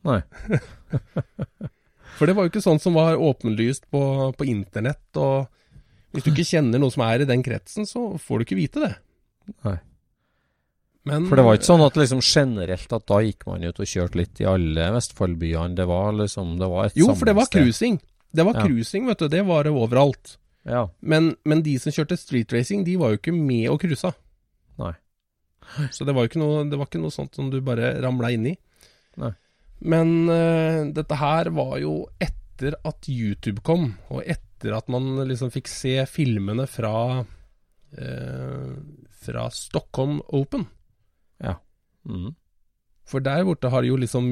Nei. 0.04 0.20
For 2.18 2.28
det 2.30 2.36
var 2.36 2.46
jo 2.46 2.52
ikke 2.52 2.62
sånn 2.62 2.78
som 2.82 2.94
var 2.94 3.18
åpenlyst 3.18 3.88
på, 3.90 4.02
på 4.38 4.46
internett, 4.46 5.02
og 5.18 5.48
hvis 6.14 6.22
du 6.26 6.30
ikke 6.30 6.46
kjenner 6.46 6.78
noen 6.78 6.92
som 6.94 7.02
er 7.08 7.24
i 7.24 7.26
den 7.26 7.42
kretsen, 7.42 7.88
så 7.90 8.12
får 8.22 8.38
du 8.38 8.44
ikke 8.46 8.58
vite 8.60 8.84
det. 8.84 8.92
Nei. 9.66 9.78
Men, 11.04 11.26
For 11.28 11.36
det 11.36 11.44
var 11.44 11.58
ikke 11.58 11.68
sånn 11.68 11.82
at 11.84 11.98
liksom 12.00 12.22
generelt 12.24 12.92
at 12.96 13.04
da 13.10 13.18
gikk 13.20 13.42
man 13.50 13.66
ut 13.66 13.80
og 13.82 13.88
kjørte 13.90 14.16
litt 14.16 14.40
i 14.40 14.46
alle 14.48 14.86
Vestfoldbyene. 14.94 15.74
Det 15.76 15.84
var 15.90 16.14
liksom 16.16 16.54
Det 16.62 16.68
var 16.70 16.86
et 16.88 16.96
Jo, 16.96 17.10
for 17.12 17.28
det 17.28 17.34
var 17.36 17.50
cruising. 17.52 17.98
Det 18.32 18.46
var 18.46 18.56
Ja. 18.56 18.62
cruising, 18.64 19.04
vet 19.10 19.18
du. 19.20 19.28
Det 19.28 19.42
var 19.44 19.66
det 19.66 19.72
overalt. 19.74 20.38
Ja. 20.64 20.86
Men, 21.02 21.34
men 21.44 21.60
de 21.66 21.74
som 21.78 21.92
kjørte 21.92 22.16
street 22.16 22.54
racing, 22.56 22.86
de 22.86 22.96
var 22.96 23.12
jo 23.12 23.18
ikke 23.20 23.34
med 23.36 23.68
og 23.74 23.82
cruisa. 23.82 24.14
Nei. 24.80 24.94
Så 25.92 26.06
det 26.08 26.14
var 26.14 26.24
jo 26.24 26.30
ikke 26.32 26.40
noe, 26.40 26.64
det 26.70 26.78
var 26.80 26.88
ikke 26.88 27.02
noe 27.02 27.12
sånt 27.12 27.34
som 27.36 27.50
du 27.52 27.60
bare 27.60 27.98
ramla 28.00 28.32
inn 28.32 28.46
i. 28.54 28.56
Men 29.84 30.14
uh, 30.30 30.86
dette 30.96 31.18
her 31.20 31.50
var 31.54 31.76
jo 31.82 31.96
etter 32.22 32.76
at 32.86 33.08
YouTube 33.10 33.60
kom, 33.66 33.92
og 34.08 34.22
etter 34.24 34.76
at 34.76 34.88
man 34.92 35.18
liksom 35.28 35.50
fikk 35.52 35.68
se 35.68 35.98
filmene 36.08 36.64
fra 36.70 36.94
uh, 37.20 38.70
Fra 39.24 39.44
Stockholm 39.52 40.22
Open. 40.32 40.66
Mhm. 42.04 42.34
For 43.04 43.20
der 43.20 43.44
borte 43.44 43.68
har 43.68 43.84
de 43.84 43.90
jo 43.90 43.98
liksom 44.00 44.26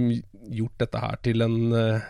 gjort 0.52 0.78
dette 0.80 1.00
her 1.00 1.18
til 1.24 1.44
en 1.44 1.72
uh, 1.76 2.04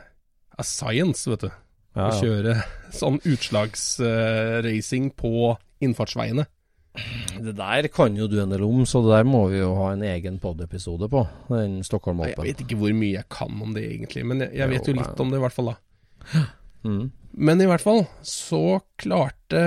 a 0.59 0.65
science, 0.67 1.27
vet 1.31 1.49
du. 1.49 1.51
Ja, 1.99 2.07
Å 2.09 2.21
kjøre 2.23 2.55
sånn 3.01 3.19
utslagsracing 3.29 5.11
på 5.19 5.57
innfartsveiene. 5.83 6.47
Det 6.93 7.55
der 7.57 7.87
kan 7.89 8.17
jo 8.19 8.27
du 8.29 8.37
en 8.43 8.53
del 8.53 8.65
om, 8.67 8.83
så 8.89 9.01
det 9.05 9.15
der 9.15 9.29
må 9.29 9.47
vi 9.53 9.63
jo 9.63 9.71
ha 9.79 9.93
en 9.95 10.05
egen 10.05 10.37
pod-episode 10.43 11.09
på. 11.13 11.23
Den 11.49 11.81
Stockholm 11.87 12.21
Open. 12.21 12.35
Jeg 12.45 12.53
vet 12.53 12.65
ikke 12.67 12.79
hvor 12.83 12.93
mye 12.97 13.17
jeg 13.17 13.29
kan 13.33 13.63
om 13.65 13.73
det 13.77 13.87
egentlig, 13.89 14.27
men 14.29 14.45
jeg, 14.45 14.53
jeg 14.61 14.73
vet 14.75 14.91
Jo, 14.91 14.97
litt 15.01 15.23
om 15.25 15.33
det 15.33 15.41
i 15.41 15.45
hvert 15.47 15.57
fall, 15.57 15.73
da. 15.73 16.45
Mm. 16.83 17.05
Men 17.33 17.63
i 17.63 17.69
hvert 17.71 17.85
fall 17.85 18.05
så 18.27 18.83
klarte 19.01 19.63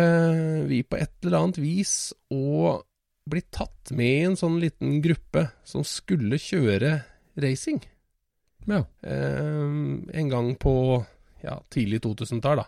vi 0.70 0.84
på 0.86 1.00
et 1.00 1.14
eller 1.26 1.40
annet 1.40 1.60
vis 1.64 1.96
å 2.34 2.76
bli 3.26 3.42
tatt 3.50 3.90
med 3.98 4.12
i 4.12 4.26
en 4.28 4.38
sånn 4.38 4.60
liten 4.62 5.00
gruppe 5.02 5.48
som 5.66 5.86
skulle 5.88 6.38
kjøre 6.42 7.00
racing. 7.42 7.82
Ja. 8.70 8.84
Eh, 9.02 9.66
en 10.22 10.30
gang 10.30 10.54
på 10.62 10.76
ja, 11.42 11.58
tidlig 11.74 12.04
2000-tall, 12.06 12.62
da. 12.62 12.68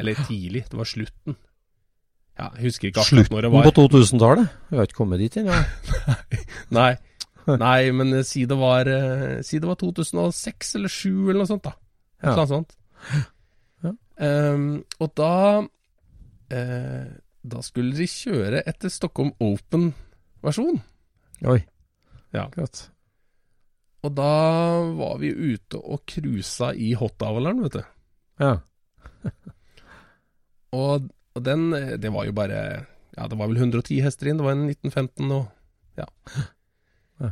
Eller 0.00 0.16
tidlig, 0.24 0.64
det 0.70 0.78
var 0.78 0.88
slutten. 0.88 1.36
Ja, 2.40 2.48
jeg 2.56 2.70
husker 2.70 2.88
ikke 2.88 3.02
akkurat 3.04 3.32
når 3.32 3.44
det 3.44 3.50
var. 3.52 3.66
På 3.68 3.72
2000-tallet? 3.82 4.52
Vi 4.70 4.78
har 4.78 4.88
ikke 4.88 4.98
kommet 5.02 5.20
dit 5.20 5.36
ennå. 5.42 5.56
Nei. 6.78 6.92
Nei, 7.46 7.80
men 7.90 8.14
eh, 8.14 8.24
si 8.26 8.44
det 8.46 8.54
var 8.54 8.86
eh, 8.86 9.40
Si 9.42 9.58
det 9.58 9.66
var 9.66 9.74
2006 9.80 10.76
eller 10.78 10.92
2007 10.92 11.10
eller 11.32 11.40
noe 11.42 11.50
sånt, 11.50 11.66
da. 11.66 11.72
Ja. 12.22 12.30
eller 12.30 12.42
annet 12.44 12.52
sånt. 12.54 12.76
Ja. 13.82 13.92
Ehm, 14.22 14.68
og 15.02 15.10
da 15.18 15.32
eh, 16.54 17.10
Da 17.42 17.62
skulle 17.66 17.96
de 17.98 18.06
kjøre 18.06 18.62
etter 18.70 18.92
Stockholm 18.94 19.32
Open-versjon. 19.42 20.78
Oi. 21.50 21.58
Ja. 22.32 22.46
Godt. 22.54 22.86
Og 24.06 24.14
da 24.18 24.30
var 24.98 25.18
vi 25.22 25.30
ute 25.30 25.78
og 25.78 26.06
cruisa 26.10 26.72
i 26.74 26.92
Hot-Avaleren, 26.98 27.62
vet 27.66 27.80
du. 27.80 27.82
Ja. 28.42 28.54
Og, 30.72 31.10
og 31.34 31.44
den 31.46 31.72
eh, 31.76 31.94
Det 32.00 32.10
var 32.12 32.26
jo 32.28 32.32
bare 32.36 32.58
Ja, 33.16 33.26
det 33.28 33.36
var 33.38 33.48
vel 33.50 33.56
110 33.60 34.00
hester 34.04 34.28
inn. 34.30 34.38
Det 34.40 34.44
var 34.46 34.56
en 34.56 34.66
1915 34.70 35.32
og 35.32 35.48
Ja. 36.00 36.06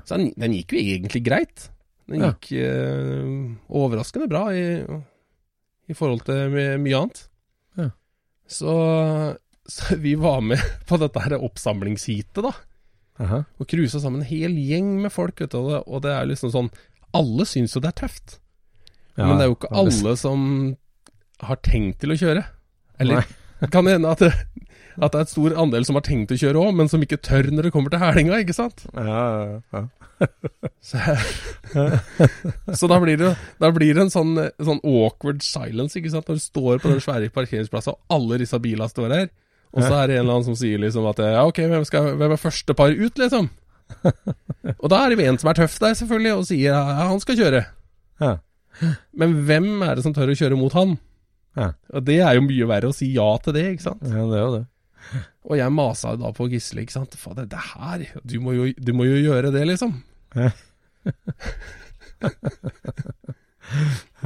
Så 0.06 0.16
den, 0.20 0.28
den 0.38 0.52
gikk 0.54 0.74
jo 0.76 0.78
egentlig 0.82 1.22
greit. 1.26 1.68
Den 2.10 2.20
Ja. 2.22 2.32
gikk 2.34 2.50
eh, 2.60 3.56
overraskende 3.70 4.28
bra 4.30 4.44
i, 4.54 4.64
i 5.90 5.94
forhold 5.96 6.22
til 6.26 6.50
my 6.52 6.64
mye 6.84 6.98
annet. 7.00 7.22
Ja. 7.78 7.88
Så, 8.46 8.74
så 9.66 9.96
vi 9.98 10.14
var 10.20 10.40
med 10.44 10.60
på 10.90 10.98
dette 11.00 11.22
her 11.24 11.38
oppsamlingsheatet, 11.42 12.42
da. 12.44 12.52
Aha. 13.20 13.40
Og 13.58 13.66
cruisa 13.68 13.98
sammen 14.00 14.22
en 14.22 14.28
hel 14.30 14.54
gjeng 14.56 14.94
med 15.02 15.12
folk, 15.12 15.40
vet 15.42 15.52
du. 15.52 15.58
Og 15.58 15.70
det, 15.72 15.80
og 15.86 16.04
det 16.06 16.12
er 16.14 16.28
liksom 16.30 16.52
sånn 16.54 16.70
Alle 17.16 17.44
syns 17.48 17.74
jo 17.74 17.82
det 17.82 17.90
er 17.90 17.98
tøft. 18.04 18.38
Ja, 19.18 19.26
Men 19.26 19.36
det 19.40 19.44
er 19.44 19.50
jo 19.50 19.56
ikke 19.58 19.74
alle 19.76 20.14
som 20.16 20.44
har 21.42 21.58
tenkt 21.66 21.98
til 22.04 22.14
å 22.14 22.20
kjøre. 22.20 22.44
Eller 23.02 23.24
kan 23.72 23.86
det 23.86 23.96
hende 23.98 24.10
at 24.10 24.22
det, 24.24 24.32
at 25.00 25.12
det 25.12 25.20
er 25.20 25.24
et 25.26 25.32
stor 25.32 25.56
andel 25.62 25.86
som 25.86 25.96
har 25.98 26.04
tenkt 26.06 26.34
å 26.34 26.38
kjøre 26.40 26.60
òg, 26.60 26.74
men 26.76 26.90
som 26.90 27.02
ikke 27.04 27.20
tør 27.24 27.50
når 27.52 27.68
det 27.68 27.72
kommer 27.74 27.92
til 27.92 28.02
hælinga, 28.02 28.40
ikke 28.42 28.56
sant? 28.56 28.84
Ja, 28.94 29.24
ja, 29.46 29.60
ja. 29.76 29.86
Så, 30.84 30.98
så 32.76 32.88
da 32.90 32.98
blir 33.00 33.16
det, 33.16 33.30
da 33.60 33.70
blir 33.72 33.96
det 33.96 34.02
en 34.02 34.12
sånn, 34.12 34.34
sånn 34.60 34.82
awkward 34.84 35.40
silence, 35.44 35.96
ikke 35.96 36.12
sant? 36.12 36.28
Når 36.28 36.36
du 36.36 36.42
står 36.44 36.82
på 36.82 36.90
den 36.90 37.00
svære 37.00 37.30
parkeringsplassen, 37.32 37.96
og 37.96 38.16
alle 38.16 38.40
disse 38.42 38.60
bilene 38.60 38.88
står 38.90 39.14
her, 39.16 39.30
og 39.70 39.84
så 39.84 39.94
er 39.96 40.10
det 40.10 40.18
en 40.18 40.24
eller 40.24 40.36
annen 40.36 40.48
som 40.50 40.58
sier 40.58 40.80
liksom 40.82 41.06
at 41.08 41.22
ja, 41.22 41.40
ok, 41.48 41.62
hvem, 41.70 41.86
skal, 41.88 42.12
hvem 42.20 42.34
er 42.34 42.42
første 42.42 42.76
par 42.76 42.92
ut, 42.92 43.20
liksom? 43.22 43.48
Og 44.76 44.88
da 44.92 45.02
er 45.02 45.14
det 45.14 45.28
en 45.28 45.38
som 45.40 45.50
er 45.52 45.60
tøff 45.60 45.76
der, 45.82 45.94
selvfølgelig, 45.98 46.32
og 46.36 46.48
sier 46.48 46.72
ja, 46.72 46.80
han 47.10 47.22
skal 47.22 47.38
kjøre. 47.38 47.62
Ja. 48.20 48.34
Men 49.16 49.38
hvem 49.46 49.70
er 49.86 49.96
det 49.96 50.04
som 50.04 50.14
tør 50.16 50.32
å 50.32 50.36
kjøre 50.36 50.58
mot 50.58 50.74
han? 50.76 50.96
Ja. 51.58 51.72
Og 51.94 52.04
det 52.06 52.20
er 52.22 52.36
jo 52.36 52.44
mye 52.46 52.68
verre 52.70 52.90
å 52.90 52.94
si 52.94 53.10
ja 53.14 53.26
til 53.42 53.56
det, 53.56 53.64
ikke 53.74 53.88
sant? 53.88 54.04
ja, 54.06 54.26
det 54.30 54.38
er 54.38 54.44
jo 54.44 54.52
det. 54.58 54.64
Og 55.48 55.56
jeg 55.58 55.74
masa 55.74 56.14
da 56.20 56.30
på 56.36 56.46
Gisle, 56.52 56.84
ikke 56.84 56.98
sant. 56.98 57.16
Fader, 57.18 57.48
det 57.50 57.62
her 57.72 58.04
du 58.22 58.36
må, 58.44 58.54
jo, 58.56 58.64
du 58.76 58.92
må 58.96 59.08
jo 59.08 59.18
gjøre 59.18 59.52
det, 59.54 59.64
liksom. 59.72 59.96
Ja. 60.36 60.50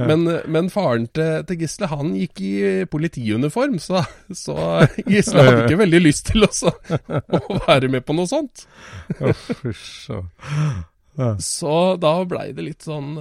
men, 0.09 0.19
men 0.51 0.69
faren 0.73 1.07
til, 1.15 1.45
til 1.47 1.61
Gisle, 1.63 1.87
han 1.91 2.11
gikk 2.19 2.41
i 2.43 2.53
politiuniform, 2.91 3.79
så, 3.81 4.03
så 4.35 4.57
Gisle 5.07 5.47
hadde 5.47 5.63
ikke 5.63 5.83
veldig 5.85 6.01
lyst 6.03 6.27
til 6.33 6.45
også, 6.45 6.75
å 6.75 7.61
være 7.63 7.87
med 7.95 8.05
på 8.05 8.17
noe 8.17 8.27
sånt. 8.29 8.55
Så 11.39 11.75
da 12.03 12.13
blei 12.27 12.49
det 12.51 12.67
litt 12.67 12.83
sånn 12.85 13.15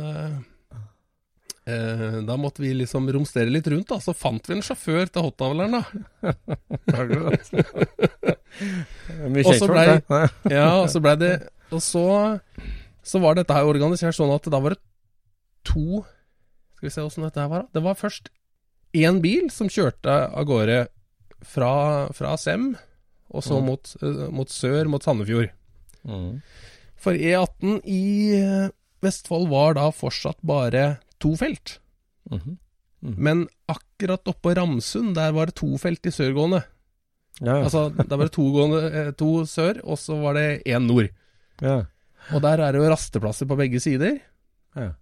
eh, 1.66 2.18
Da 2.28 2.36
måtte 2.40 2.62
vi 2.64 2.72
liksom 2.74 3.06
romstere 3.14 3.50
litt 3.52 3.66
rundt, 3.72 3.88
da. 3.92 3.98
Så 4.02 4.14
fant 4.16 4.46
vi 4.48 4.54
en 4.58 4.62
sjåfør 4.64 5.08
til 5.12 5.22
Hotavleren, 5.28 5.78
da. 5.78 5.84
Mye 9.34 9.44
kjent 9.44 9.60
så 9.60 9.68
folk, 9.68 10.08
det. 10.08 10.22
Ja, 10.56 10.68
og 10.82 10.88
så 10.92 11.00
blei 11.02 11.14
det 11.20 11.32
Og 11.74 11.80
så, 11.82 12.04
så 13.04 13.20
var 13.22 13.38
dette 13.38 13.56
her 13.56 13.66
organisert 13.68 14.16
sånn 14.16 14.32
at 14.34 14.46
da 14.52 14.60
var 14.62 14.76
det 14.76 14.82
to 15.66 16.04
Skal 16.76 16.86
vi 16.88 16.92
se 16.94 17.04
åssen 17.04 17.24
dette 17.26 17.40
her 17.42 17.50
var, 17.50 17.64
da. 17.66 17.78
Det 17.78 17.84
var 17.86 17.98
først 17.98 18.30
én 18.94 19.18
bil 19.24 19.48
som 19.50 19.66
kjørte 19.72 20.12
av 20.30 20.44
gårde 20.46 20.84
fra, 21.44 21.70
fra 22.14 22.36
Sem, 22.38 22.70
og 23.34 23.42
så 23.42 23.56
Mm. 23.58 23.64
mot, 23.66 23.90
eh, 24.00 24.20
mot 24.30 24.48
sør, 24.48 24.86
mot 24.88 25.02
Sandefjord. 25.02 25.50
Mm. 26.06 26.38
For 27.02 27.12
E18 27.18 27.80
i 27.90 28.04
eh, 28.38 28.68
Vestfold 29.02 29.48
var 29.50 29.74
da 29.74 29.88
fortsatt 29.92 30.38
bare 30.46 30.84
to 31.20 31.34
felt. 31.36 31.78
Mhm. 32.30 32.58
Mhm. 33.04 33.14
Men 33.20 33.48
akkurat 33.68 34.24
oppå 34.24 34.54
Ramsund, 34.56 35.14
der 35.14 35.32
var 35.36 35.46
det 35.46 35.54
to 35.60 35.76
felt 35.78 36.06
i 36.06 36.12
sørgående. 36.14 36.62
Ja, 37.40 37.58
ja. 37.58 37.64
Altså, 37.66 37.90
der 37.92 38.16
var 38.16 38.24
det 38.28 38.32
to, 38.32 38.44
gående, 38.54 38.80
eh, 38.92 39.10
to 39.18 39.44
sør, 39.44 39.80
og 39.84 39.98
så 39.98 40.16
var 40.22 40.34
det 40.34 40.62
én 40.64 40.86
nord. 40.86 41.10
ja. 41.60 41.84
Og 42.32 42.40
der 42.40 42.56
er 42.56 42.72
det 42.72 42.80
jo 42.80 42.88
rasteplasser 42.88 43.44
på 43.44 43.56
begge 43.58 43.76
sider. 43.80 44.14
Ja. 44.74 44.94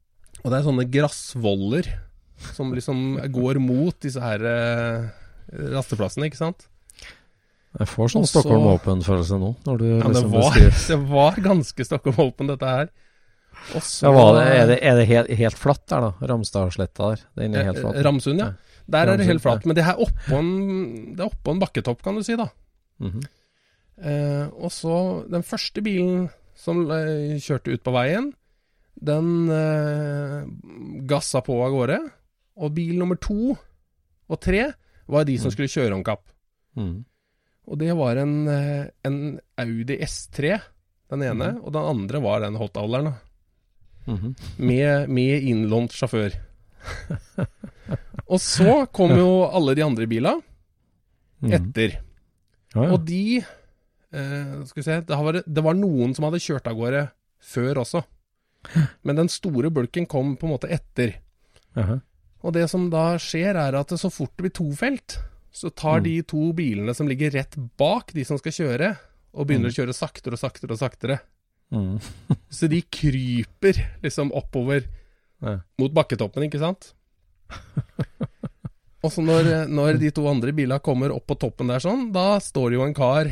Og 0.43 0.51
det 0.51 0.57
er 0.59 0.65
sånne 0.67 0.91
gressvoller 0.91 1.87
som 2.57 2.73
liksom 2.75 3.21
går 3.31 3.61
mot 3.63 3.95
disse 4.03 4.19
her 4.19 4.43
eh, 4.43 5.05
rasteplassene, 5.71 6.27
ikke 6.27 6.41
sant? 6.41 6.67
Jeg 7.79 7.87
får 7.89 8.11
sånn 8.13 8.27
Stockholm 8.27 8.67
Open-følelse 8.75 9.39
nå, 9.39 9.53
når 9.65 9.79
du 9.79 9.85
Ja, 9.87 10.09
liksom 10.09 10.33
det, 10.33 10.33
var, 10.35 10.59
det 10.91 10.99
var 11.13 11.39
ganske 11.47 11.87
Stockholm 11.87 12.19
Open, 12.27 12.51
dette 12.51 12.67
her. 12.75 12.91
Og 13.77 13.83
så 13.87 14.11
ja, 14.11 14.25
det, 14.37 14.43
Er 14.57 14.67
det, 14.67 14.79
er 14.83 14.97
det 14.99 15.07
helt, 15.09 15.31
helt 15.39 15.59
flatt 15.59 15.87
der, 15.89 16.01
da? 16.09 16.29
Ramstadsletta 16.33 17.11
der? 17.13 17.21
Den 17.39 17.55
er 17.55 17.65
helt 17.71 17.79
flatt. 17.83 18.01
Ramsund, 18.05 18.41
ja. 18.43 18.51
Der 18.91 19.07
er 19.13 19.17
det 19.17 19.27
helt 19.29 19.39
Ramsund, 19.39 19.63
flatt. 19.63 19.67
Men 19.71 19.79
det 19.79 19.85
er 19.87 20.01
oppå 20.03 20.39
en, 20.39 20.51
det 21.17 21.23
er 21.23 21.31
oppå 21.31 21.55
en 21.55 21.63
bakketopp, 21.63 22.03
kan 22.03 22.19
du 22.19 22.23
si, 22.27 22.37
da. 22.37 22.49
Mhm. 23.03 23.23
Eh, 24.03 24.47
og 24.59 24.73
så 24.75 24.95
den 25.31 25.45
første 25.47 25.83
bilen 25.85 26.25
som 26.59 26.81
eh, 26.91 27.37
kjørte 27.39 27.73
ut 27.77 27.83
på 27.87 27.93
veien, 27.95 28.33
den 28.99 29.29
eh, 29.53 30.43
gassa 31.09 31.41
på 31.45 31.57
av 31.65 31.71
gårde. 31.75 32.01
Og 32.63 32.75
bil 32.77 32.99
nummer 32.99 33.17
to 33.23 33.55
og 33.57 34.41
tre 34.43 34.67
var 35.13 35.25
de 35.29 35.39
som 35.39 35.49
Mm. 35.51 35.55
skulle 35.55 35.73
kjøre 35.73 35.95
om 35.97 36.03
kapp. 36.05 36.25
Mm. 36.77 37.05
Og 37.69 37.79
det 37.79 37.95
var 37.97 38.17
en, 38.17 38.49
eh, 38.49 38.87
en 39.05 39.41
Audi 39.59 39.97
S3, 40.03 40.59
den 41.11 41.23
ene, 41.23 41.53
Mm. 41.55 41.63
og 41.65 41.73
den 41.73 41.83
andre 41.85 42.21
var 42.21 42.41
den 42.41 42.55
hotavleren, 42.57 43.15
Mhm. 44.07 44.35
Med, 44.59 45.09
med 45.09 45.43
innlånt 45.47 45.93
sjåfør. 45.95 46.35
og 48.33 48.41
så 48.43 48.87
kom 48.95 49.13
jo 49.17 49.29
alle 49.47 49.75
de 49.79 49.85
andre 49.85 50.07
bila 50.11 50.33
etter. 51.43 51.59
etter. 51.59 51.95
Ja, 52.75 52.85
ja. 52.87 52.93
Og 52.95 53.05
de 53.07 53.21
eh, 53.39 54.53
Skal 54.67 54.81
vi 54.81 54.87
se 54.87 55.01
det 55.07 55.19
var, 55.19 55.39
det 55.47 55.65
var 55.67 55.75
noen 55.79 56.15
som 56.17 56.27
hadde 56.27 56.41
kjørt 56.43 56.67
av 56.71 56.79
gårde 56.79 57.05
før 57.43 57.83
også. 57.85 58.03
Men 59.07 59.19
den 59.23 59.31
store 59.33 59.71
bulken 59.75 60.07
kom 60.11 60.35
på 60.39 60.47
en 60.49 60.55
måte 60.55 60.71
etter. 60.73 61.17
Jaha. 61.77 62.01
Og 62.43 62.55
det 62.57 62.67
som 62.71 62.89
da 62.91 63.13
skjer, 63.23 63.55
er 63.55 63.77
at 63.79 63.93
så 63.95 64.11
fort 64.11 64.33
det 64.37 64.49
blir 64.49 64.55
tofelt, 64.57 65.19
så 65.55 65.71
tar 65.71 66.01
Mm. 66.01 66.05
de 66.09 66.15
to 66.27 66.53
bilene 66.57 66.95
som 66.97 67.07
ligger 67.07 67.31
rett 67.37 67.55
bak 67.79 68.11
de 68.17 68.25
som 68.27 68.39
skal 68.41 68.53
kjøre, 68.57 68.89
og 69.35 69.47
begynner 69.47 69.69
Mm. 69.71 69.75
å 69.75 69.77
kjøre 69.79 69.95
saktere 69.95 70.35
og 70.35 70.41
saktere 70.41 70.73
og 70.75 70.79
saktere. 70.81 71.21
Mhm. 71.73 71.97
Så 72.53 72.69
de 72.69 72.83
kryper 72.85 73.79
liksom 74.05 74.33
oppover 74.37 74.85
Ja. 75.43 75.57
mot 75.81 75.91
bakketoppen, 75.97 76.45
ikke 76.47 76.61
sant? 76.63 76.93
Og 79.03 79.11
så 79.11 79.23
når, 79.25 79.49
når 79.67 79.97
de 79.99 80.11
to 80.15 80.23
andre 80.31 80.53
bilene 80.55 80.79
kommer 80.85 81.11
opp 81.11 81.25
på 81.27 81.35
toppen 81.43 81.73
der 81.73 81.83
sånn, 81.83 82.13
da 82.15 82.37
står 82.39 82.77
jo 82.77 82.85
en 82.87 82.95
kar 82.95 83.27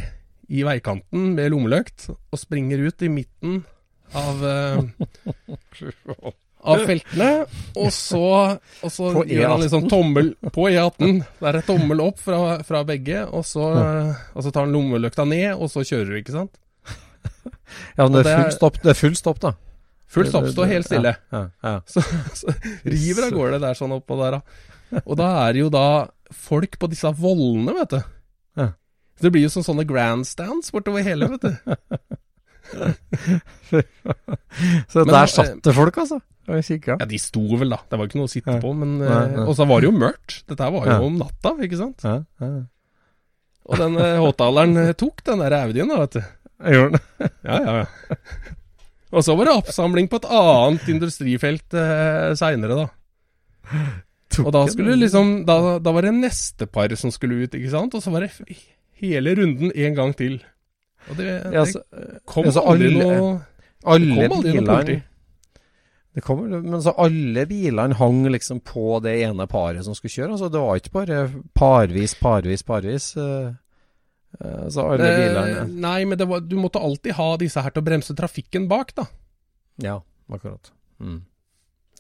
i 0.51 0.65
veikanten 0.67 1.29
med 1.37 1.53
lommeløkt 1.53 2.09
og 2.11 2.41
springer 2.41 2.83
ut 2.89 3.05
i 3.07 3.11
midten 3.13 3.61
av 4.19 4.43
uh, 4.43 4.83
av 6.61 6.83
feltene, 6.85 7.29
og 7.79 7.93
så, 7.95 8.25
og 8.83 8.91
så 8.93 9.13
gjør 9.23 9.47
han 9.55 9.63
liksom 9.63 9.87
tommel 9.89 10.33
på 10.53 10.67
E18. 10.69 11.23
Der 11.41 11.61
er 11.61 11.65
tommel 11.65 12.03
opp 12.05 12.19
fra, 12.21 12.41
fra 12.67 12.83
begge, 12.89 13.23
og 13.31 13.47
så, 13.49 13.71
og 14.35 14.43
så 14.45 14.51
tar 14.53 14.67
han 14.67 14.75
lommelykta 14.75 15.25
ned, 15.31 15.55
og 15.55 15.71
så 15.73 15.87
kjører 15.87 16.11
du, 16.11 16.19
ikke 16.21 16.35
sant? 16.35 16.59
Ja, 17.97 18.07
men 18.07 18.13
det 18.19 18.27
er 18.27 18.43
full 18.45 18.53
stopp, 18.57 18.81
det 18.83 18.91
er 18.95 18.99
full 18.99 19.17
stopp 19.19 19.41
da. 19.43 19.53
Full 20.11 20.27
stopp, 20.27 20.47
stå 20.51 20.65
helt 20.67 20.87
stille. 20.89 21.13
Ja, 21.33 21.43
ja. 21.63 21.75
Så, 21.93 22.03
så 22.35 22.55
river 22.85 23.29
av 23.29 23.35
gårde 23.37 23.61
der 23.63 23.75
sånn 23.79 23.93
oppå 23.95 24.17
der, 24.19 24.39
da. 24.41 25.01
Og 25.05 25.15
da 25.21 25.29
er 25.47 25.53
det 25.55 25.61
jo 25.63 25.69
da 25.71 25.85
folk 26.35 26.75
på 26.83 26.89
disse 26.91 27.13
vollene, 27.15 27.75
vet 27.79 27.95
du. 27.95 28.01
Ja. 28.59 28.69
Det 29.23 29.31
blir 29.31 29.45
jo 29.47 29.53
som 29.55 29.63
sånne 29.67 29.85
grandstands 29.87 30.73
bortover 30.75 31.05
hele, 31.07 31.29
vet 31.37 31.47
du. 31.47 31.53
Så 34.91 35.05
Men 35.05 35.07
der 35.07 35.15
da- 35.15 35.27
satt 35.31 35.63
det 35.65 35.75
folk, 35.77 35.97
altså. 36.03 36.21
Og 36.51 36.65
kikka. 36.67 36.97
Ja, 36.99 37.07
de 37.07 37.19
sto 37.23 37.43
vel, 37.61 37.71
da. 37.71 37.79
Det 37.87 37.99
var 38.01 38.09
ikke 38.09 38.19
noe 38.19 38.27
å 38.27 38.33
sitte 38.33 38.57
på, 38.63 38.73
men 38.75 38.97
eh. 39.07 39.39
Og 39.47 39.55
så 39.59 39.67
var 39.71 39.83
det 39.83 39.91
jo 39.91 39.95
mørkt. 39.95 40.41
Dette 40.51 40.71
var 40.75 40.87
jo 40.89 40.91
Ja. 40.97 40.99
om 41.07 41.19
natta, 41.21 41.53
ikke 41.63 41.79
sant. 41.79 42.03
Ja, 42.03 42.17
ja. 42.43 42.51
Og 43.71 43.79
den 43.79 43.95
håtaleren 44.25 44.77
eh, 44.89 44.93
tok 44.99 45.23
den 45.27 45.39
der 45.45 45.55
Audien, 45.61 45.89
da, 45.93 46.01
vet 46.03 46.17
du. 46.19 46.23
Jeg 46.61 46.77
gjør 46.77 46.91
den. 46.95 47.01
Ja, 47.49 47.57
ja, 47.65 47.75
ja. 47.83 48.17
Og 49.11 49.25
så 49.27 49.35
var 49.35 49.49
det 49.49 49.57
oppsamling 49.59 50.07
på 50.13 50.21
et 50.21 50.27
annet 50.31 50.85
industrifelt 50.93 51.75
eh, 51.75 52.31
seinere, 52.39 52.77
da. 52.79 52.87
Og 54.45 54.53
da 54.55 54.61
skulle 54.71 54.95
liksom 55.01 55.41
da, 55.49 55.57
da 55.83 55.93
var 55.97 56.07
det 56.07 56.13
neste 56.15 56.69
par 56.71 56.93
som 57.01 57.11
skulle 57.11 57.41
ut, 57.43 57.57
ikke 57.59 57.73
sant. 57.73 57.97
Og 57.99 58.05
så 58.05 58.13
var 58.15 58.27
det 58.29 58.57
hele 59.03 59.33
runden 59.39 59.73
en 59.75 59.97
gang 59.99 60.15
til. 60.19 60.39
Og 61.11 61.17
det, 61.19 61.27
Ja, 61.55 61.65
så, 61.67 61.83
kom 62.29 62.47
altså, 62.47 62.63
aldri 62.71 62.93
alle- 62.93 63.07
noe 63.09 63.31
alle 63.91 64.13
kom 64.15 64.21
aldri 64.21 64.29
noe 64.31 64.43
bilene 64.45 64.77
politi. 64.77 64.97
det 66.15 66.23
kom, 66.27 66.41
Men 66.53 66.83
så 66.85 66.93
alle 67.01 67.47
bilene 67.51 67.97
hang 67.99 68.23
liksom 68.31 68.61
på 68.61 69.01
det 69.03 69.17
ene 69.25 69.47
paret 69.51 69.83
som 69.87 69.95
skulle 69.97 70.13
kjøre. 70.15 70.37
Altså 70.37 70.51
det 70.53 70.61
var 70.63 70.77
ikke 70.79 70.95
bare 71.01 71.21
parvis, 71.57 72.15
parvis, 72.21 72.63
parvis. 72.63 73.17
eh, 73.17 73.51
Så 74.71 74.85
alle 74.87 75.09
Eh, 75.11 75.17
bilene 75.19 75.65
Nei, 75.83 76.05
men 76.07 76.19
det 76.19 76.27
var, 76.31 76.41
du 76.47 76.55
måtte 76.57 76.79
alltid 76.79 77.17
ha 77.19 77.33
disse 77.41 77.61
her 77.65 77.75
til 77.75 77.83
å 77.83 77.89
bremse 77.89 78.15
trafikken 78.17 78.69
bak, 78.71 78.95
da. 78.97 79.09
Ja, 79.83 79.97
akkurat. 80.31 80.71
Mm. 81.03 81.25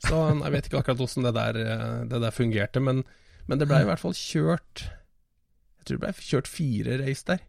Så 0.00 0.20
jeg 0.30 0.52
vet 0.54 0.68
ikke 0.68 0.80
akkurat 0.80 1.02
åssen 1.04 1.26
det, 1.26 1.34
der, 1.36 1.58
eh, 1.60 2.04
det 2.08 2.22
der 2.22 2.32
fungerte, 2.32 2.80
men, 2.80 3.02
men 3.50 3.60
det 3.60 3.68
blei 3.68 3.82
i 3.82 3.88
hvert 3.88 4.00
fall 4.00 4.14
kjørt 4.16 4.86
Jeg 4.86 5.88
tror 5.88 5.98
det 5.98 6.04
blei 6.06 6.28
kjørt 6.30 6.48
fire 6.48 7.00
race 7.02 7.26
der. 7.28 7.42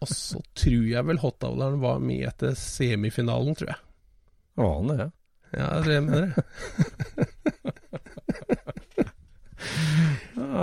Og 0.00 0.08
så 0.10 0.40
tror 0.56 0.86
jeg 0.88 1.06
vel 1.06 1.20
Hotavleren 1.22 1.82
var 1.82 2.00
med 2.02 2.24
etter 2.30 2.56
semifinalen, 2.58 3.54
tror 3.58 3.74
jeg. 3.74 3.82
Var 4.56 4.72
han 4.78 4.92
det? 4.92 5.08
Ja, 5.56 5.68
det 5.84 5.98
mener 6.06 6.26
jeg. 6.26 6.46
Ja, 7.16 7.25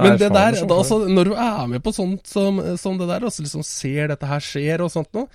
Men 0.01 0.15
det 0.17 0.29
der, 0.33 0.61
da, 0.63 0.77
altså, 0.77 1.01
når 1.07 1.29
du 1.29 1.35
er 1.35 1.67
med 1.73 1.83
på 1.83 1.93
sånt 1.95 2.29
som, 2.29 2.61
som 2.79 2.97
det 2.99 3.09
der, 3.09 3.25
og 3.27 3.33
så 3.33 3.45
liksom 3.45 3.65
ser 3.67 4.09
dette 4.13 4.29
her 4.29 4.43
skjer 4.43 4.83
og 4.85 4.91
sånt 4.93 5.11
noe, 5.15 5.29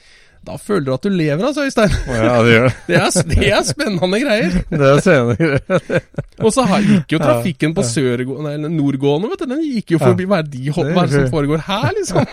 da 0.46 0.54
føler 0.60 0.84
du 0.86 0.92
at 0.94 1.04
du 1.04 1.10
lever, 1.12 1.42
altså, 1.44 1.64
Øystein. 1.66 1.92
Ja, 2.06 2.36
det 2.46 2.52
gjør 2.52 2.68
det. 2.68 2.74
Er, 2.98 3.26
det 3.28 3.48
er 3.52 3.64
spennende 3.66 4.20
greier. 4.22 4.54
Det 4.80 4.88
er 4.88 5.00
senere. 5.04 5.58
Og 6.46 6.52
så 6.54 6.64
gikk 6.86 7.14
jo 7.16 7.20
trafikken 7.20 7.74
på 7.74 7.84
sørgående, 7.86 8.54
eller 8.54 8.72
nordgående, 8.72 9.32
vet 9.32 9.42
du. 9.42 9.50
Den 9.50 9.64
gikk 9.66 9.96
jo 9.96 10.00
forbi 10.02 10.28
hva 10.30 10.40
er, 10.42 10.48
de, 10.48 10.64
hva 10.70 10.86
er 11.02 11.10
det 11.10 11.16
som 11.16 11.28
foregår 11.34 11.64
her, 11.66 11.88
liksom? 11.98 12.24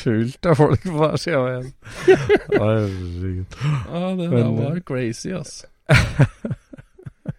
Fullt 0.00 0.50
av 0.50 0.58
folk 0.58 0.84
på 0.84 0.96
hver 0.98 1.16
side 1.22 1.42
veien. 1.44 1.72
Herregud. 2.58 3.58
Ja, 3.62 4.04
det 4.18 4.30
der 4.34 4.52
var 4.58 4.80
crazy, 4.90 5.32
altså. 5.38 5.70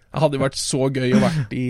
Det 0.09 0.23
hadde 0.23 0.39
jo 0.39 0.41
vært 0.41 0.57
så 0.57 0.88
gøy 0.89 1.11
å 1.13 1.21
vært 1.21 1.53
i, 1.53 1.67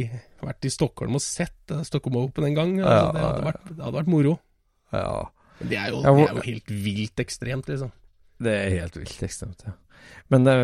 vært 0.47 0.67
i 0.67 0.71
Stockholm 0.73 1.17
og 1.19 1.23
sett 1.23 1.73
eh, 1.73 1.83
Stockholm 1.87 2.19
Open 2.23 2.47
en 2.49 2.57
gang. 2.57 2.73
Altså, 2.81 3.11
det, 3.15 3.25
hadde 3.25 3.45
vært, 3.49 3.67
det 3.69 3.83
hadde 3.85 3.97
vært 3.99 4.11
moro. 4.15 4.33
Ja. 4.95 5.11
Men 5.59 5.71
det 5.71 5.79
er 5.79 5.93
jo, 5.93 6.01
det 6.01 6.13
er 6.13 6.33
jo 6.39 6.47
helt 6.47 6.73
vilt 6.87 7.23
ekstremt, 7.25 7.71
liksom. 7.71 7.93
Det 8.39 8.55
er 8.55 8.75
helt 8.77 8.99
vilt 8.99 9.23
ekstremt, 9.27 9.67
ja. 9.67 9.75
Men 10.31 10.47
det, 10.47 10.57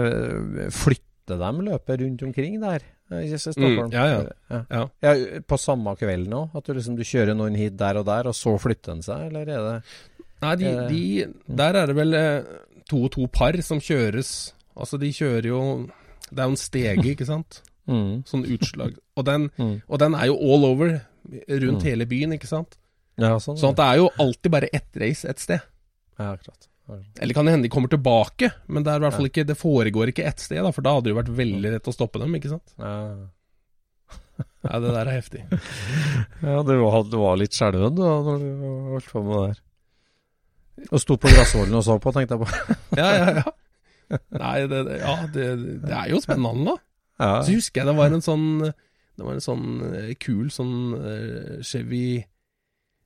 flytter 0.73 1.41
de 1.41 1.65
løpet 1.69 2.01
rundt 2.03 2.23
omkring 2.29 2.59
der? 2.63 2.85
I 3.13 3.37
Stockholm? 3.37 3.91
Mm, 3.91 3.93
ja, 3.93 4.05
ja. 4.09 4.61
ja. 4.71 4.83
Ja. 5.05 5.13
På 5.45 5.59
samme 5.61 5.93
kveld 5.99 6.29
nå? 6.31 6.47
At 6.57 6.65
du 6.65 6.73
liksom 6.73 6.95
du 6.97 7.03
kjører 7.05 7.37
noen 7.37 7.57
hit 7.59 7.75
der 7.77 7.99
og 7.99 8.07
der, 8.07 8.31
og 8.31 8.37
så 8.37 8.55
flytter 8.61 8.95
den 8.95 9.05
seg, 9.05 9.27
eller 9.29 9.45
er 9.45 9.65
det 9.67 9.75
Nei, 10.43 10.55
de, 10.59 10.65
Eh, 10.65 10.87
de, 10.89 11.53
der 11.61 11.79
er 11.79 11.89
det 11.89 11.95
vel 11.97 12.17
eh, 12.17 12.47
to 12.89 13.05
og 13.07 13.13
to 13.15 13.27
par 13.31 13.55
som 13.65 13.79
kjøres. 13.81 14.53
Altså, 14.75 14.99
de 15.01 15.11
kjører 15.15 15.47
jo 15.47 15.61
Det 16.29 16.41
er 16.41 16.49
jo 16.49 16.55
en 16.55 16.59
stege, 16.59 17.07
ikke 17.13 17.27
sant? 17.27 17.61
mm. 17.87 18.25
Sånn 18.27 18.45
utslag. 18.49 18.97
Og 19.15 19.25
den, 19.25 19.49
Mm. 19.57 19.81
og 19.87 19.99
den 19.99 20.13
er 20.15 20.25
jo 20.27 20.35
all 20.35 20.65
over 20.65 21.01
rundt 21.49 21.81
Mm. 21.81 21.87
hele 21.87 22.05
byen, 22.05 22.33
ikke 22.35 22.47
sant? 22.47 22.77
Ja, 23.17 23.37
sånn. 23.39 23.57
Sånn 23.57 23.71
at 23.71 23.77
det 23.79 23.85
er 23.85 23.97
jo 24.01 24.09
alltid 24.19 24.51
bare 24.51 24.69
ett 24.73 24.97
race 24.99 25.25
et 25.29 25.39
sted. 25.39 25.61
Ja, 26.19 26.33
akkurat. 26.35 26.67
Eller 27.19 27.33
kan 27.33 27.45
det 27.45 27.53
hende 27.55 27.63
de 27.63 27.69
kommer 27.73 27.89
tilbake, 27.89 28.51
men 28.67 28.83
det 28.83 28.93
fall 29.13 29.25
ikke 29.25 29.45
Det 29.47 29.57
foregår 29.57 30.11
ikke 30.11 30.25
ett 30.27 30.39
sted, 30.39 30.61
da, 30.61 30.69
for 30.71 30.81
da 30.83 30.93
hadde 30.93 31.05
det 31.05 31.15
jo 31.15 31.21
vært 31.21 31.35
veldig 31.35 31.71
lett 31.71 31.87
å 31.87 31.93
stoppe 31.95 32.19
dem, 32.19 32.35
ikke 32.35 32.49
sant? 32.49 32.73
Ja. 32.77 33.15
Ja, 34.65 34.79
det 34.81 34.91
der 34.93 35.07
er 35.07 35.21
heftig. 35.21 35.41
Ja, 36.43 36.61
du 36.61 36.73
var, 36.81 37.03
du 37.07 37.17
var 37.21 37.37
litt 37.37 37.51
skjelven 37.55 37.95
da 37.95 38.09
når 38.25 38.39
du 38.39 38.63
holdt 38.91 39.09
på 39.13 39.21
med 39.23 39.35
det 39.35 39.55
der. 39.55 39.61
Og 40.91 40.99
sto 40.99 41.15
på 41.17 41.29
gressvollen 41.31 41.73
og 41.79 41.83
så 41.87 41.95
på, 42.03 42.11
tenkte 42.13 42.35
jeg 42.35 42.43
på. 42.43 42.75
Ja, 42.99 43.11
ja, 43.15 43.35
ja. 43.39 44.19
Nei, 44.37 44.67
det, 44.67 44.81
det- 44.89 44.99
ja, 45.01 45.15
det, 45.33 45.45
det 45.87 45.95
er 45.95 46.09
jo 46.11 46.19
spennende, 46.21 46.65
da. 46.75 46.75
Ja. 47.17 47.41
Så 47.47 47.55
husker 47.55 47.81
jeg 47.81 47.87
det 47.87 47.95
var 47.97 48.11
en 48.11 48.21
sånn 48.25 48.73
Det 49.15 49.23
var 49.23 49.37
en 49.37 49.43
sånn 49.43 49.67
eh, 49.93 50.13
kul 50.19 50.49
sånn 50.51 50.77
eh, 50.99 51.57
Chevy 51.63 52.25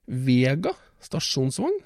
Vega 0.10 0.74
stasjonsvogn. 1.06 1.78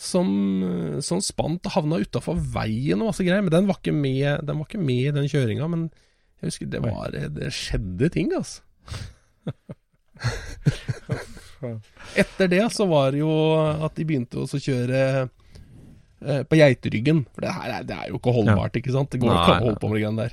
Som, 0.00 0.28
eh, 0.64 1.00
som 1.04 1.20
spant 1.24 1.68
og 1.68 1.76
havna 1.76 2.00
utafor 2.00 2.40
veien 2.56 3.02
og 3.02 3.12
masse 3.12 3.26
greier. 3.26 3.44
Men 3.44 3.52
den 3.54 3.68
var 3.68 3.78
ikke 3.80 3.96
med, 3.96 4.40
den 4.48 4.60
var 4.60 4.66
ikke 4.70 4.80
med 4.80 5.10
i 5.10 5.14
den 5.18 5.28
kjøringa. 5.30 5.68
Men 5.70 5.86
jeg 6.40 6.50
husker 6.50 6.72
det 6.72 6.82
var 6.84 7.12
Det 7.12 7.52
skjedde 7.54 8.10
ting, 8.16 8.32
altså. 8.36 8.60
Etter 12.20 12.48
det 12.48 12.64
så 12.72 12.84
var 12.88 13.12
det 13.12 13.20
jo 13.22 13.32
at 13.84 13.94
de 13.96 14.04
begynte 14.08 14.40
å 14.40 14.48
kjøre 14.48 15.28
på 16.48 16.56
geiteryggen. 16.56 17.24
For 17.36 17.44
det 17.44 17.52
her 17.52 17.68
er, 17.78 17.82
det 17.84 17.96
er 17.96 18.06
jo 18.08 18.16
ikke 18.16 18.32
holdbart, 18.32 18.76
ikke 18.80 18.92
sant? 18.94 19.12
Det 19.12 19.20
går 19.20 19.28
jo 19.28 19.36
ikke 19.36 19.56
an 19.58 19.60
å 19.60 19.66
holde 19.68 19.80
på 19.82 19.90
med 19.90 19.98
de 19.98 20.04
greiene 20.06 20.24
der. 20.24 20.32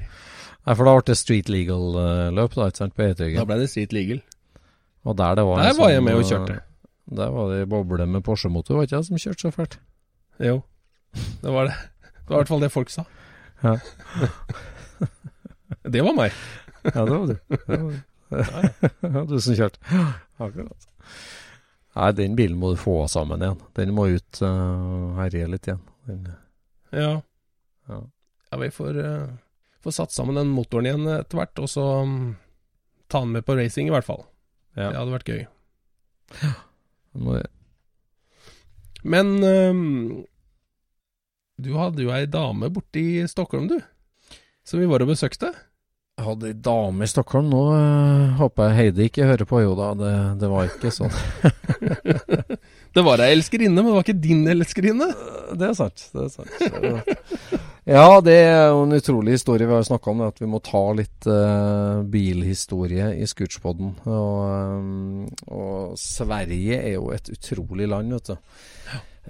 Nei, 0.61 0.75
for 0.77 0.85
da 0.85 0.93
ble 0.97 1.05
det 1.09 1.17
street 1.17 1.49
legal-løp, 1.49 2.53
da, 2.57 2.67
ikke 2.69 2.83
sant, 2.83 2.93
på 2.97 3.07
Da 3.17 3.45
ble 3.49 3.57
det 3.61 3.69
street 3.71 3.95
legal. 3.95 4.21
Og 5.09 5.17
der 5.17 5.39
det 5.39 5.45
var 5.47 5.63
Der 5.63 5.73
var 5.79 5.89
jeg 5.89 5.97
sånn, 5.97 6.05
med 6.05 6.19
og 6.19 6.21
eh, 6.21 6.29
kjørte. 6.29 6.57
Der 7.21 7.31
var 7.33 7.49
det 7.51 7.63
boble 7.69 8.05
med 8.05 8.23
Porsche-motor, 8.23 8.77
var 8.77 8.85
ikke 8.85 8.99
jeg 8.99 9.07
som 9.09 9.21
kjørte 9.23 9.47
så 9.47 9.51
fælt? 9.55 9.79
Jo, 10.41 10.61
det 11.41 11.55
var 11.55 11.67
det. 11.69 11.75
Det 12.21 12.29
var 12.29 12.35
i 12.35 12.39
hvert 12.43 12.51
fall 12.53 12.61
det 12.63 12.71
folk 12.71 12.93
sa. 12.93 13.05
Ja. 13.63 13.77
Det 15.81 16.01
var 16.03 16.13
meg. 16.13 16.33
Ja, 16.83 17.03
det 17.05 17.15
var 17.15 17.27
du. 17.27 17.35
Det 17.49 17.77
var 17.81 17.91
du. 17.91 19.27
Du 19.31 19.39
som 19.41 19.55
kjørte. 19.57 19.79
Akkurat. 20.37 20.87
Nei, 21.95 22.11
den 22.15 22.35
bilen 22.37 22.59
må 22.59 22.71
du 22.71 22.79
få 22.79 23.07
sammen 23.11 23.41
igjen. 23.43 23.59
Den 23.75 23.93
må 23.95 24.05
ut 24.13 24.41
uh, 24.45 25.17
herje 25.17 25.49
litt 25.51 25.67
igjen. 25.67 25.81
Den, 26.07 26.29
Ja. 26.91 27.11
ja. 27.89 27.99
ja 28.51 28.59
vi 28.61 28.69
får, 28.71 28.99
eh, 28.99 29.27
får 29.83 29.97
satt 29.97 30.13
sammen 30.13 30.37
den 30.37 30.51
motoren 30.53 30.89
igjen 30.89 31.07
etter 31.15 31.41
hvert, 31.41 31.61
og 31.61 31.69
så 31.71 31.85
mm, 32.07 32.35
ta 33.11 33.23
den 33.23 33.33
med 33.35 33.45
på 33.47 33.55
racing 33.57 33.89
i 33.89 33.93
hvert 33.93 34.07
fall. 34.07 34.23
Ja. 34.75 34.91
Det 34.91 34.99
hadde 34.99 35.15
vært 35.15 35.31
gøy. 35.31 35.41
Den 37.11 37.25
må, 37.25 37.39
Men 39.03 39.33
um, 39.43 40.21
du 41.61 41.73
hadde 41.75 42.05
jo 42.05 42.13
ei 42.15 42.29
dame 42.29 42.69
borte 42.73 43.01
i 43.01 43.25
Stockholm, 43.27 43.67
du. 43.71 43.77
Som 44.63 44.79
vi 44.79 44.87
var 44.89 45.03
og 45.03 45.09
besøkte. 45.11 45.51
jeg 46.17 46.25
hadde 46.27 46.51
ei 46.51 46.53
dame 46.53 47.03
i 47.03 47.09
Stockholm. 47.09 47.49
Nå 47.51 47.61
uh, 47.73 48.37
håper 48.39 48.69
jeg 48.69 48.77
Heidi 48.77 49.09
ikke 49.09 49.27
hører 49.27 49.49
på. 49.49 49.63
Jo 49.65 49.73
da, 49.75 49.91
det, 49.97 50.13
det 50.41 50.51
var 50.51 50.69
ikke 50.69 50.93
sånn. 50.93 51.13
Det 52.91 53.05
var 53.07 53.21
ei 53.23 53.29
elskerinne, 53.31 53.79
men 53.79 53.87
det 53.87 53.93
var 53.95 54.03
ikke 54.03 54.19
din 54.19 54.41
elskerinne. 54.51 55.05
Det 55.55 55.69
er 55.69 55.75
sant. 55.77 56.01
Det 56.11 56.25
er 56.25 56.33
sant. 56.33 57.61
Ja, 57.89 58.21
det 58.21 58.35
er 58.37 58.67
jo 58.69 58.83
en 58.85 58.93
utrolig 58.93 59.39
historie. 59.39 59.65
Vi 59.65 59.73
har 59.73 59.83
snakka 59.83 60.11
om 60.11 60.19
det, 60.21 60.27
at 60.35 60.41
vi 60.43 60.49
må 60.49 60.59
ta 60.61 60.81
litt 60.93 61.25
uh, 61.25 62.03
bilhistorie 62.05 63.07
i 63.17 63.25
Scootspoden. 63.25 63.95
Og, 64.05 64.35
eh, 64.45 65.47
og 65.49 65.95
Sverige 65.97 66.77
er 66.77 66.93
jo 66.99 67.09
et 67.15 67.31
utrolig 67.33 67.89
land, 67.89 68.13
vet 68.13 68.29
du. 68.29 68.37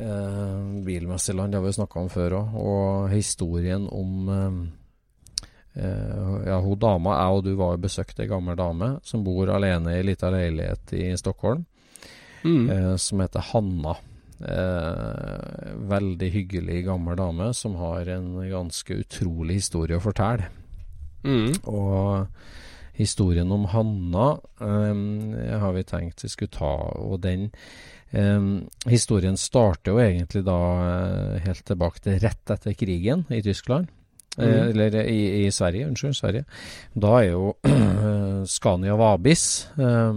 Uh, 0.01 0.83
bilmessig 0.83 1.35
land, 1.35 1.53
det 1.53 1.61
har 1.61 1.63
vi 1.63 1.71
jo 1.71 1.79
snakka 1.79 2.03
om 2.03 2.11
før 2.11 2.37
òg. 2.41 2.59
Og 2.59 3.09
historien 3.15 3.87
om 3.87 4.31
uh, 4.31 4.61
Ja, 5.71 6.57
hun 6.59 6.75
dama, 6.75 7.13
jeg 7.15 7.37
og 7.37 7.45
du 7.45 7.53
var 7.55 7.77
og 7.77 7.83
besøkte 7.85 8.25
ei 8.25 8.27
gammel 8.27 8.57
dame 8.59 8.97
som 9.07 9.21
bor 9.23 9.47
alene 9.55 9.93
i 9.93 10.01
ei 10.01 10.07
lita 10.09 10.27
leilighet 10.33 10.97
i 10.99 11.13
Stockholm 11.15 11.63
Mm. 12.41 12.97
som 12.97 13.19
heter 13.21 13.43
Hanna. 13.51 13.91
Eh, 14.41 15.75
veldig 15.91 16.31
hyggelig 16.33 16.85
gammel 16.87 17.17
dame 17.19 17.51
som 17.53 17.75
har 17.77 18.09
en 18.09 18.33
ganske 18.49 18.97
utrolig 19.03 19.59
historie 19.61 19.99
å 19.99 20.03
fortelle. 20.03 20.49
Mm. 21.21 21.53
Og 21.69 22.27
historien 22.97 23.51
om 23.53 23.67
Hanna 23.69 24.27
eh, 24.61 25.57
har 25.61 25.73
vi 25.77 25.85
tenkt 25.87 26.25
vi 26.25 26.31
skulle 26.33 26.53
ta, 26.53 26.73
og 26.97 27.21
den 27.21 27.49
eh, 28.11 28.49
historien 28.89 29.37
starter 29.37 29.93
jo 29.93 30.01
egentlig 30.01 30.43
da 30.47 30.59
eh, 30.87 31.41
helt 31.45 31.65
tilbake 31.69 32.01
til 32.05 32.21
rett 32.23 32.55
etter 32.57 32.77
krigen 32.77 33.27
i 33.29 33.43
Tyskland. 33.45 33.87
Eh, 33.87 33.97
Mhm. 34.41 34.69
Eller 34.69 34.95
i, 35.05 35.45
i 35.45 35.51
Sverige, 35.51 35.87
unnskyld, 35.89 36.15
Sverige. 36.15 36.45
Da 36.95 37.17
er 37.19 37.31
jo 37.33 37.55
Scania 38.47 38.95
Vabis, 38.95 39.67
eh, 39.77 40.13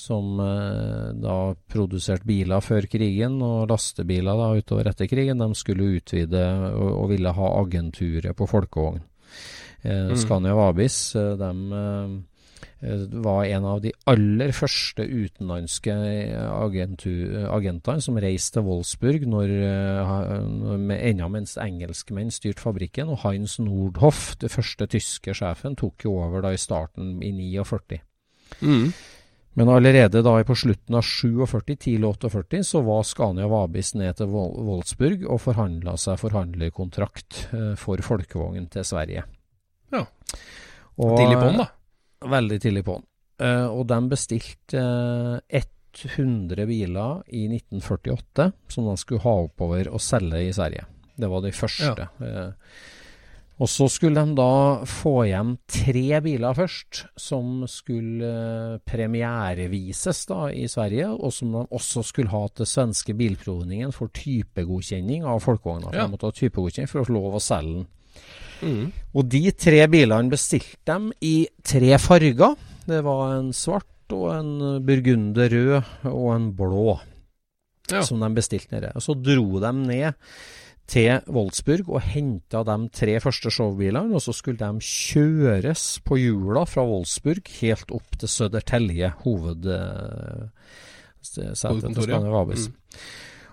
som 0.00 0.40
eh, 0.44 1.12
da 1.20 1.36
produserte 1.70 2.28
biler 2.28 2.64
før 2.64 2.88
krigen, 2.90 3.38
og 3.44 3.68
lastebiler 3.70 4.40
da 4.40 4.50
utover 4.56 4.90
etter 4.90 5.10
krigen. 5.10 5.44
De 5.44 5.58
skulle 5.58 5.92
utvide 6.00 6.42
og, 6.72 6.90
og 7.04 7.14
ville 7.14 7.36
ha 7.36 7.54
agenturet 7.60 8.36
på 8.36 8.48
folkevogn. 8.50 9.04
Eh, 9.82 10.10
Mm. 10.10 10.16
Scania 10.16 10.54
Vabis 10.54 11.16
eh, 11.16 11.36
de, 11.36 12.22
eh, 12.80 13.06
var 13.10 13.44
en 13.44 13.64
av 13.64 13.80
de 13.80 13.92
aller 14.08 14.52
første 14.52 15.04
utenlandske 15.04 15.92
agentene 15.92 18.00
som 18.00 18.20
reiste 18.20 18.58
til 18.58 18.64
Wolfsburg 18.64 19.26
når, 19.28 19.52
ennå 20.96 21.28
mens 21.28 21.58
engelskmenn 21.60 22.32
styrte 22.32 22.64
fabrikken. 22.64 23.12
Og 23.12 23.20
Heinz 23.24 23.58
Nordhoff, 23.60 24.36
det 24.40 24.52
første 24.52 24.88
tyske 24.96 25.36
sjefen, 25.36 25.76
tok 25.76 26.04
jo 26.04 26.16
over 26.24 26.40
da 26.40 26.54
i 26.56 26.60
starten 26.60 27.20
i 27.22 27.32
49. 27.36 28.00
Mm. 28.60 28.92
Men 29.58 29.68
allerede 29.68 30.22
da 30.22 30.36
på 30.46 30.54
slutten 30.54 30.94
av 30.94 31.02
47, 31.02 31.76
tidlig 31.76 32.06
48, 32.06 32.62
så 32.64 32.82
var 32.86 33.02
Scania 33.06 33.48
Vabis 33.50 33.94
ned 33.98 34.20
til 34.20 34.30
Wolfsburg 34.30 35.24
og 35.26 35.42
forhandla 35.42 35.96
seg 35.98 36.20
forhandlerkontrakt 36.22 37.40
eh, 37.56 37.72
for 37.80 38.02
folkevogn 38.06 38.68
til 38.70 38.86
Sverige. 38.86 39.26
Ja. 39.90 40.04
Og, 41.00 41.16
Tidlig 41.18 41.40
på'n, 41.40 41.58
da. 41.58 41.66
Veldig 42.30 42.60
tidlig 42.62 42.84
på'n. 42.86 43.02
Eh, 43.42 43.66
og 43.66 43.84
de 43.90 44.00
bestilte 44.12 44.86
eh, 45.50 45.68
100 45.90 46.66
biler 46.70 47.22
i 47.34 47.46
1948 47.50 48.52
som 48.70 48.86
de 48.86 48.96
skulle 49.00 49.24
ha 49.24 49.34
oppover 49.48 49.90
og 49.90 50.02
selge 50.04 50.44
i 50.46 50.54
Sverige. 50.54 50.86
Det 51.18 51.28
var 51.28 51.42
de 51.44 51.52
første. 51.52 52.06
Eh, 52.22 52.50
og 53.60 53.68
så 53.68 53.90
skulle 53.92 54.22
de 54.24 54.32
da 54.38 54.84
få 54.88 55.26
hjem 55.28 55.50
tre 55.68 56.20
biler 56.24 56.56
først, 56.56 57.02
som 57.20 57.66
skulle 57.68 58.24
eh, 58.24 58.78
premierevises 58.88 60.22
da 60.30 60.46
i 60.48 60.64
Sverige, 60.70 61.10
og 61.12 61.32
som 61.36 61.52
de 61.52 61.64
også 61.68 62.02
skulle 62.08 62.32
ha 62.32 62.40
til 62.56 62.68
svenske 62.68 63.12
bilprovningen 63.18 63.92
for 63.92 64.08
typegodkjenning 64.16 65.26
av 65.28 65.42
folkevogna. 65.44 65.92
Ja. 65.92 66.06
De 66.06 66.14
måtte 66.14 66.30
ha 66.30 66.36
typegodkjenning 66.38 66.88
for 66.88 67.02
å 67.02 67.08
få 67.10 67.16
lov 67.18 67.36
å 67.36 67.42
selge 67.44 67.82
den. 67.82 67.88
Mm. 68.60 68.88
Og 69.16 69.28
de 69.32 69.42
tre 69.56 69.84
bilene 69.92 70.32
bestilte 70.32 70.80
dem 70.88 71.10
i 71.24 71.34
tre 71.64 71.94
farger. 72.00 72.56
Det 72.88 73.00
var 73.04 73.36
en 73.38 73.52
svart 73.56 74.16
og 74.16 74.26
en 74.34 74.80
burgunder 74.84 75.52
rød 75.52 76.08
og 76.10 76.26
en 76.34 76.50
blå 76.56 76.98
Ja. 77.90 78.02
som 78.06 78.20
de 78.22 78.28
bestilte 78.34 78.72
nede. 78.76 78.92
Og 78.96 79.02
så 79.02 79.14
dro 79.18 79.60
de 79.60 79.72
ned 79.72 80.12
til 80.90 81.22
Wolfsburg 81.30 81.88
og 81.88 82.02
henta 82.02 82.64
de 82.66 82.76
tre 82.94 83.14
første 83.22 83.52
showbilene, 83.54 84.14
og 84.16 84.22
så 84.24 84.34
skulle 84.34 84.58
de 84.58 84.82
kjøres 84.82 85.84
på 86.06 86.18
hjula 86.18 86.66
fra 86.66 86.82
Wolfsburg 86.88 87.46
helt 87.60 87.94
opp 87.94 88.18
til 88.18 88.30
Södertälje, 88.32 89.12
hovedsetet 89.24 90.50
til 91.30 91.68
Hovedkontoret, 91.68 92.30
Vabis. 92.34 92.68
Mm. 92.68 92.74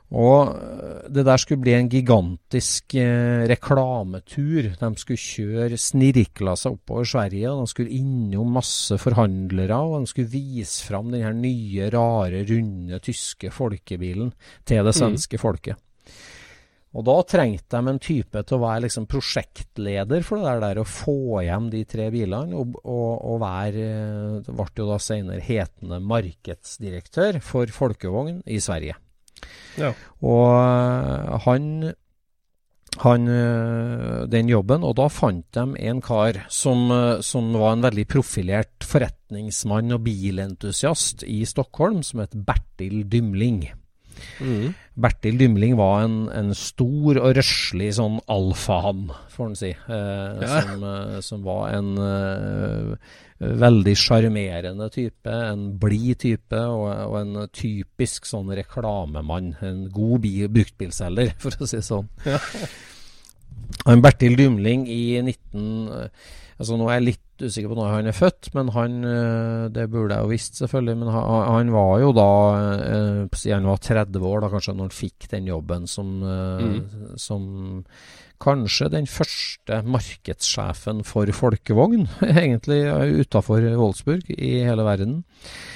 Og 0.08 0.56
øh, 0.56 1.10
det 1.12 1.26
der 1.28 1.38
skulle 1.38 1.62
bli 1.62 1.74
en 1.76 1.90
gigantisk 1.92 2.96
eh, 2.96 3.44
reklametur. 3.50 4.70
De 4.80 4.92
skulle 4.96 5.20
kjøre 5.20 5.78
snirkla 5.78 6.54
seg 6.56 6.78
oppover 6.78 7.04
Sverige, 7.04 7.52
de 7.52 7.68
skulle 7.68 7.92
innom 7.92 8.56
masse 8.56 8.98
forhandlere, 9.04 9.76
og 9.76 10.06
de 10.06 10.08
skulle 10.08 10.32
vise 10.32 10.86
fram 10.88 11.12
den 11.12 11.42
nye, 11.44 11.90
rare, 11.92 12.46
runde 12.48 13.02
tyske 13.04 13.52
folkebilen 13.52 14.32
til 14.64 14.88
det 14.88 14.96
svenske 14.96 15.38
folket. 15.44 15.76
Og 16.98 17.06
da 17.06 17.18
trengte 17.30 17.78
de 17.78 17.92
en 17.92 18.00
type 18.02 18.42
til 18.42 18.58
å 18.58 18.64
være 18.64 18.88
liksom 18.88 19.06
prosjektleder 19.10 20.24
for 20.26 20.42
det 20.42 20.56
der, 20.64 20.82
å 20.82 20.88
få 20.90 21.44
hjem 21.46 21.70
de 21.74 21.84
tre 21.90 22.08
bilene, 22.14 22.58
og, 22.58 22.80
og, 22.82 23.12
og 23.22 23.38
være 23.44 23.84
eh, 23.86 24.50
ble 24.50 24.68
jo 24.82 24.90
da 24.90 24.98
senere 25.02 25.46
hetende 25.46 26.02
markedsdirektør 26.02 27.38
for 27.46 27.70
folkevogn 27.74 28.42
i 28.50 28.58
Sverige. 28.64 28.98
Ja. 29.78 29.94
Og 30.26 30.50
øh, 30.58 31.38
han 31.46 31.72
han 32.98 33.28
øh, 33.30 34.24
den 34.26 34.48
jobben, 34.50 34.82
og 34.82 34.96
da 34.98 35.06
fant 35.14 35.46
de 35.54 35.68
en 35.86 36.00
kar 36.02 36.40
som, 36.50 36.90
som 37.22 37.52
var 37.54 37.76
en 37.76 37.86
veldig 37.86 38.08
profilert 38.10 38.88
forretningsmann 38.90 39.94
og 39.94 40.02
bilentusiast 40.08 41.22
i 41.30 41.44
Stockholm, 41.46 42.02
som 42.02 42.24
het 42.26 42.34
Bertil 42.34 43.04
Dymling. 43.06 43.68
Mm. 44.42 44.74
Bertil 44.98 45.38
Dymling 45.38 45.76
var 45.78 46.04
en, 46.06 46.16
en 46.34 46.52
stor 46.58 47.20
og 47.22 47.36
røslig 47.38 47.92
sånn 47.98 48.20
alfahann, 48.34 49.08
får 49.34 49.50
en 49.52 49.56
si. 49.60 49.70
Eh, 49.70 50.42
Ja. 50.42 50.62
som, 50.66 50.84
eh, 50.90 51.20
som 51.26 51.44
var 51.46 51.70
en 51.78 51.92
eh, 52.02 53.14
veldig 53.62 53.94
sjarmerende 54.02 54.88
type, 54.94 55.30
en 55.52 55.68
blid 55.78 56.18
type, 56.24 56.58
og, 56.58 56.88
og 57.12 57.18
en 57.22 57.48
typisk 57.54 58.26
sånn 58.26 58.50
reklamemann. 58.58 59.54
En 59.62 59.84
god 59.94 60.22
bi- 60.26 60.48
bruktbilselger, 60.50 61.36
for 61.44 61.54
å 61.62 61.70
si 61.70 61.78
det 61.78 61.86
sånn. 61.86 62.10
Ja. 62.26 62.40
Bertil 64.02 64.36
Dymling 64.40 64.88
i 64.90 65.22
19... 65.22 65.88
eh, 66.02 66.10
Altså 66.58 66.74
Nå 66.74 66.88
er 66.90 66.96
jeg 66.98 67.04
litt 67.12 67.24
usikker 67.42 67.72
på 67.72 67.78
når 67.78 67.94
han 67.94 68.10
er 68.10 68.16
født, 68.18 68.52
men 68.58 68.72
han 68.76 68.98
eh, 69.08 69.64
Det 69.74 69.88
burde 69.92 70.16
jeg 70.16 70.26
jo 70.26 70.32
visst, 70.32 70.60
selvfølgelig. 70.60 70.98
Men 71.04 71.12
han, 71.14 71.48
han 71.48 71.74
var 71.76 71.94
jo 72.04 72.12
da 72.16 72.30
eh, 72.58 73.24
Siden 73.34 73.62
han 73.62 73.72
var 73.72 73.84
30 73.84 74.28
år, 74.32 74.44
da 74.44 74.52
kanskje, 74.54 74.76
når 74.78 74.90
han 74.90 74.98
fikk 74.98 75.28
den 75.34 75.50
jobben 75.52 75.88
som, 75.90 76.14
mm. 76.22 77.18
som 77.20 77.44
kanskje 78.44 78.90
den 78.94 79.08
første 79.10 79.82
markedssjefen 79.88 81.04
for 81.08 81.30
folkevogn, 81.34 82.06
egentlig 82.44 82.80
utafor 83.24 83.66
Wolfsburg 83.78 84.30
i 84.34 84.58
hele 84.68 84.86
verden. 84.88 85.22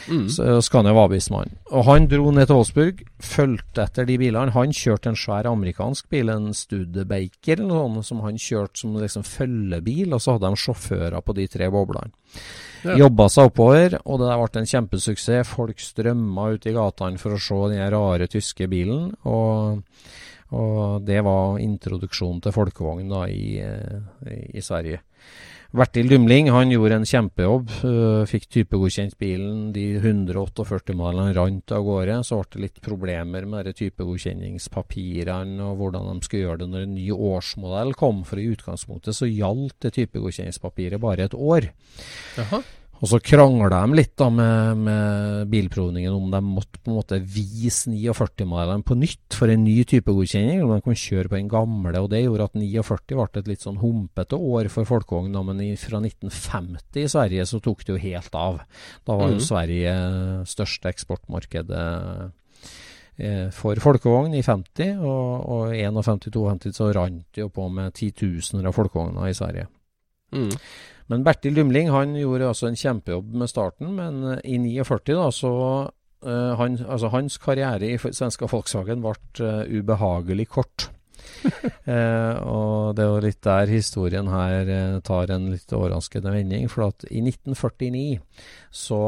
Mm. 0.07 0.27
Scania 0.63 0.93
Vabis-mann. 0.95 1.55
Og 1.71 1.85
han 1.87 2.07
dro 2.11 2.31
ned 2.33 2.49
til 2.49 2.59
Wolfsburg, 2.59 3.03
fulgte 3.21 3.85
etter 3.85 4.07
de 4.09 4.17
bilene. 4.21 4.53
Han 4.55 4.73
kjørte 4.75 5.11
en 5.11 5.19
svær 5.19 5.49
amerikansk 5.51 6.09
bil, 6.11 6.31
en 6.33 6.51
Studebaker 6.57 7.61
eller 7.61 7.71
noe 7.71 8.01
sånt, 8.01 8.09
som 8.11 8.25
han 8.25 8.41
kjørte 8.41 8.83
som 8.83 8.97
liksom 8.99 9.27
følgebil, 9.27 10.11
og 10.13 10.21
så 10.21 10.35
hadde 10.35 10.51
de 10.51 10.65
sjåfører 10.65 11.23
på 11.25 11.37
de 11.37 11.47
tre 11.51 11.69
boblene. 11.73 12.13
Ja. 12.81 12.95
Jobba 13.03 13.27
seg 13.29 13.51
oppover, 13.51 13.99
og 14.09 14.21
det 14.21 14.29
der 14.31 14.41
ble 14.41 14.61
en 14.63 14.71
kjempesuksess. 14.71 15.49
Folk 15.51 15.81
strømma 15.83 16.47
ut 16.55 16.65
i 16.65 16.73
gatene 16.73 17.21
for 17.21 17.35
å 17.35 17.41
se 17.41 17.59
den 17.73 17.83
rare 17.93 18.27
tyske 18.31 18.65
bilen. 18.71 19.11
Og, 19.29 19.83
og 20.51 21.05
det 21.07 21.21
var 21.23 21.59
introduksjonen 21.63 22.41
til 22.43 22.55
folkevogn 22.55 23.11
da 23.11 23.25
i, 23.31 23.59
eh, 23.63 24.47
i 24.53 24.63
Sverige. 24.63 25.01
Bertil 25.71 26.09
Dumling 26.11 26.49
han 26.51 26.67
gjorde 26.67 26.97
en 26.99 27.05
kjempejobb. 27.07 27.69
øh, 27.87 28.25
fikk 28.27 28.49
typegodkjent 28.51 29.17
bilen. 29.17 29.71
De 29.71 29.95
148 29.95 30.93
malene 30.93 31.31
rant 31.33 31.71
av 31.71 31.85
gårde. 31.85 32.17
Så 32.27 32.41
ble 32.41 32.49
det 32.51 32.61
litt 32.61 32.81
problemer 32.83 33.47
med 33.47 33.71
typegodkjenningspapirene 33.79 35.63
og 35.63 35.77
hvordan 35.79 36.19
de 36.19 36.27
skulle 36.27 36.43
gjøre 36.43 36.59
det 36.59 36.69
når 36.73 36.83
en 36.83 36.95
ny 36.95 37.07
årsmodell 37.15 37.95
kom. 37.95 38.25
For 38.27 38.35
i 38.35 38.51
utgangspunktet 38.51 39.15
så 39.15 39.31
gjaldt 39.31 39.79
det 39.79 39.93
typegodkjenningspapiret 39.95 40.99
bare 40.99 41.23
et 41.23 41.33
år. 41.39 41.71
Jaha. 42.35 42.63
Og 43.01 43.09
så 43.09 43.17
krangla 43.25 43.65
de 43.73 43.97
litt 43.97 44.11
da 44.19 44.27
med, 44.29 44.81
med 44.85 45.47
bilprovningen 45.49 46.13
om 46.13 46.27
de 46.29 46.41
måtte 46.45 46.77
på 46.77 46.91
en 46.91 46.99
måte 46.99 47.17
vise 47.17 47.89
49-modellene 47.89 48.85
på 48.85 48.97
nytt 48.99 49.37
for 49.39 49.49
en 49.49 49.63
ny 49.65 49.79
type 49.89 50.13
godkjenning, 50.13 50.61
om 50.61 50.75
de 50.75 50.83
kunne 50.85 51.01
kjøre 51.01 51.31
på 51.31 51.39
den 51.39 51.49
gamle. 51.49 51.95
og 51.97 52.11
Det 52.13 52.21
gjorde 52.21 52.51
at 52.51 52.59
49 52.61 53.15
ble 53.17 53.41
et 53.41 53.49
litt 53.49 53.65
sånn 53.65 53.81
humpete 53.81 54.37
år 54.37 54.69
for 54.73 54.85
folkevogn. 54.85 55.33
Men 55.33 55.63
fra 55.81 56.03
1950 56.03 57.01
i 57.01 57.09
Sverige 57.15 57.47
så 57.49 57.61
tok 57.65 57.81
det 57.87 57.95
jo 57.95 58.03
helt 58.05 58.37
av. 58.37 58.61
Da 59.09 59.17
var 59.17 59.33
jo 59.33 59.41
mm. 59.41 59.47
Sverige 59.49 59.97
største 60.53 60.93
eksportmarkedet 60.93 61.83
eh, 63.17 63.49
for 63.57 63.81
folkevogn 63.81 64.37
i 64.37 64.45
50, 64.45 65.01
og, 65.01 65.49
og 65.57 65.73
51-52 65.73 66.77
så 66.77 66.93
rant 66.93 67.25
det 67.33 67.47
jo 67.47 67.49
på 67.49 67.65
med 67.73 67.97
titusener 67.97 68.69
av 68.69 68.77
folkevogner 68.77 69.25
i 69.25 69.37
Sverige. 69.41 69.71
Mm. 70.37 70.53
Men 71.11 71.25
Bertil 71.27 71.57
Lumling, 71.57 71.89
han 71.91 72.15
gjorde 72.15 72.47
altså 72.47 72.69
en 72.69 72.79
kjempejobb 72.79 73.33
med 73.41 73.51
starten, 73.51 73.91
men 73.97 74.21
eh, 74.37 74.45
i 74.53 74.59
49 74.63 75.17
da, 75.17 75.27
så 75.35 75.51
uh, 76.23 76.53
han, 76.59 76.79
altså 76.87 77.11
Hans 77.11 77.35
karriere 77.41 77.89
i 77.91 77.99
svenska 77.99 78.47
Volkswagen 78.47 79.03
ble 79.03 79.17
uh, 79.43 79.65
ubehagelig 79.67 80.47
kort. 80.55 80.87
uh, 81.43 82.37
og 82.55 82.95
det 82.95 83.03
er 83.03 83.09
jo 83.09 83.25
litt 83.25 83.41
der 83.43 83.73
historien 83.73 84.31
her 84.31 84.71
tar 85.03 85.33
en 85.35 85.49
litt 85.51 85.75
overraskende 85.75 86.31
vending. 86.31 86.71
For 86.71 86.87
at 86.87 87.03
i 87.09 87.19
1949 87.25 88.21
så 88.71 89.01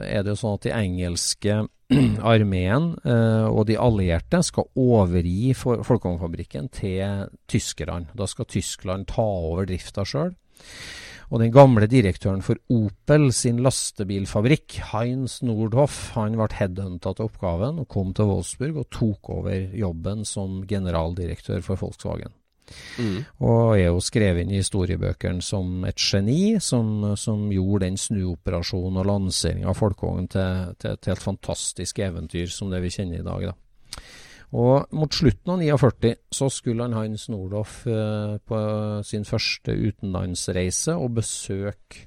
er 0.00 0.24
det 0.24 0.32
jo 0.32 0.40
sånn 0.40 0.56
at 0.56 0.70
de 0.70 0.74
engelske 0.78 1.60
armeen 2.32 2.94
og 3.04 3.66
de 3.68 3.74
allierte 3.76 4.38
skal 4.46 4.70
overgi 4.80 5.52
Folkongfabrikken 5.52 6.72
til 6.72 7.28
tyskerne. 7.52 8.08
Da 8.16 8.24
skal 8.30 8.48
Tyskland 8.48 9.10
ta 9.12 9.28
over 9.52 9.68
drifta 9.68 10.06
sjøl. 10.08 10.32
Og 11.32 11.40
den 11.40 11.52
gamle 11.54 11.88
direktøren 11.88 12.42
for 12.44 12.60
Opel 12.68 13.30
sin 13.32 13.62
lastebilfabrikk, 13.64 14.76
Heinz 14.90 15.38
Nordhoff, 15.40 16.10
han 16.18 16.36
ble 16.36 16.50
headhunta 16.58 17.14
til 17.16 17.30
oppgaven 17.30 17.80
og 17.80 17.88
kom 17.88 18.12
til 18.12 18.28
Wolfsburg 18.28 18.82
og 18.82 18.90
tok 18.92 19.32
over 19.38 19.72
jobben 19.72 20.26
som 20.28 20.60
generaldirektør 20.68 21.64
for 21.64 21.80
Volkswagen. 21.80 22.36
Mm. 23.00 23.24
Og 23.44 23.78
er 23.78 23.88
jo 23.88 24.04
skrevet 24.04 24.44
inn 24.44 24.52
i 24.52 24.60
historiebøkene 24.60 25.44
som 25.44 25.86
et 25.88 26.00
geni, 26.00 26.58
som, 26.60 27.14
som 27.18 27.48
gjorde 27.52 27.86
den 27.86 27.98
snuoperasjonen 28.00 29.00
og 29.00 29.08
lanseringa 29.08 29.72
av 29.72 29.80
folkevognen 29.80 30.28
til, 30.32 30.76
til 30.80 30.96
et 30.96 31.10
helt 31.10 31.24
fantastisk 31.24 32.04
eventyr 32.04 32.52
som 32.52 32.72
det 32.72 32.84
vi 32.84 32.92
kjenner 32.92 33.20
i 33.20 33.26
dag. 33.26 33.48
da. 33.52 33.56
Og 34.52 34.92
mot 34.92 35.14
slutten 35.14 35.54
av 35.54 35.62
49 35.64 36.14
så 36.34 36.48
skulle 36.52 36.84
han 36.84 36.96
Hans 36.96 37.28
Nordhoff 37.32 37.86
eh, 37.88 38.36
på 38.44 38.58
sin 39.06 39.24
første 39.24 39.72
utenlandsreise 39.72 40.98
og 41.00 41.14
besøke 41.16 42.04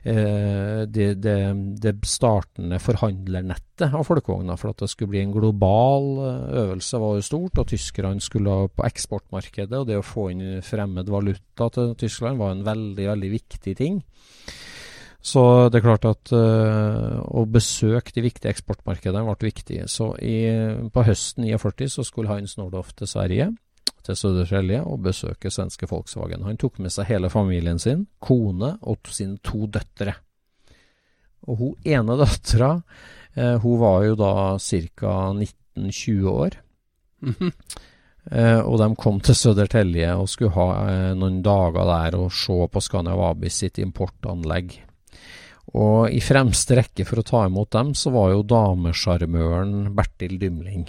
eh, 0.00 0.86
det, 0.88 1.10
det, 1.20 1.36
det 1.84 1.94
startende 2.08 2.80
forhandlernettet 2.80 3.92
av 3.92 4.08
folkevogner. 4.08 4.56
For 4.56 4.72
at 4.72 4.80
det 4.80 4.88
skulle 4.94 5.12
bli 5.12 5.26
en 5.26 5.36
global 5.36 6.08
eh, 6.24 6.46
øvelse 6.62 7.02
var 7.04 7.18
jo 7.18 7.28
stort, 7.28 7.60
og 7.60 7.68
tyskerne 7.74 8.24
skulle 8.24 8.62
på 8.72 8.88
eksportmarkedet. 8.88 9.76
Og 9.76 9.90
det 9.90 10.00
å 10.00 10.06
få 10.08 10.30
inn 10.32 10.64
fremmed 10.64 11.12
valuta 11.12 11.68
til 11.74 11.92
Tyskland 12.00 12.40
var 12.40 12.56
en 12.56 12.64
veldig, 12.64 13.10
veldig 13.12 13.34
viktig 13.36 13.76
ting. 13.82 14.00
Så 15.24 15.42
det 15.72 15.78
er 15.80 15.86
klart 15.86 16.04
at 16.04 16.32
uh, 16.36 17.16
å 17.24 17.46
besøke 17.48 18.12
de 18.12 18.26
viktige 18.26 18.52
eksportmarkedene 18.52 19.24
ble 19.24 19.48
viktig. 19.48 19.78
Så 19.88 20.10
i, 20.20 20.36
på 20.92 21.04
høsten 21.06 21.46
49 21.48 21.88
så 21.96 22.04
skulle 22.04 22.28
Hans 22.28 22.58
Nordhoff 22.60 22.92
til 22.98 23.08
Sverige 23.08 23.46
til 24.04 24.18
Södertälje 24.20 24.82
og 24.84 25.00
besøke 25.06 25.48
svenske 25.48 25.88
Volkswagen. 25.88 26.44
Han 26.44 26.60
tok 26.60 26.76
med 26.84 26.92
seg 26.92 27.08
hele 27.08 27.32
familien 27.32 27.80
sin, 27.80 28.04
kone 28.20 28.74
og 28.84 29.08
sine 29.08 29.40
to 29.40 29.64
døtre. 29.64 30.12
Og 31.48 31.56
hun 31.60 31.88
ene 31.88 32.20
døtra, 32.20 32.74
uh, 32.76 33.56
hun 33.64 33.80
var 33.80 34.04
jo 34.10 34.20
da 34.20 34.32
ca. 34.60 35.16
19-20 35.40 36.30
år. 36.36 36.60
Uh, 38.24 38.60
og 38.64 38.78
de 38.80 38.94
kom 38.96 39.24
til 39.24 39.36
Södertälje 39.36 40.14
og 40.20 40.28
skulle 40.32 40.56
ha 40.56 40.68
uh, 40.84 41.12
noen 41.16 41.40
dager 41.44 41.88
der 41.88 42.20
og 42.20 42.32
se 42.32 42.56
på 42.68 42.80
Scania 42.84 43.16
Vabis 43.16 43.64
sitt 43.64 43.80
importanlegg. 43.80 44.82
Og 45.74 46.12
i 46.14 46.20
fremste 46.22 46.76
rekke 46.78 47.06
for 47.08 47.20
å 47.20 47.26
ta 47.26 47.46
imot 47.48 47.72
dem, 47.74 47.94
så 47.98 48.12
var 48.14 48.30
jo 48.30 48.44
damesjarmøren 48.46 49.94
Bertil 49.96 50.38
Dymling 50.38 50.86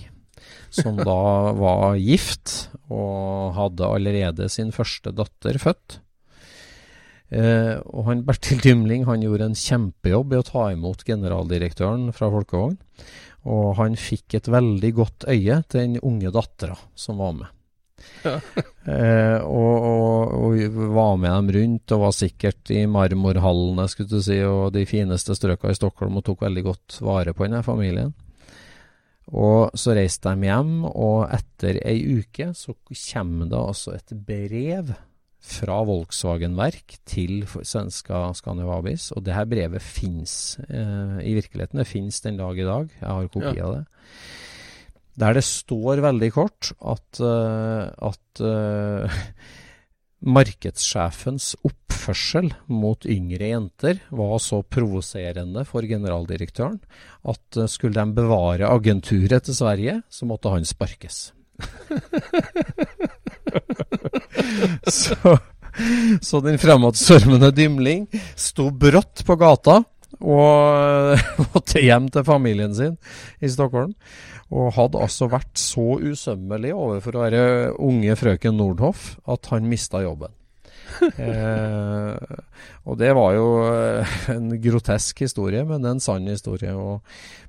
som 0.75 0.97
da 0.99 1.51
var 1.63 1.95
gift 1.99 2.69
og 2.91 3.55
hadde 3.57 3.87
allerede 3.87 4.49
sin 4.51 4.73
første 4.75 5.13
datter 5.15 5.59
født. 5.61 5.99
Eh, 7.33 7.75
og 7.89 8.09
han 8.09 8.23
Bertil 8.27 8.61
Dymling 8.61 9.07
han 9.09 9.23
gjorde 9.25 9.49
en 9.49 9.57
kjempejobb 9.57 10.35
i 10.35 10.39
å 10.39 10.45
ta 10.45 10.67
imot 10.75 11.05
generaldirektøren 11.07 12.11
fra 12.15 12.29
Folkevogn. 12.33 12.77
Og 13.45 13.75
han 13.79 13.97
fikk 13.99 14.37
et 14.39 14.49
veldig 14.49 14.91
godt 14.97 15.27
øye 15.29 15.61
til 15.69 15.81
den 15.81 15.99
unge 16.01 16.31
dattera 16.33 16.77
som 16.97 17.21
var 17.21 17.35
med. 17.37 17.49
Ja. 18.25 18.35
eh, 18.93 19.39
og, 19.45 19.85
og, 19.87 20.35
og, 20.35 20.77
var 20.95 21.15
med 21.21 21.31
dem 21.31 21.51
rundt 21.55 21.95
og 21.95 22.03
var 22.07 22.15
sikkert 22.17 22.73
i 22.73 22.83
marmorhallene 22.89 23.87
skulle 23.91 24.11
du 24.11 24.21
si, 24.25 24.39
og 24.43 24.73
de 24.75 24.85
fineste 24.89 25.37
strøkene 25.37 25.75
i 25.75 25.79
Stockholm 25.79 26.19
og 26.19 26.25
tok 26.27 26.45
veldig 26.45 26.65
godt 26.65 26.99
vare 27.05 27.35
på 27.35 27.47
denne 27.47 27.63
familien. 27.65 28.13
Og 29.33 29.73
så 29.73 29.95
reiste 29.97 30.35
de 30.35 30.49
hjem, 30.51 30.83
og 30.85 31.25
etter 31.33 31.79
ei 31.81 31.97
uke 32.19 32.51
så 32.53 32.75
kommer 32.85 33.49
det 33.49 33.57
altså 33.57 33.95
et 33.95 34.13
brev 34.27 34.93
fra 35.45 35.79
Volkswagen 35.85 36.55
Verk 36.57 36.97
til 37.09 37.43
svenska 37.45 38.27
Scandinavabis, 38.37 39.11
og 39.13 39.25
det 39.25 39.35
her 39.35 39.49
brevet 39.49 39.83
fins 39.83 40.57
eh, 40.65 41.19
i 41.25 41.35
virkeligheten. 41.37 41.81
Det 41.81 41.89
fins 41.89 42.21
den 42.25 42.39
dag 42.41 42.57
i 42.57 42.65
dag. 42.65 42.89
Jeg 42.99 43.09
har 43.09 43.29
kopi 43.33 43.53
ja. 43.57 43.67
av 43.67 43.75
det. 43.77 43.83
Der 45.19 45.33
det 45.37 45.43
står 45.47 46.01
veldig 46.03 46.27
kort 46.35 46.73
at, 46.83 47.21
uh, 47.23 47.87
at 47.87 48.41
uh, 48.43 49.07
markedssjefens 50.35 51.55
oppførsel 51.63 52.51
mot 52.67 53.05
yngre 53.07 53.47
jenter 53.53 54.01
var 54.11 54.39
så 54.43 54.59
provoserende 54.67 55.63
for 55.69 55.87
generaldirektøren 55.87 56.81
at 57.31 57.59
uh, 57.61 57.67
skulle 57.71 57.95
de 57.95 58.11
bevare 58.17 58.67
agenturet 58.67 59.43
til 59.47 59.55
Sverige, 59.55 60.01
så 60.09 60.25
måtte 60.27 60.51
han 60.51 60.65
sparkes. 60.67 61.31
så, 64.99 65.37
så 66.19 66.43
den 66.43 66.59
fremadstormende 66.59 67.55
dymling 67.55 68.11
sto 68.35 68.67
brått 68.75 69.23
på 69.23 69.39
gata 69.39 69.79
og 70.23 71.19
måtte 71.53 71.83
hjem 71.83 72.07
til 72.11 72.25
familien 72.27 72.75
sin 72.75 72.95
i 73.43 73.51
Stockholm. 73.51 73.93
Og 74.53 74.73
hadde 74.75 75.01
altså 75.01 75.29
vært 75.31 75.57
så 75.57 75.95
usømmelig 75.97 76.73
overfor 76.75 77.17
å 77.17 77.23
være 77.25 77.45
unge 77.81 78.17
frøken 78.19 78.59
Nordhoff 78.59 79.15
at 79.25 79.49
han 79.53 79.69
mista 79.69 80.03
jobben. 80.05 80.33
eh, 81.17 82.35
og 82.85 82.97
det 82.99 83.09
var 83.17 83.33
jo 83.35 83.47
eh, 83.65 84.17
en 84.35 84.51
grotesk 84.61 85.23
historie, 85.25 85.63
men 85.67 85.85
en 85.87 86.01
sann 86.03 86.27
historie. 86.29 86.71
Og, 86.77 87.01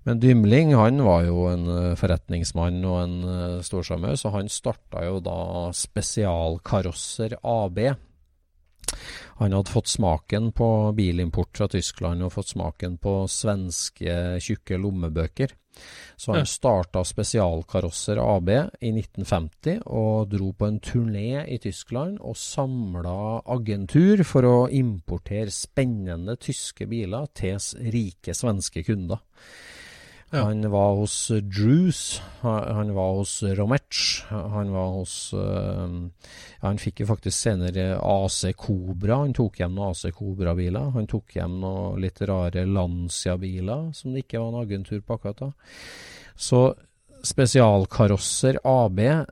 men 0.08 0.22
Dymling 0.22 0.72
han 0.76 1.02
var 1.04 1.26
jo 1.28 1.46
en 1.50 1.68
eh, 1.70 1.92
forretningsmann 2.00 2.80
og 2.88 2.98
en 3.02 3.16
uh, 3.26 3.60
storsjarmør, 3.66 4.16
så 4.18 4.32
han 4.34 4.50
starta 4.52 5.04
jo 5.06 5.20
da 5.24 5.38
Spesialkarosser 5.76 7.38
AB. 7.42 7.82
Han 9.42 9.52
hadde 9.52 9.72
fått 9.72 9.92
smaken 9.92 10.50
på 10.56 10.70
bilimport 10.96 11.52
fra 11.58 11.68
Tyskland 11.68 12.24
og 12.24 12.32
fått 12.38 12.54
smaken 12.54 12.96
på 13.02 13.18
svenske 13.28 14.38
tjukke 14.42 14.78
lommebøker. 14.80 15.52
Så 16.16 16.32
han 16.32 16.48
starta 16.48 17.02
Spesialkarosser 17.04 18.20
AB 18.22 18.48
i 18.48 18.90
1950 18.92 19.82
og 19.86 20.30
dro 20.32 20.50
på 20.56 20.68
en 20.70 20.78
turné 20.80 21.42
i 21.52 21.58
Tyskland 21.60 22.16
og 22.24 22.38
samla 22.40 23.42
agentur 23.52 24.24
for 24.24 24.48
å 24.48 24.56
importere 24.72 25.52
spennende 25.52 26.38
tyske 26.40 26.88
biler 26.88 27.28
til 27.36 27.60
rike 27.92 28.34
svenske 28.36 28.86
kunder. 28.86 29.20
Ja. 30.30 30.42
Han 30.42 30.70
var 30.70 30.96
hos 30.98 31.28
Drews, 31.28 32.22
han 32.40 32.94
var 32.94 33.12
hos 33.14 33.42
Rometsch, 33.42 34.24
han 34.28 34.72
var 34.74 34.88
hos 34.96 35.34
uh, 35.38 35.86
Han 36.64 36.80
fikk 36.82 37.04
jo 37.04 37.06
faktisk 37.12 37.38
senere 37.38 37.94
AC 38.02 38.40
Cobra. 38.58 39.20
Han 39.22 39.36
tok 39.36 39.60
hjem 39.60 39.76
noen 39.76 39.94
AC 39.94 40.10
Cobra-biler. 40.16 40.90
Han 40.96 41.06
tok 41.06 41.36
hjem 41.38 41.60
noen 41.62 42.00
litt 42.02 42.18
rare 42.26 42.66
Lancia-biler 42.66 43.92
som 43.94 44.16
det 44.16 44.24
ikke 44.26 44.42
var 44.42 44.50
en 44.50 44.64
agentur 44.64 45.00
på 45.06 45.14
akkurat 45.14 45.44
da. 45.44 45.52
Så 46.34 46.66
Spesialkarosser 47.26 48.58
AB 48.66 48.98
eh, 49.02 49.22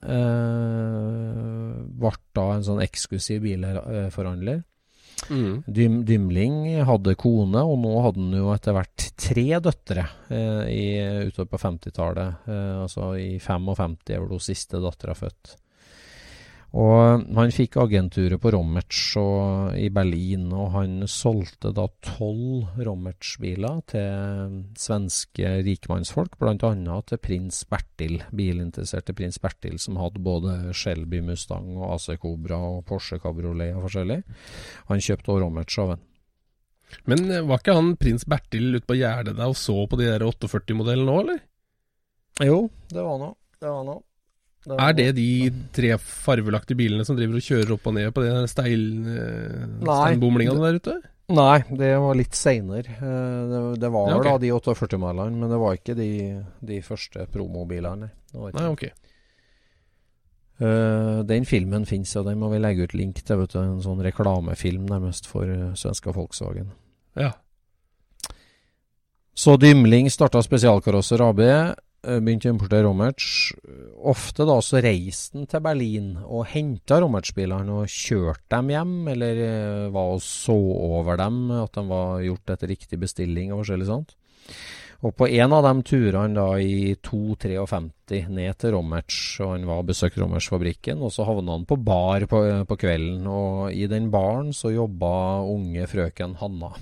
ble 1.84 2.12
da 2.34 2.46
en 2.54 2.64
sånn 2.66 2.82
eksklusiv 2.82 3.44
bilforhandler. 3.44 4.64
Mm. 5.30 5.62
Dym, 5.66 5.98
Dymling 6.08 6.56
hadde 6.88 7.16
kone, 7.20 7.62
og 7.64 7.78
nå 7.82 7.92
hadde 8.04 8.22
han 8.22 8.38
jo 8.38 8.52
etter 8.54 8.76
hvert 8.76 9.08
tre 9.20 9.46
døtre 9.64 10.06
eh, 10.28 11.26
utover 11.28 11.50
på 11.52 11.60
50-tallet. 11.64 12.48
Eh, 12.50 12.72
altså 12.84 13.12
i 13.20 13.30
55 13.42 13.98
er 14.10 14.22
vel 14.22 14.34
hun 14.36 14.42
siste 14.42 14.82
dattera 14.82 15.16
født. 15.18 15.56
Og 16.74 17.22
han 17.36 17.52
fikk 17.54 17.76
agenturet 17.78 18.40
på 18.42 18.50
Rommertz 18.50 19.12
i 19.78 19.86
Berlin, 19.94 20.48
og 20.50 20.72
han 20.74 21.04
solgte 21.06 21.70
da 21.74 21.84
tolv 22.02 22.80
Rommertz-biler 22.82 23.82
til 23.92 24.56
svenske 24.78 25.52
rikmannsfolk, 25.68 26.34
bl.a. 26.40 26.96
til 27.06 27.20
prins 27.22 27.60
Bertil, 27.70 28.16
bilinteresserte 28.34 29.14
prins 29.14 29.38
Bertil, 29.38 29.78
som 29.78 30.00
hadde 30.02 30.22
både 30.26 30.74
Shelby 30.74 31.20
Mustang 31.22 31.76
og 31.76 31.92
AC 31.94 32.16
Cobra 32.22 32.58
og 32.72 32.82
Porsche 32.88 33.20
Cabriolet 33.22 33.76
og 33.76 33.86
forskjellig. 33.86 34.18
Han 34.90 35.04
kjøpte 35.06 35.30
også 35.30 35.44
Rommertz 35.44 35.78
av 35.84 35.94
en. 35.94 36.02
Men 37.10 37.22
eh, 37.30 37.44
var 37.46 37.62
ikke 37.62 37.76
han 37.78 37.92
prins 38.00 38.26
Bertil 38.26 38.74
ute 38.74 38.88
på 38.88 38.98
Gjerdet 38.98 39.36
der 39.38 39.46
og 39.46 39.54
så 39.58 39.76
på 39.86 40.00
de 40.00 40.10
der 40.10 40.26
48-modellene 40.26 41.14
òg, 41.14 41.22
eller? 41.22 41.40
Jo, 42.42 42.58
det 42.90 42.98
var 42.98 43.14
han 43.14 43.28
òg. 43.30 43.38
Det 43.60 43.70
var 43.70 43.78
han 43.78 43.94
òg. 43.94 44.02
Det 44.64 44.76
er 44.80 44.94
det 44.96 45.08
de 45.18 45.30
tre 45.76 45.96
farvelagte 46.00 46.76
bilene 46.78 47.04
som 47.04 47.18
driver 47.18 47.36
og 47.36 47.44
kjører 47.44 47.74
opp 47.76 47.88
og 47.90 47.96
ned 47.98 48.12
på 48.16 48.24
den 48.24 48.46
steil, 48.48 48.84
eh, 49.12 49.66
der 50.64 50.78
ute? 50.80 50.94
Nei, 51.34 51.58
det 51.72 51.90
var 52.00 52.16
litt 52.18 52.36
seinere. 52.36 52.96
Eh, 52.96 53.38
det, 53.50 53.60
det, 53.80 53.90
var 53.92 54.10
ja, 54.10 54.18
okay. 54.18 54.30
da 54.30 54.42
de 54.42 54.52
48-milene, 54.56 55.40
men 55.40 55.52
det 55.52 55.60
var 55.60 55.78
ikke 55.78 55.96
de, 55.96 56.10
de 56.64 56.80
første 56.84 57.24
promobilene. 57.32 58.10
Nei, 58.34 58.66
ok. 58.68 58.86
Uh, 60.54 61.24
den 61.26 61.42
filmen 61.48 61.82
fins, 61.88 62.12
og 62.16 62.28
den 62.28 62.38
må 62.38 62.48
vi 62.52 62.60
legge 62.62 62.86
ut 62.86 62.92
link 62.94 63.18
til. 63.24 63.40
Vet 63.40 63.56
du, 63.56 63.58
en 63.60 63.80
sånn 63.82 64.02
reklamefilm 64.04 64.84
nærmest 64.86 65.26
for 65.26 65.48
uh, 65.48 65.72
svenska 65.78 66.14
Volkswagen. 66.14 66.68
Ja. 67.18 67.32
Så 69.34 69.56
Dymling 69.58 70.12
starta 70.14 70.42
Spesialkarosser 70.44 71.24
AB. 71.24 71.42
Eh, 72.04 72.20
begynte 72.20 72.50
å 72.50 72.54
importere 72.54 72.84
Rommertz. 72.84 73.54
Ofte 74.04 74.44
da 74.48 74.58
så 74.64 74.80
reiste 74.84 75.38
han 75.38 75.48
til 75.48 75.62
Berlin 75.64 76.10
og 76.24 76.44
henta 76.52 76.98
Rommertz-bilene 77.00 77.80
og 77.80 77.90
kjørte 77.90 78.44
dem 78.52 78.72
hjem, 78.74 78.94
eller 79.14 79.40
eh, 79.46 79.88
var 79.94 80.14
og 80.18 80.22
så 80.24 80.54
over 80.54 81.20
dem, 81.20 81.46
at 81.56 81.76
de 81.78 81.86
var 81.88 82.24
gjort 82.26 82.54
etter 82.56 82.74
riktig 82.74 83.00
bestilling 83.00 83.52
og 83.52 83.62
forskjellig 83.62 83.88
sånt. 83.88 84.16
Og 85.04 85.12
på 85.16 85.28
en 85.28 85.52
av 85.52 85.64
de 85.66 85.72
turene 85.84 86.36
da 86.36 86.46
i 86.60 86.94
2.53 87.04 88.22
ned 88.32 88.60
til 88.60 88.76
Rommerts, 88.76 89.18
og 89.44 89.54
han 89.54 89.66
var 89.68 89.82
og 89.82 89.90
besøkte 89.90 90.22
Rommertsfabrikken, 90.22 91.02
og 91.04 91.12
så 91.12 91.26
havna 91.28 91.58
han 91.58 91.66
på 91.68 91.76
bar 91.80 92.24
på, 92.28 92.40
på, 92.68 92.80
kvelden. 92.84 93.26
Og 93.28 93.72
i 93.72 93.88
den 93.90 94.08
baren 94.12 94.52
så 94.56 94.72
jobba 94.72 95.42
unge 95.48 95.88
frøken 95.90 96.36
Hanna. 96.40 96.72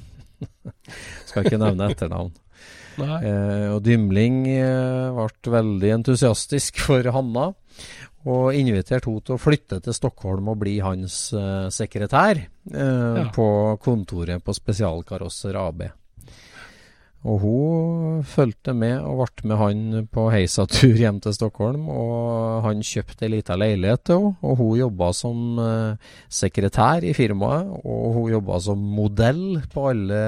Skal 1.29 1.47
ikke 1.47 1.63
nevne 1.63 1.91
etternavn. 1.91 2.35
Eh, 3.01 3.69
og 3.73 3.81
Dymling 3.87 4.45
eh, 4.53 5.17
ble 5.17 5.53
veldig 5.57 5.93
entusiastisk 5.99 6.81
for 6.87 7.07
Hanna, 7.15 7.51
og 8.23 8.55
inviterte 8.55 9.11
henne 9.11 9.25
til 9.27 9.35
å 9.35 9.41
flytte 9.41 9.81
til 9.83 9.97
Stockholm 9.97 10.53
og 10.53 10.61
bli 10.61 10.77
hans 10.85 11.33
eh, 11.35 11.67
sekretær 11.75 12.39
eh, 12.39 13.17
ja. 13.19 13.27
på 13.35 13.49
kontoret 13.83 14.45
på 14.45 14.55
Spesialkarosser 14.55 15.59
AB. 15.59 15.89
Og 17.23 17.43
hun 17.43 18.02
fulgte 18.29 18.75
med 18.77 19.01
og 19.05 19.23
ble 19.23 19.49
med 19.51 19.59
han 19.61 19.83
på 20.13 20.27
heisatur 20.33 20.97
hjem 20.99 21.21
til 21.25 21.35
Stockholm. 21.37 21.89
Og 21.93 22.63
han 22.67 22.85
kjøpte 22.87 23.27
ei 23.27 23.33
lita 23.37 23.57
leilighet 23.59 24.05
til 24.09 24.21
henne, 24.21 24.39
og 24.43 24.57
hun 24.61 24.81
jobba 24.81 25.11
som 25.17 25.61
uh, 25.61 26.15
sekretær 26.33 27.05
i 27.07 27.13
firmaet. 27.17 27.69
Og 27.83 28.17
hun 28.17 28.33
jobba 28.35 28.61
som 28.65 28.83
modell 28.97 29.61
på 29.73 29.87
alle 29.93 30.23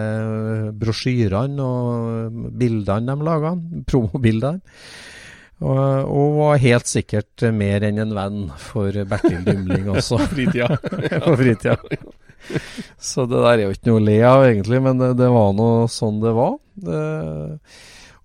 brosjyrene 0.79 1.65
og 1.65 2.45
bildene 2.61 3.15
de 3.15 3.29
laga, 3.31 3.57
promobildene. 3.91 4.63
Og, 5.65 5.79
og 6.11 6.35
var 6.41 6.61
helt 6.61 6.91
sikkert 6.91 7.45
mer 7.55 7.85
enn 7.87 8.01
en 8.03 8.13
venn 8.17 8.41
for 8.61 8.97
Bertil 9.09 9.45
Dymling 9.47 9.89
også. 9.93 10.19
på 11.25 11.37
fritida. 11.41 11.79
Så 12.99 13.25
det 13.31 13.41
der 13.41 13.53
er 13.55 13.63
jo 13.65 13.73
ikke 13.75 13.91
noe 13.91 14.03
å 14.03 14.05
le 14.05 14.19
av, 14.29 14.45
egentlig, 14.49 14.81
men 14.85 15.01
det, 15.01 15.15
det 15.21 15.31
var 15.33 15.55
nå 15.57 15.71
sånn 15.93 16.21
det 16.25 16.35
var. 16.37 16.59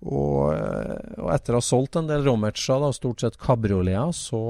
og, 0.00 1.32
etter 1.34 1.54
å 1.54 1.60
ha 1.60 1.64
solgt 1.64 1.98
en 2.00 2.08
del 2.08 2.24
Romertser, 2.24 2.86
stort 2.96 3.20
sett 3.20 3.36
kabrioleter, 3.40 4.14
så 4.16 4.40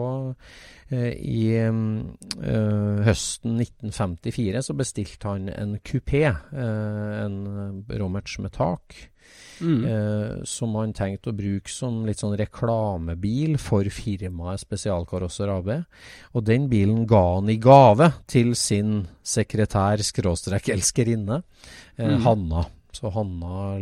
eh, 0.95 1.11
i 1.19 1.41
eh, 1.59 3.01
høsten 3.09 3.59
1954 3.59 4.63
så 4.69 4.77
bestilte 4.79 5.33
han 5.33 5.51
en 5.51 5.75
kupé, 5.83 6.29
eh, 6.31 7.17
en 7.25 7.83
Romerts 7.91 8.39
med 8.39 8.55
tak. 8.55 9.11
Mm. 9.61 9.85
Eh, 9.85 10.41
som 10.49 10.73
han 10.79 10.95
tenkte 10.97 11.31
å 11.31 11.37
bruke 11.37 11.69
som 11.71 12.07
litt 12.09 12.21
sånn 12.23 12.39
reklamebil 12.41 13.59
for 13.61 13.85
firmaet 13.93 14.61
Spesialkarosser 14.63 15.49
AB. 15.53 15.69
Og 16.33 16.45
den 16.47 16.69
bilen 16.73 17.05
ga 17.11 17.37
han 17.37 17.51
i 17.53 17.59
gave 17.61 18.09
til 18.31 18.55
sin 18.59 19.07
sekretær-elskerinne, 19.21 21.43
eh, 21.99 22.15
mm. 22.15 22.21
Hanna. 22.25 22.65
Så 22.97 23.13
Hanna, 23.15 23.77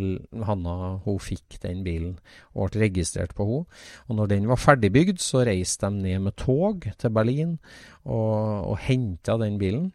Hanna, 0.48 0.74
hun 1.04 1.20
fikk 1.22 1.58
den 1.62 1.84
bilen 1.86 2.18
og 2.54 2.72
ble 2.72 2.86
registrert 2.86 3.34
på 3.36 3.46
henne. 3.48 3.78
Og 4.08 4.18
når 4.18 4.34
den 4.34 4.50
var 4.50 4.60
ferdigbygd, 4.60 5.22
så 5.22 5.44
reiste 5.48 5.88
de 5.88 6.04
ned 6.04 6.26
med 6.26 6.36
tog 6.40 6.88
til 6.98 7.14
Berlin 7.14 7.56
og, 8.04 8.74
og 8.74 8.76
henta 8.84 9.38
den 9.40 9.58
bilen. 9.60 9.88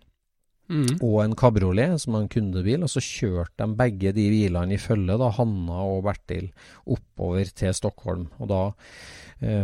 Mm. 0.72 0.96
og 1.04 1.18
en 1.22 1.36
kabriolet, 1.38 2.00
som 2.02 2.16
var 2.16 2.24
en 2.24 2.32
kundebil. 2.32 2.86
Og 2.86 2.92
så 2.92 3.04
kjørte 3.04 3.66
de 3.66 3.78
begge 3.78 4.14
de 4.16 4.28
bilene 4.32 4.78
i 4.78 4.82
følge, 4.82 5.18
da, 5.20 5.30
Hanna 5.38 5.84
og 5.90 6.06
Bertil, 6.08 6.50
oppover 6.86 7.52
til 7.52 7.76
Stockholm. 7.78 8.30
Og 8.40 8.50
da, 8.50 8.62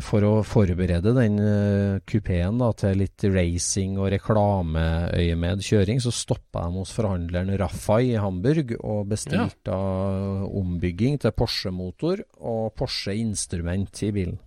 for 0.03 0.26
å 0.26 0.32
forberede 0.47 1.13
den 1.15 1.38
eh, 1.39 1.99
kupeen 2.09 2.59
til 2.80 2.99
litt 2.99 3.26
racing 3.32 3.99
og 3.99 4.09
reklameøyemed 4.15 5.63
kjøring, 5.65 6.01
så 6.03 6.11
stoppa 6.15 6.65
de 6.67 6.82
hos 6.82 6.91
forhandleren 6.95 7.55
Raffai 7.61 8.13
i 8.13 8.20
Hamburg 8.20 8.76
og 8.80 9.07
bestilte 9.13 9.76
ja. 9.76 10.49
ombygging 10.49 11.20
til 11.24 11.36
Porsche-motor 11.36 12.26
og 12.39 12.74
Porsche-instrument 12.80 14.03
i 14.07 14.11
bilen. 14.15 14.39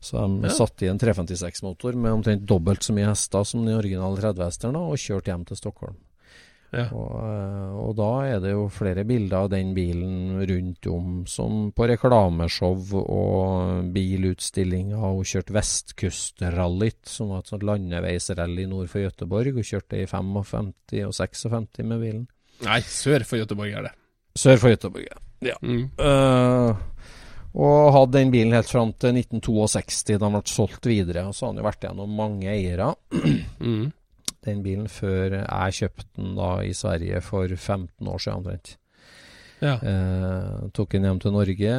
Så 0.00 0.18
de 0.18 0.46
ja. 0.46 0.54
satte 0.54 0.86
i 0.86 0.90
en 0.90 0.98
356-motor 1.00 1.96
med 1.98 2.18
omtrent 2.20 2.46
dobbelt 2.46 2.86
så 2.86 2.94
mye 2.94 3.10
hester 3.10 3.46
som 3.46 3.64
den 3.66 3.78
originale 3.78 4.20
30-hesteren 4.22 4.78
og 4.78 4.98
kjørte 4.98 5.32
hjem 5.32 5.46
til 5.48 5.58
Stockholm. 5.58 5.98
Ja. 6.74 6.84
Og, 6.92 7.12
eh, 7.24 7.76
og, 7.80 7.92
da 7.96 8.08
er 8.28 8.42
det 8.44 8.52
jo 8.52 8.66
flere 8.72 9.04
bilder 9.08 9.46
av 9.46 9.50
den 9.54 9.70
bilen 9.76 10.36
rundt 10.50 10.88
om, 10.92 11.22
som 11.30 11.70
på 11.72 11.88
reklameshow 11.88 12.98
og 13.00 13.88
bilutstillinger. 13.94 15.00
Hun 15.00 15.28
kjørte 15.28 15.56
Vestkustrallyt, 15.56 17.00
som 17.08 17.32
var 17.32 17.44
et 17.44 17.52
sånt 17.54 17.64
landeveisrally 17.68 18.68
nord 18.68 18.92
for 18.92 19.06
Gøteborg, 19.06 19.56
Hun 19.56 19.70
kjørte 19.70 20.02
i 20.02 20.08
55 20.10 20.74
og 21.06 21.16
56 21.16 21.88
med 21.88 22.04
bilen. 22.04 22.28
Nei, 22.66 22.82
sør 22.82 23.24
for 23.24 23.40
Gøteborg 23.40 23.72
er 23.72 23.88
det. 23.88 23.96
Sør 24.38 24.60
for 24.60 24.74
Gøteborg, 24.74 25.08
ja. 25.46 25.56
Mm. 25.62 25.84
Uh, 26.02 26.74
og 27.58 27.92
hadde 27.94 28.18
den 28.18 28.32
bilen 28.34 28.52
helt 28.52 28.68
fram 28.70 28.92
til 29.00 29.16
1962, 29.16 30.18
da 30.18 30.26
den 30.26 30.36
ble 30.36 30.42
solgt 30.50 30.88
videre. 30.90 31.24
Og 31.30 31.36
så 31.36 31.46
har 31.46 31.54
den 31.54 31.62
jo 31.62 31.68
vært 31.68 31.86
gjennom 31.86 32.18
mange 32.18 32.50
eiere. 32.52 32.92
Mm. 33.58 33.88
Den 34.48 34.64
bilen 34.64 34.90
før 34.92 35.40
jeg 35.42 35.78
kjøpte 35.82 36.10
den 36.18 36.36
da 36.38 36.52
i 36.64 36.74
Sverige 36.76 37.22
for 37.24 37.54
15 37.54 38.08
år 38.08 38.22
siden 38.24 38.42
omtrent. 38.42 38.76
Ja. 39.58 39.74
Eh, 39.82 40.68
tok 40.74 40.94
den 40.94 41.06
hjem 41.08 41.18
til 41.22 41.34
Norge. 41.34 41.72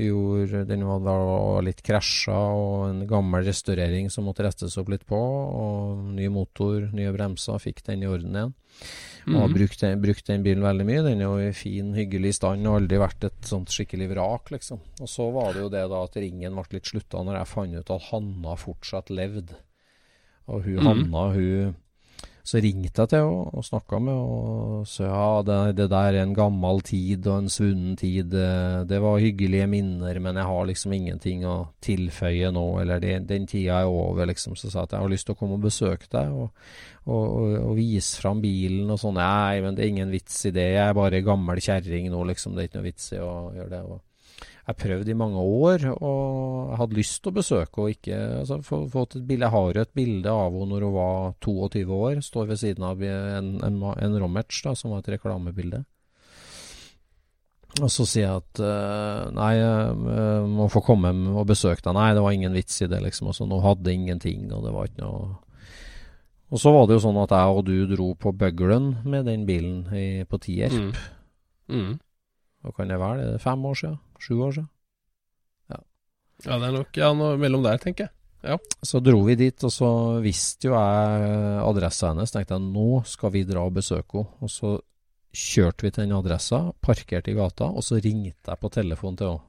Gjorde, 0.00 0.62
den 0.68 0.84
var, 0.88 1.02
var 1.04 1.64
litt 1.64 1.82
krasja 1.84 2.36
og 2.56 2.86
en 2.88 3.02
gammel 3.08 3.44
restaurering 3.48 4.08
som 4.12 4.26
måtte 4.28 4.46
rettes 4.46 4.78
opp 4.80 4.88
litt 4.92 5.04
på. 5.08 5.18
Og 5.18 6.00
ny 6.16 6.30
motor, 6.32 6.88
nye 6.96 7.12
bremser. 7.14 7.60
Fikk 7.60 7.84
den 7.88 8.06
i 8.06 8.10
orden 8.10 8.36
igjen. 8.36 8.54
Mm. 9.28 9.36
Og 9.36 9.52
brukte, 9.52 9.92
brukt 10.00 10.24
den, 10.24 10.40
den, 10.40 10.46
bilen 10.46 10.64
veldig 10.64 10.86
mye. 10.88 11.04
Den 11.04 11.20
er 11.20 11.28
jo 11.28 11.50
i 11.50 11.56
fin, 11.56 11.92
hyggelig 11.96 12.38
stand 12.38 12.64
og 12.68 12.80
aldri 12.80 13.02
vært 13.02 13.28
et 13.28 13.48
sånt 13.48 13.72
skikkelig 13.74 14.08
vrak, 14.14 14.54
liksom. 14.54 14.80
Og 15.00 15.10
så 15.10 15.28
var 15.34 15.52
det 15.52 15.66
jo 15.66 15.72
det 15.72 15.84
da 15.92 16.04
at 16.06 16.16
ringen 16.20 16.56
ble 16.56 16.78
litt 16.78 16.88
slutta 16.88 17.24
når 17.26 17.42
jeg 17.42 17.52
fant 17.52 17.76
ut 17.76 17.94
at 17.96 18.08
Hanna 18.08 18.56
fortsatt 18.64 19.12
levde. 19.12 19.60
Og 20.50 20.64
hun 20.64 20.80
mm. 20.80 20.86
Hanna, 20.88 21.28
hun 21.36 21.76
så 22.42 22.60
ringte 22.62 23.02
jeg 23.02 23.10
til 23.12 23.20
henne 23.20 23.50
og 23.58 23.64
snakka 23.66 23.98
med 24.00 24.14
henne 24.14 24.36
og 24.80 24.88
sa 24.88 25.06
ja, 25.06 25.42
det, 25.44 25.58
det, 25.78 25.86
der 25.92 26.16
er 26.16 26.22
en 26.22 26.34
gammel 26.36 26.80
tid 26.86 27.26
og 27.28 27.44
en 27.44 27.50
svunnen 27.52 27.96
tid. 28.00 28.30
Det, 28.32 28.88
det, 28.90 29.00
var 29.02 29.20
hyggelige 29.20 29.68
minner, 29.70 30.20
men 30.22 30.40
jeg 30.40 30.48
har 30.48 30.68
liksom 30.70 30.94
ingenting 30.96 31.44
å 31.48 31.56
tilføye 31.84 32.52
nå. 32.56 32.66
Eller 32.82 33.02
det, 33.02 33.16
den 33.28 33.48
tida 33.50 33.82
er 33.82 33.90
over, 33.90 34.26
liksom. 34.30 34.56
Så 34.56 34.70
sa 34.70 34.82
jeg 34.82 34.90
at 34.90 34.96
jeg 34.96 35.04
har 35.04 35.14
lyst 35.14 35.28
til 35.28 35.36
å 35.36 35.40
komme 35.40 35.58
og 35.60 35.66
besøke 35.66 36.10
deg 36.12 36.32
og, 36.32 36.50
og, 37.06 37.24
og, 37.24 37.56
og 37.70 37.74
vise 37.78 38.20
fram 38.22 38.42
bilen 38.42 38.90
og 38.90 39.00
sånn. 39.02 39.20
Nei, 39.20 39.60
men 39.64 39.76
det 39.76 39.84
er 39.84 39.94
ingen 39.94 40.14
vits 40.14 40.40
i 40.48 40.54
det. 40.56 40.70
Jeg 40.76 40.86
er 40.86 40.96
bare 40.96 41.24
gammel 41.26 41.60
kjerring 41.62 42.08
nå, 42.12 42.24
liksom. 42.32 42.56
Det 42.56 42.64
er 42.64 42.70
ikke 42.70 42.80
noe 42.80 42.88
vits 42.88 43.12
i 43.14 43.20
å 43.20 43.34
gjøre 43.56 43.74
det. 43.74 43.82
Og, 43.84 44.00
jeg 44.70 44.78
prøvd 44.78 45.08
i 45.10 45.16
mange 45.18 45.42
år, 45.42 45.86
og 45.92 46.74
hadde 46.78 46.98
lyst 46.98 47.20
til 47.22 47.32
å 47.32 47.38
besøke 47.40 47.84
og 47.84 47.94
ikke 47.94 48.18
altså, 48.40 48.60
få, 48.64 48.82
få 48.90 49.06
et 49.08 49.16
bilde. 49.18 49.46
Jeg 49.46 49.54
har 49.54 49.70
jo 49.70 49.84
et 49.84 49.96
bilde 49.96 50.34
av 50.34 50.54
henne 50.54 50.70
når 50.74 50.86
hun 50.86 50.96
var 50.96 51.32
22 51.46 52.00
år. 52.00 52.20
Står 52.24 52.50
ved 52.50 52.60
siden 52.60 52.86
av 52.86 53.02
en, 53.02 53.56
en, 53.66 53.80
en 53.90 54.20
da, 54.20 54.74
som 54.74 54.94
var 54.94 55.02
et 55.02 55.12
reklamebilde. 55.16 55.84
Og 57.78 57.86
så 57.92 58.04
sier 58.08 58.24
jeg 58.24 58.40
at 58.40 58.60
uh, 58.64 59.28
nei, 59.36 59.52
jeg 59.54 60.48
må 60.50 60.66
få 60.72 60.82
komme 60.82 61.12
og 61.30 61.46
besøke 61.52 61.84
deg. 61.84 61.94
Nei, 61.94 62.10
det 62.16 62.24
var 62.24 62.34
ingen 62.34 62.56
vits 62.56 62.82
i 62.82 62.90
det, 62.90 62.98
liksom. 63.04 63.30
Altså, 63.30 63.46
nå 63.46 63.60
hadde 63.62 63.94
ingenting, 63.94 64.48
og 64.56 64.66
det 64.66 64.74
var 64.74 64.90
ikke 64.90 65.04
noe 65.04 65.30
Og 66.50 66.58
så 66.58 66.72
var 66.74 66.88
det 66.88 66.96
jo 66.98 67.04
sånn 67.06 67.20
at 67.22 67.34
jeg 67.36 67.56
og 67.56 67.64
du 67.68 67.74
dro 67.92 68.08
på 68.18 68.34
Bøglen 68.34 68.96
med 69.06 69.28
den 69.30 69.46
bilen 69.46 69.84
i, 69.94 70.24
på 70.26 70.40
Tierp. 70.42 70.74
Mm. 70.74 70.90
Mm. 71.70 71.92
Hva 72.64 72.74
kan 72.76 72.90
det 72.90 72.98
være? 72.98 73.22
Det 73.22 73.38
er 73.38 73.44
fem 73.44 73.62
år 73.70 73.78
siden? 73.78 74.00
Sju 74.20 74.36
år 74.36 74.56
siden? 74.58 74.70
Ja. 75.72 75.82
ja, 76.46 76.56
det 76.58 76.68
er 76.68 76.74
nok 76.76 76.98
ja, 77.00 77.12
noe 77.16 77.38
mellom 77.40 77.64
der, 77.66 77.80
tenker 77.82 78.08
jeg. 78.08 78.14
Ja. 78.42 78.56
Så 78.82 79.02
dro 79.04 79.20
vi 79.26 79.36
dit, 79.36 79.64
og 79.66 79.72
så 79.72 79.90
visste 80.24 80.70
jo 80.70 80.76
jeg 80.76 81.60
adressa 81.64 82.12
hennes. 82.12 82.32
Tenkte 82.32 82.56
jeg 82.56 82.64
nå 82.70 83.02
skal 83.08 83.34
vi 83.34 83.44
dra 83.48 83.66
og 83.68 83.76
besøke 83.76 84.22
henne. 84.22 84.40
Og 84.40 84.52
så 84.52 84.74
kjørte 85.30 85.86
vi 85.86 85.92
til 85.94 86.06
den 86.06 86.16
adressa, 86.16 86.64
parkerte 86.82 87.30
i 87.30 87.36
gata, 87.36 87.68
og 87.70 87.84
så 87.86 88.00
ringte 88.02 88.50
jeg 88.50 88.60
på 88.60 88.72
telefonen 88.72 89.20
til 89.20 89.32
henne. 89.34 89.46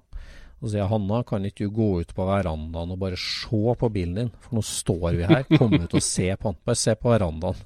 Og 0.62 0.68
så 0.68 0.76
sier 0.76 0.84
jeg 0.84 0.92
Hanna, 0.92 1.24
kan 1.26 1.46
ikke 1.48 1.66
du 1.66 1.74
gå 1.74 1.88
ut 2.04 2.12
på 2.14 2.26
verandaen 2.28 2.92
og 2.94 3.00
bare 3.02 3.18
se 3.18 3.62
på 3.82 3.88
bilen 3.90 4.20
din? 4.20 4.34
For 4.44 4.60
nå 4.60 4.62
står 4.66 5.16
vi 5.18 5.26
her. 5.26 5.48
Kom 5.58 5.74
ut 5.74 5.96
og 5.98 6.04
se 6.06 6.28
på 6.36 6.52
den. 6.52 6.60
Bare 6.68 6.78
se 6.78 6.94
på 7.00 7.10
verandaen. 7.10 7.64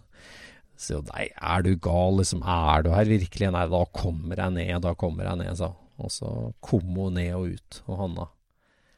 Så 0.80 1.02
nei, 1.10 1.26
er 1.36 1.66
du 1.66 1.74
gal, 1.80 2.22
liksom, 2.22 2.44
er 2.44 2.86
du 2.86 2.94
her 2.96 3.10
virkelig? 3.10 3.50
Nei, 3.52 3.66
da 3.72 3.82
kommer 3.96 4.40
jeg 4.40 4.56
ned, 4.56 4.78
da 4.84 4.94
kommer 5.00 5.28
jeg 5.28 5.42
ned, 5.42 5.60
sa 5.60 5.74
Og 6.02 6.12
så 6.12 6.32
kom 6.64 6.96
hun 6.98 7.16
ned 7.20 7.34
og 7.38 7.56
ut, 7.56 7.82
og 7.88 8.00
Hanna. 8.02 8.30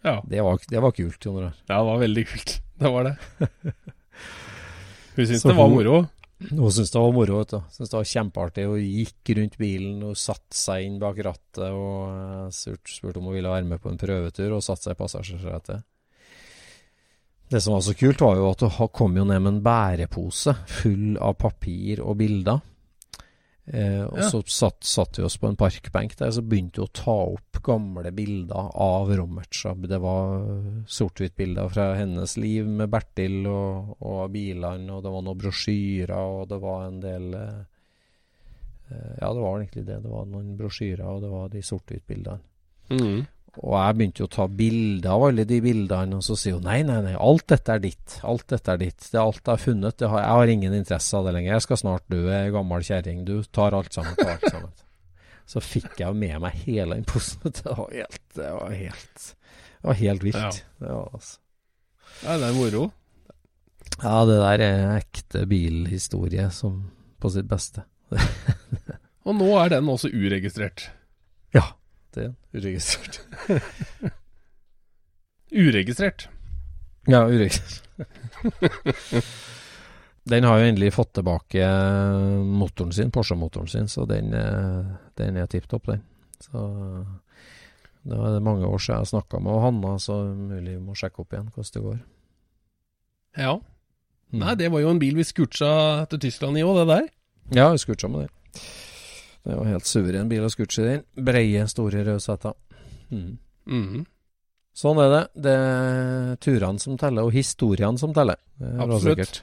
Ja. 0.05 0.21
Det 0.25 0.41
var, 0.41 0.59
det 0.69 0.81
var 0.83 0.93
kult, 0.95 1.25
Jon 1.25 1.41
Rar. 1.41 1.57
Ja, 1.67 1.79
det 1.79 1.87
var 1.89 2.03
veldig 2.05 2.27
kult. 2.33 2.61
Det 2.77 2.89
var 2.93 3.07
det. 3.07 3.15
hun 5.15 5.25
syntes 5.25 5.43
det 5.49 5.55
var 5.57 5.71
moro. 5.73 5.95
Hun 6.37 6.69
syntes 6.69 6.91
det 6.93 7.01
var 7.01 7.15
moro, 7.15 7.39
vet 7.39 7.55
du. 7.55 7.57
Syntes 7.73 7.89
det 7.89 7.97
var 7.97 8.09
kjempeartig. 8.11 8.65
Hun 8.69 8.83
gikk 8.83 9.31
rundt 9.39 9.55
bilen 9.57 10.03
hun 10.05 10.19
satte 10.21 10.53
seg 10.53 10.85
inn 10.85 10.99
bak 11.01 11.17
rattet 11.25 11.73
og 11.73 12.53
spurte 12.53 13.17
om 13.17 13.31
hun 13.31 13.39
ville 13.39 13.49
være 13.49 13.65
med 13.65 13.81
på 13.81 13.89
en 13.89 13.97
prøvetur, 13.97 14.53
og 14.53 14.61
satte 14.61 14.85
seg 14.85 14.93
i 14.93 14.99
passasjersetet. 15.01 15.81
Det 17.49 17.63
som 17.63 17.73
var 17.73 17.81
så 17.87 17.95
kult, 17.97 18.21
var 18.21 18.37
jo 18.37 18.51
at 18.51 18.65
hun 18.77 18.93
kom 18.93 19.17
jo 19.17 19.25
ned 19.25 19.41
med 19.41 19.55
en 19.55 19.61
bærepose 19.65 20.53
full 20.69 21.17
av 21.17 21.39
papir 21.41 22.03
og 22.05 22.19
bilder. 22.21 22.61
Eh, 23.68 24.03
og 24.05 24.18
Ja. 24.18 24.30
så 24.32 24.39
satt, 24.47 24.84
satt 24.88 25.18
vi 25.20 25.24
oss 25.28 25.36
på 25.38 25.47
en 25.49 25.57
parkbenk 25.59 26.15
der, 26.15 26.32
så 26.32 26.41
begynte 26.41 26.80
vi 26.80 26.86
å 26.88 26.93
ta 26.93 27.15
opp 27.34 27.59
gamle 27.63 28.11
bilder 28.15 28.72
av 28.74 29.09
Rommertsa. 29.11 29.74
Det 29.76 29.99
var 29.99 30.39
sort-hvitt-bilder 30.88 31.68
fra 31.70 31.89
hennes 31.99 32.38
liv 32.38 32.65
med 32.65 32.89
Bertil 32.89 33.45
og, 33.51 33.97
og 34.01 34.32
bilene, 34.32 34.89
og 34.95 35.03
det 35.03 35.11
var 35.11 35.22
noen 35.26 35.41
brosjyrer, 35.41 36.15
og 36.15 36.47
det 36.47 36.61
var 36.63 36.86
en 36.88 37.01
del 37.03 37.34
eh, 37.34 37.59
eh, 38.91 39.15
Ja, 39.20 39.34
det 39.34 39.41
var 39.43 39.59
egentlig 39.59 39.86
det. 39.86 40.01
Det 40.03 40.11
var 40.15 40.26
noen 40.32 40.55
brosjyrer, 40.57 41.03
og 41.05 41.22
det 41.26 41.30
var 41.34 41.49
de 41.49 41.61
sort-hvitt-bildene. 41.61 42.39
Mm. 42.89 43.26
Og 43.58 43.74
jeg 43.74 43.95
begynte 43.97 44.22
jo 44.22 44.28
å 44.28 44.34
ta 44.36 44.45
bilder 44.60 45.14
av 45.16 45.24
alle 45.30 45.43
de 45.49 45.58
bildene, 45.64 46.20
og 46.20 46.26
så 46.26 46.36
sier 46.38 46.58
hun 46.60 46.68
nei, 46.68 46.82
nei, 46.86 46.99
nei, 47.05 47.14
alt 47.18 47.47
dette 47.49 47.74
er 47.74 47.82
ditt. 47.82 48.18
Alt 48.28 48.45
dette 48.53 48.74
er 48.74 48.82
ditt. 48.82 49.08
Det 49.10 49.18
er 49.18 49.24
alt 49.24 49.41
jeg 49.41 49.53
har 49.53 49.64
funnet. 49.64 49.97
Det 49.97 50.10
har, 50.12 50.22
jeg 50.22 50.36
har 50.39 50.51
ingen 50.53 50.76
interesse 50.78 51.18
av 51.18 51.26
det 51.26 51.34
lenger. 51.38 51.55
Jeg 51.55 51.66
skal 51.66 51.82
snart 51.82 52.05
dø, 52.14 52.22
gammel 52.53 52.86
kjerring. 52.86 53.24
Du 53.26 53.39
tar 53.55 53.78
alt 53.78 53.97
sammen, 53.97 54.14
tar 54.20 54.36
alt 54.36 54.45
sammen. 54.45 54.76
Så 55.51 55.64
fikk 55.64 56.01
jeg 56.03 56.20
med 56.20 56.41
meg 56.43 56.62
hele 56.68 56.99
den 56.99 57.08
posen. 57.08 57.47
Det 57.55 57.66
var 57.72 57.89
helt 57.93 58.24
Det 58.36 58.51
var 58.51 58.74
helt, 58.76 59.28
det 59.80 59.89
var 59.89 59.99
helt 60.03 60.26
vilt. 60.28 60.43
Ja. 60.43 60.51
Det 60.84 60.91
var, 60.91 61.10
altså. 61.18 61.38
Ja, 62.18 62.38
det 62.38 62.49
er 62.49 62.58
moro. 62.58 62.84
Ja, 63.97 64.16
det 64.28 64.38
der 64.41 64.64
er 64.68 64.86
ekte 64.99 65.45
bilhistorie 65.49 66.49
som 66.53 66.82
på 67.22 67.32
sitt 67.34 67.47
beste. 67.49 67.88
Og 69.28 69.36
nå 69.39 69.49
er 69.60 69.74
den 69.74 69.89
også 69.89 70.12
uregistrert. 70.14 70.89
Ja, 71.55 71.64
det 72.18 72.26
er 72.28 72.34
uregistrert. 72.57 73.22
Uregistrert. 75.68 76.28
Ja, 77.07 77.22
uregistrert. 77.24 77.88
den 80.32 80.43
har 80.43 80.59
jo 80.59 80.68
endelig 80.68 80.91
fått 80.97 81.13
tilbake 81.15 81.70
motoren 82.43 82.91
sin, 82.91 83.13
Porsche-motoren 83.15 83.72
sin, 83.72 83.88
så 83.88 84.03
den, 84.09 84.34
eh, 84.36 84.91
den 85.15 85.39
er 85.39 85.47
tipp 85.47 85.70
topp, 85.72 85.88
den. 85.93 86.03
Så 86.43 86.65
det 88.07 88.18
var 88.18 88.39
mange 88.43 88.68
år 88.68 88.80
siden 88.80 89.01
jeg 89.01 89.13
snakka 89.13 89.39
med 89.43 89.61
Hanna, 89.63 89.95
så 89.99 90.20
mulig 90.36 90.76
vi 90.76 90.84
må 90.84 90.95
sjekke 90.95 91.24
opp 91.24 91.34
igjen 91.34 91.49
hvordan 91.53 91.74
det 91.74 91.86
går. 91.88 91.97
Ja. 93.38 93.55
Mm. 94.34 94.41
Nei, 94.43 94.55
det 94.59 94.70
var 94.74 94.84
jo 94.84 94.91
en 94.91 94.99
bil 95.01 95.15
vi 95.15 95.26
skurtsa 95.28 95.72
til 96.11 96.22
Tyskland 96.28 96.59
i 96.59 96.65
òg, 96.68 96.82
det 96.82 96.88
der. 96.91 97.09
Ja, 97.55 97.72
vi 97.72 97.82
skurtsa 97.82 98.11
med 98.11 98.28
den. 98.28 98.61
Det 99.47 99.55
jo 99.55 99.63
helt 99.63 99.87
suveren 99.87 100.27
bil 100.27 100.43
å 100.43 100.51
scooche 100.51 100.83
i. 100.91 100.95
Breie, 101.23 101.63
store 101.71 102.01
rødsetter. 102.03 102.53
Mm. 103.13 103.37
Mhm. 103.71 104.05
Sånn 104.77 104.99
er 105.01 105.09
det. 105.13 105.21
Det 105.47 105.53
er 105.57 106.35
turene 106.43 106.79
som 106.83 106.97
teller, 106.99 107.23
og 107.25 107.31
historiene 107.33 107.97
som 107.97 108.11
teller. 108.13 108.35
Er 108.61 108.83
Absolutt. 108.83 109.15
sikkert. 109.17 109.39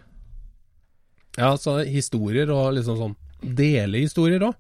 Ja, 1.41 1.55
så 1.59 1.81
historier 1.89 2.51
og 2.55 2.75
liksom 2.77 2.99
sånn 3.01 3.17
Delehistorier 3.43 4.45
òg. 4.47 4.55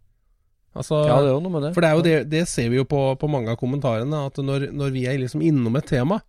Altså, 0.74 1.05
Ja, 1.07 1.20
det 1.22 1.28
er 1.30 1.34
jo 1.36 1.40
noe 1.45 1.53
med 1.55 1.62
det. 1.68 1.74
For 1.76 1.80
det 1.84 1.90
er 1.90 1.95
jo 1.95 2.03
det, 2.03 2.16
det 2.32 2.49
ser 2.51 2.68
vi 2.72 2.76
jo 2.80 2.84
på, 2.90 2.99
på 3.20 3.28
mange 3.30 3.53
av 3.53 3.57
kommentarene, 3.61 4.24
at 4.26 4.40
når, 4.42 4.72
når 4.74 4.90
vi 4.97 5.05
er 5.07 5.20
liksom 5.22 5.42
innom 5.42 5.76
et 5.78 5.86
tema, 5.86 6.20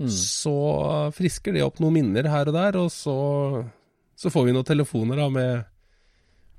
Mm. 0.00 0.08
så 0.08 1.12
frisker 1.14 1.52
det 1.52 1.62
opp 1.62 1.76
noen 1.78 1.92
minner 1.92 2.24
her 2.26 2.48
og 2.48 2.54
der, 2.56 2.76
og 2.80 2.88
så, 2.90 3.12
så 4.18 4.30
får 4.32 4.46
vi 4.48 4.54
noen 4.56 4.64
telefoner 4.66 5.20
da 5.20 5.26
med, 5.30 5.64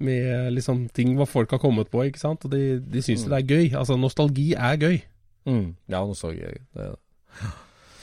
med 0.04 0.54
liksom 0.56 0.88
ting 0.96 1.14
hva 1.18 1.28
folk 1.30 1.52
har 1.54 1.62
kommet 1.62 1.92
på, 1.94 2.06
ikke 2.08 2.22
sant. 2.22 2.46
Og 2.48 2.54
de, 2.54 2.80
de 2.80 3.04
syns 3.06 3.28
det 3.30 3.38
er 3.38 3.50
gøy. 3.50 3.68
Altså, 3.80 3.98
nostalgi 4.00 4.54
er 4.54 4.80
gøy. 4.82 4.98
Mm. 5.50 5.68
Ja, 5.92 6.02
nostalgi 6.08 6.42
er 6.44 6.58
gøy. 6.58 6.66
det. 6.74 6.88
er 6.88 6.96
det. 6.96 7.52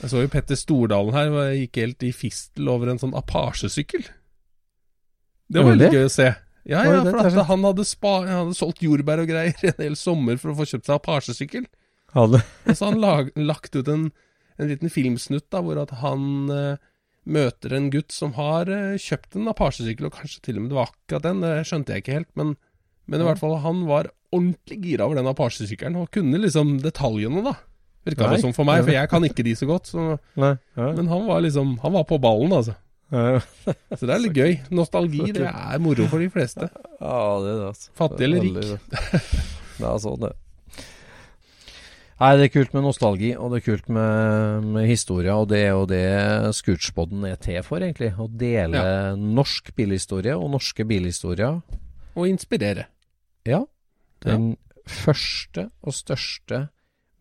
Jeg 0.01 0.09
så 0.09 0.21
jo 0.23 0.29
Petter 0.33 0.57
Stordalen 0.57 1.13
her, 1.13 1.27
og 1.29 1.43
jeg 1.45 1.65
gikk 1.65 1.79
helt 1.83 2.05
i 2.07 2.13
fistel 2.15 2.69
over 2.73 2.89
en 2.89 3.01
sånn 3.01 3.13
Apache-sykkel. 3.17 4.07
Det 5.51 5.59
var 5.59 5.67
Var 5.67 5.75
veldig 5.75 5.91
gøy 5.93 6.07
å 6.07 6.13
se. 6.13 6.31
Ja, 6.69 6.81
ja, 6.85 7.01
for 7.05 7.27
at 7.27 7.47
han 7.49 7.65
hadde, 7.65 7.85
spa, 7.85 8.15
han 8.25 8.39
hadde 8.45 8.57
solgt 8.57 8.81
jordbær 8.85 9.21
og 9.23 9.29
greier 9.29 9.65
en 9.71 9.79
hel 9.81 9.97
sommer 9.97 10.37
for 10.41 10.53
å 10.53 10.57
få 10.57 10.67
kjøpt 10.69 10.89
seg 10.89 10.97
Apache-sykkel. 10.97 11.67
Og 12.17 12.37
så 12.39 12.85
har 12.85 12.91
han 12.91 13.01
lag, 13.01 13.29
lagt 13.37 13.77
ut 13.77 13.89
en, 13.89 14.09
en 14.57 14.69
liten 14.69 14.91
filmsnutt 14.93 15.47
da, 15.53 15.61
hvor 15.65 15.79
at 15.81 15.93
han 16.01 16.25
eh, 16.53 16.81
møter 17.25 17.75
en 17.77 17.89
gutt 17.93 18.13
som 18.15 18.33
har 18.37 18.69
eh, 18.71 18.97
kjøpt 19.01 19.37
en 19.37 19.51
Apache-sykkel, 19.51 20.09
og 20.09 20.17
kanskje 20.17 20.41
til 20.47 20.57
og 20.57 20.65
med 20.65 20.73
det 20.73 20.79
var 20.79 20.91
akkurat 20.91 21.27
den, 21.27 21.43
det 21.45 21.53
skjønte 21.69 21.93
jeg 21.93 22.03
ikke 22.05 22.19
helt, 22.19 22.31
men, 22.39 22.55
men 23.05 23.23
i 23.23 23.27
hvert 23.27 23.41
fall 23.41 23.59
han 23.63 23.83
var 23.89 24.09
ordentlig 24.31 24.79
gira 24.85 25.07
over 25.07 25.19
den 25.19 25.29
Apache-sykkelen, 25.29 25.99
og 26.01 26.09
kunne 26.15 26.41
liksom 26.41 26.79
detaljene 26.83 27.43
da. 27.45 27.57
Virka 28.07 28.31
det 28.31 28.39
som 28.41 28.53
for 28.55 28.65
meg, 28.65 28.81
for 28.81 28.95
jeg 28.95 29.09
kan 29.11 29.25
ikke 29.27 29.45
de 29.45 29.53
så 29.57 29.67
godt, 29.69 29.91
så, 29.91 30.15
Nei. 30.39 30.55
Ja. 30.79 30.87
men 30.97 31.11
han 31.11 31.27
var 31.27 31.43
liksom, 31.45 31.75
han 31.83 31.93
var 31.93 32.07
på 32.09 32.17
ballen 32.21 32.55
altså. 32.57 32.73
Ja, 33.11 33.41
Så 33.99 34.07
det 34.07 34.13
er 34.15 34.21
litt 34.23 34.37
gøy. 34.39 34.53
Nostalgi, 34.71 35.33
det 35.35 35.43
er 35.43 35.81
moro 35.83 36.05
for 36.09 36.23
de 36.23 36.29
fleste. 36.31 36.69
Ja, 36.71 37.17
det 37.43 37.51
er 37.51 37.57
det, 37.59 37.67
altså. 37.73 37.91
Fattig 37.99 38.27
eller 38.29 38.47
er 38.47 38.55
det. 38.55 38.77
Det 39.81 39.89
er 39.89 39.99
sånn, 39.99 40.21
det. 40.23 40.31
Nei, 42.21 42.35
det 42.37 42.43
er 42.45 42.51
kult 42.53 42.73
med 42.75 42.83
nostalgi, 42.85 43.31
og 43.33 43.49
det 43.49 43.61
er 43.61 43.63
kult 43.65 43.87
med, 43.89 44.65
med 44.75 44.83
historie, 44.85 45.33
og 45.33 45.47
det 45.49 45.63
er 45.63 45.71
jo 45.73 45.87
det 45.89 46.01
Scootspoden 46.53 47.23
er 47.25 47.39
til 47.41 47.63
for, 47.65 47.81
egentlig. 47.81 48.11
Å 48.13 48.27
dele 48.29 48.83
norsk 49.17 49.71
bilhistorie 49.73 50.35
og 50.37 50.51
norske 50.53 50.85
bilhistorier. 50.85 51.57
Og 52.13 52.27
inspirere. 52.29 52.85
Ja. 53.49 53.63
Den 54.21 54.51
første 54.85 55.71
og 55.81 55.97
største 55.97 56.67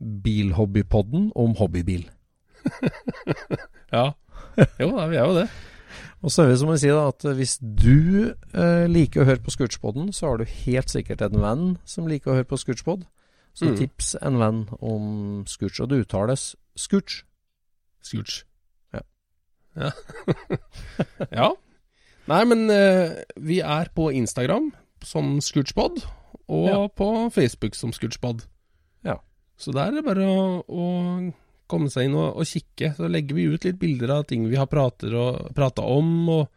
bilhobbypodden 0.01 1.30
om 1.36 1.57
hobbybil. 1.61 2.09
Ja. 3.90 4.12
Jo, 4.78 4.86
da, 4.94 5.05
vi 5.11 5.16
er 5.18 5.24
jo 5.26 5.32
det. 5.34 5.48
Og 6.22 6.30
så 6.30 6.44
er 6.44 6.53
det 6.53 6.59
som 6.61 6.68
å 6.70 6.76
si 6.78 6.92
da, 6.92 7.09
at 7.11 7.24
hvis 7.34 7.57
du 7.59 8.28
eh, 8.30 8.84
liker 8.86 9.24
å 9.24 9.26
høre 9.26 9.42
på 9.42 9.51
Scootspoden, 9.51 10.12
så 10.14 10.28
har 10.28 10.38
du 10.38 10.44
helt 10.46 10.92
sikkert 10.92 11.24
en 11.26 11.40
venn 11.42 11.64
som 11.88 12.07
liker 12.07 12.30
å 12.30 12.36
høre 12.36 12.46
på 12.46 12.61
Scootspod. 12.61 13.03
Så 13.61 13.68
Mm. 13.68 13.76
tips 13.76 14.14
en 14.24 14.38
venn 14.40 14.61
om 14.80 15.08
Scooch, 15.46 15.80
og 15.84 15.90
det 15.90 15.98
uttales 16.06 16.54
Scooch. 16.80 17.18
Scooch. 18.02 18.38
Ja. 18.94 19.02
Ja. 19.76 19.90
ja. 21.40 21.48
Nei, 22.30 22.38
men 22.48 22.70
uh, 22.70 23.18
vi 23.36 23.58
er 23.61 23.90
på 23.96 24.08
Instagram 24.16 24.70
som 25.04 25.38
Scootchpod, 25.44 26.00
og 26.48 26.66
Ja. 26.70 26.78
på 26.88 27.08
Facebook 27.34 27.74
som 27.76 27.92
Scootchpod. 27.92 28.46
Ja. 29.04 29.18
Så 29.61 29.72
der 29.76 29.90
er 29.90 29.98
det 29.98 30.04
bare 30.08 30.24
å, 30.24 30.64
å 30.64 30.86
komme 31.70 31.90
seg 31.92 32.08
inn 32.08 32.16
og, 32.16 32.36
og 32.40 32.48
kikke. 32.48 32.94
Så 32.96 33.08
legger 33.12 33.36
vi 33.36 33.44
ut 33.52 33.64
litt 33.68 33.78
bilder 33.80 34.14
av 34.16 34.24
ting 34.30 34.48
vi 34.48 34.56
har 34.56 34.66
prata 34.70 35.82
om, 35.84 36.11
og 36.32 36.48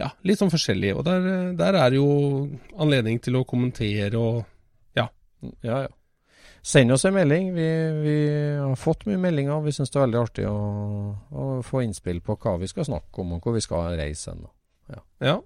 ja, 0.00 0.10
litt 0.28 0.40
sånn 0.40 0.52
forskjellig. 0.52 0.94
Og 0.96 1.04
der, 1.06 1.28
eh, 1.32 1.52
der 1.60 1.76
er 1.82 1.92
det 1.92 2.00
jo 2.00 2.08
anledning 2.80 3.20
til 3.24 3.36
å 3.40 3.44
kommentere 3.48 4.16
og 4.16 4.44
Ja, 4.96 5.08
ja. 5.84 5.86
Send 6.66 6.90
oss 6.92 7.04
en 7.06 7.14
melding. 7.14 7.52
Vi, 7.54 7.66
vi 8.02 8.14
har 8.58 8.78
fått 8.80 9.04
mye 9.06 9.20
meldinger. 9.22 9.60
Vi 9.62 9.74
syns 9.74 9.92
det 9.92 10.00
er 10.00 10.06
veldig 10.08 10.18
artig 10.18 10.46
å, 10.50 10.56
å 11.30 11.44
få 11.62 11.84
innspill 11.84 12.18
på 12.26 12.34
hva 12.42 12.56
vi 12.58 12.66
skal 12.70 12.88
snakke 12.88 13.22
om, 13.22 13.36
og 13.36 13.44
hvor 13.44 13.54
vi 13.54 13.62
skal 13.62 13.94
reise 14.00 14.32
hen. 14.32 14.48
Ja. 14.90 15.02
Ja. 15.22 15.36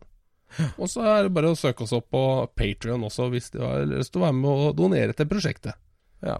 Og 0.80 0.88
så 0.90 1.04
er 1.04 1.26
det 1.26 1.34
bare 1.36 1.52
å 1.52 1.58
søke 1.58 1.84
oss 1.84 1.92
opp 1.94 2.08
på 2.14 2.22
Patrion 2.56 3.04
også, 3.06 3.28
hvis 3.34 3.52
du 3.52 3.60
har 3.60 3.84
lyst 3.90 4.14
til 4.14 4.22
å 4.22 4.26
være 4.26 4.38
med 4.38 4.64
og 4.64 4.78
donere 4.80 5.16
til 5.16 5.28
prosjektet. 5.28 5.76
Ja. 6.24 6.38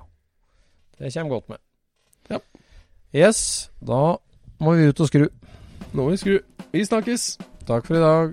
Det 0.97 1.13
kommer 1.13 1.37
godt 1.37 1.53
med. 1.53 1.61
Ja. 2.33 2.41
Yes, 3.13 3.43
da 3.85 4.17
må 4.65 4.79
vi 4.79 4.89
ut 4.89 5.05
og 5.05 5.13
skru. 5.13 5.29
Nå 5.93 6.07
må 6.07 6.09
vi 6.15 6.23
skru. 6.25 6.39
Vi 6.73 6.87
snakkes! 6.89 7.35
Takk 7.69 7.85
for 7.85 8.01
i 8.01 8.03
dag. 8.03 8.33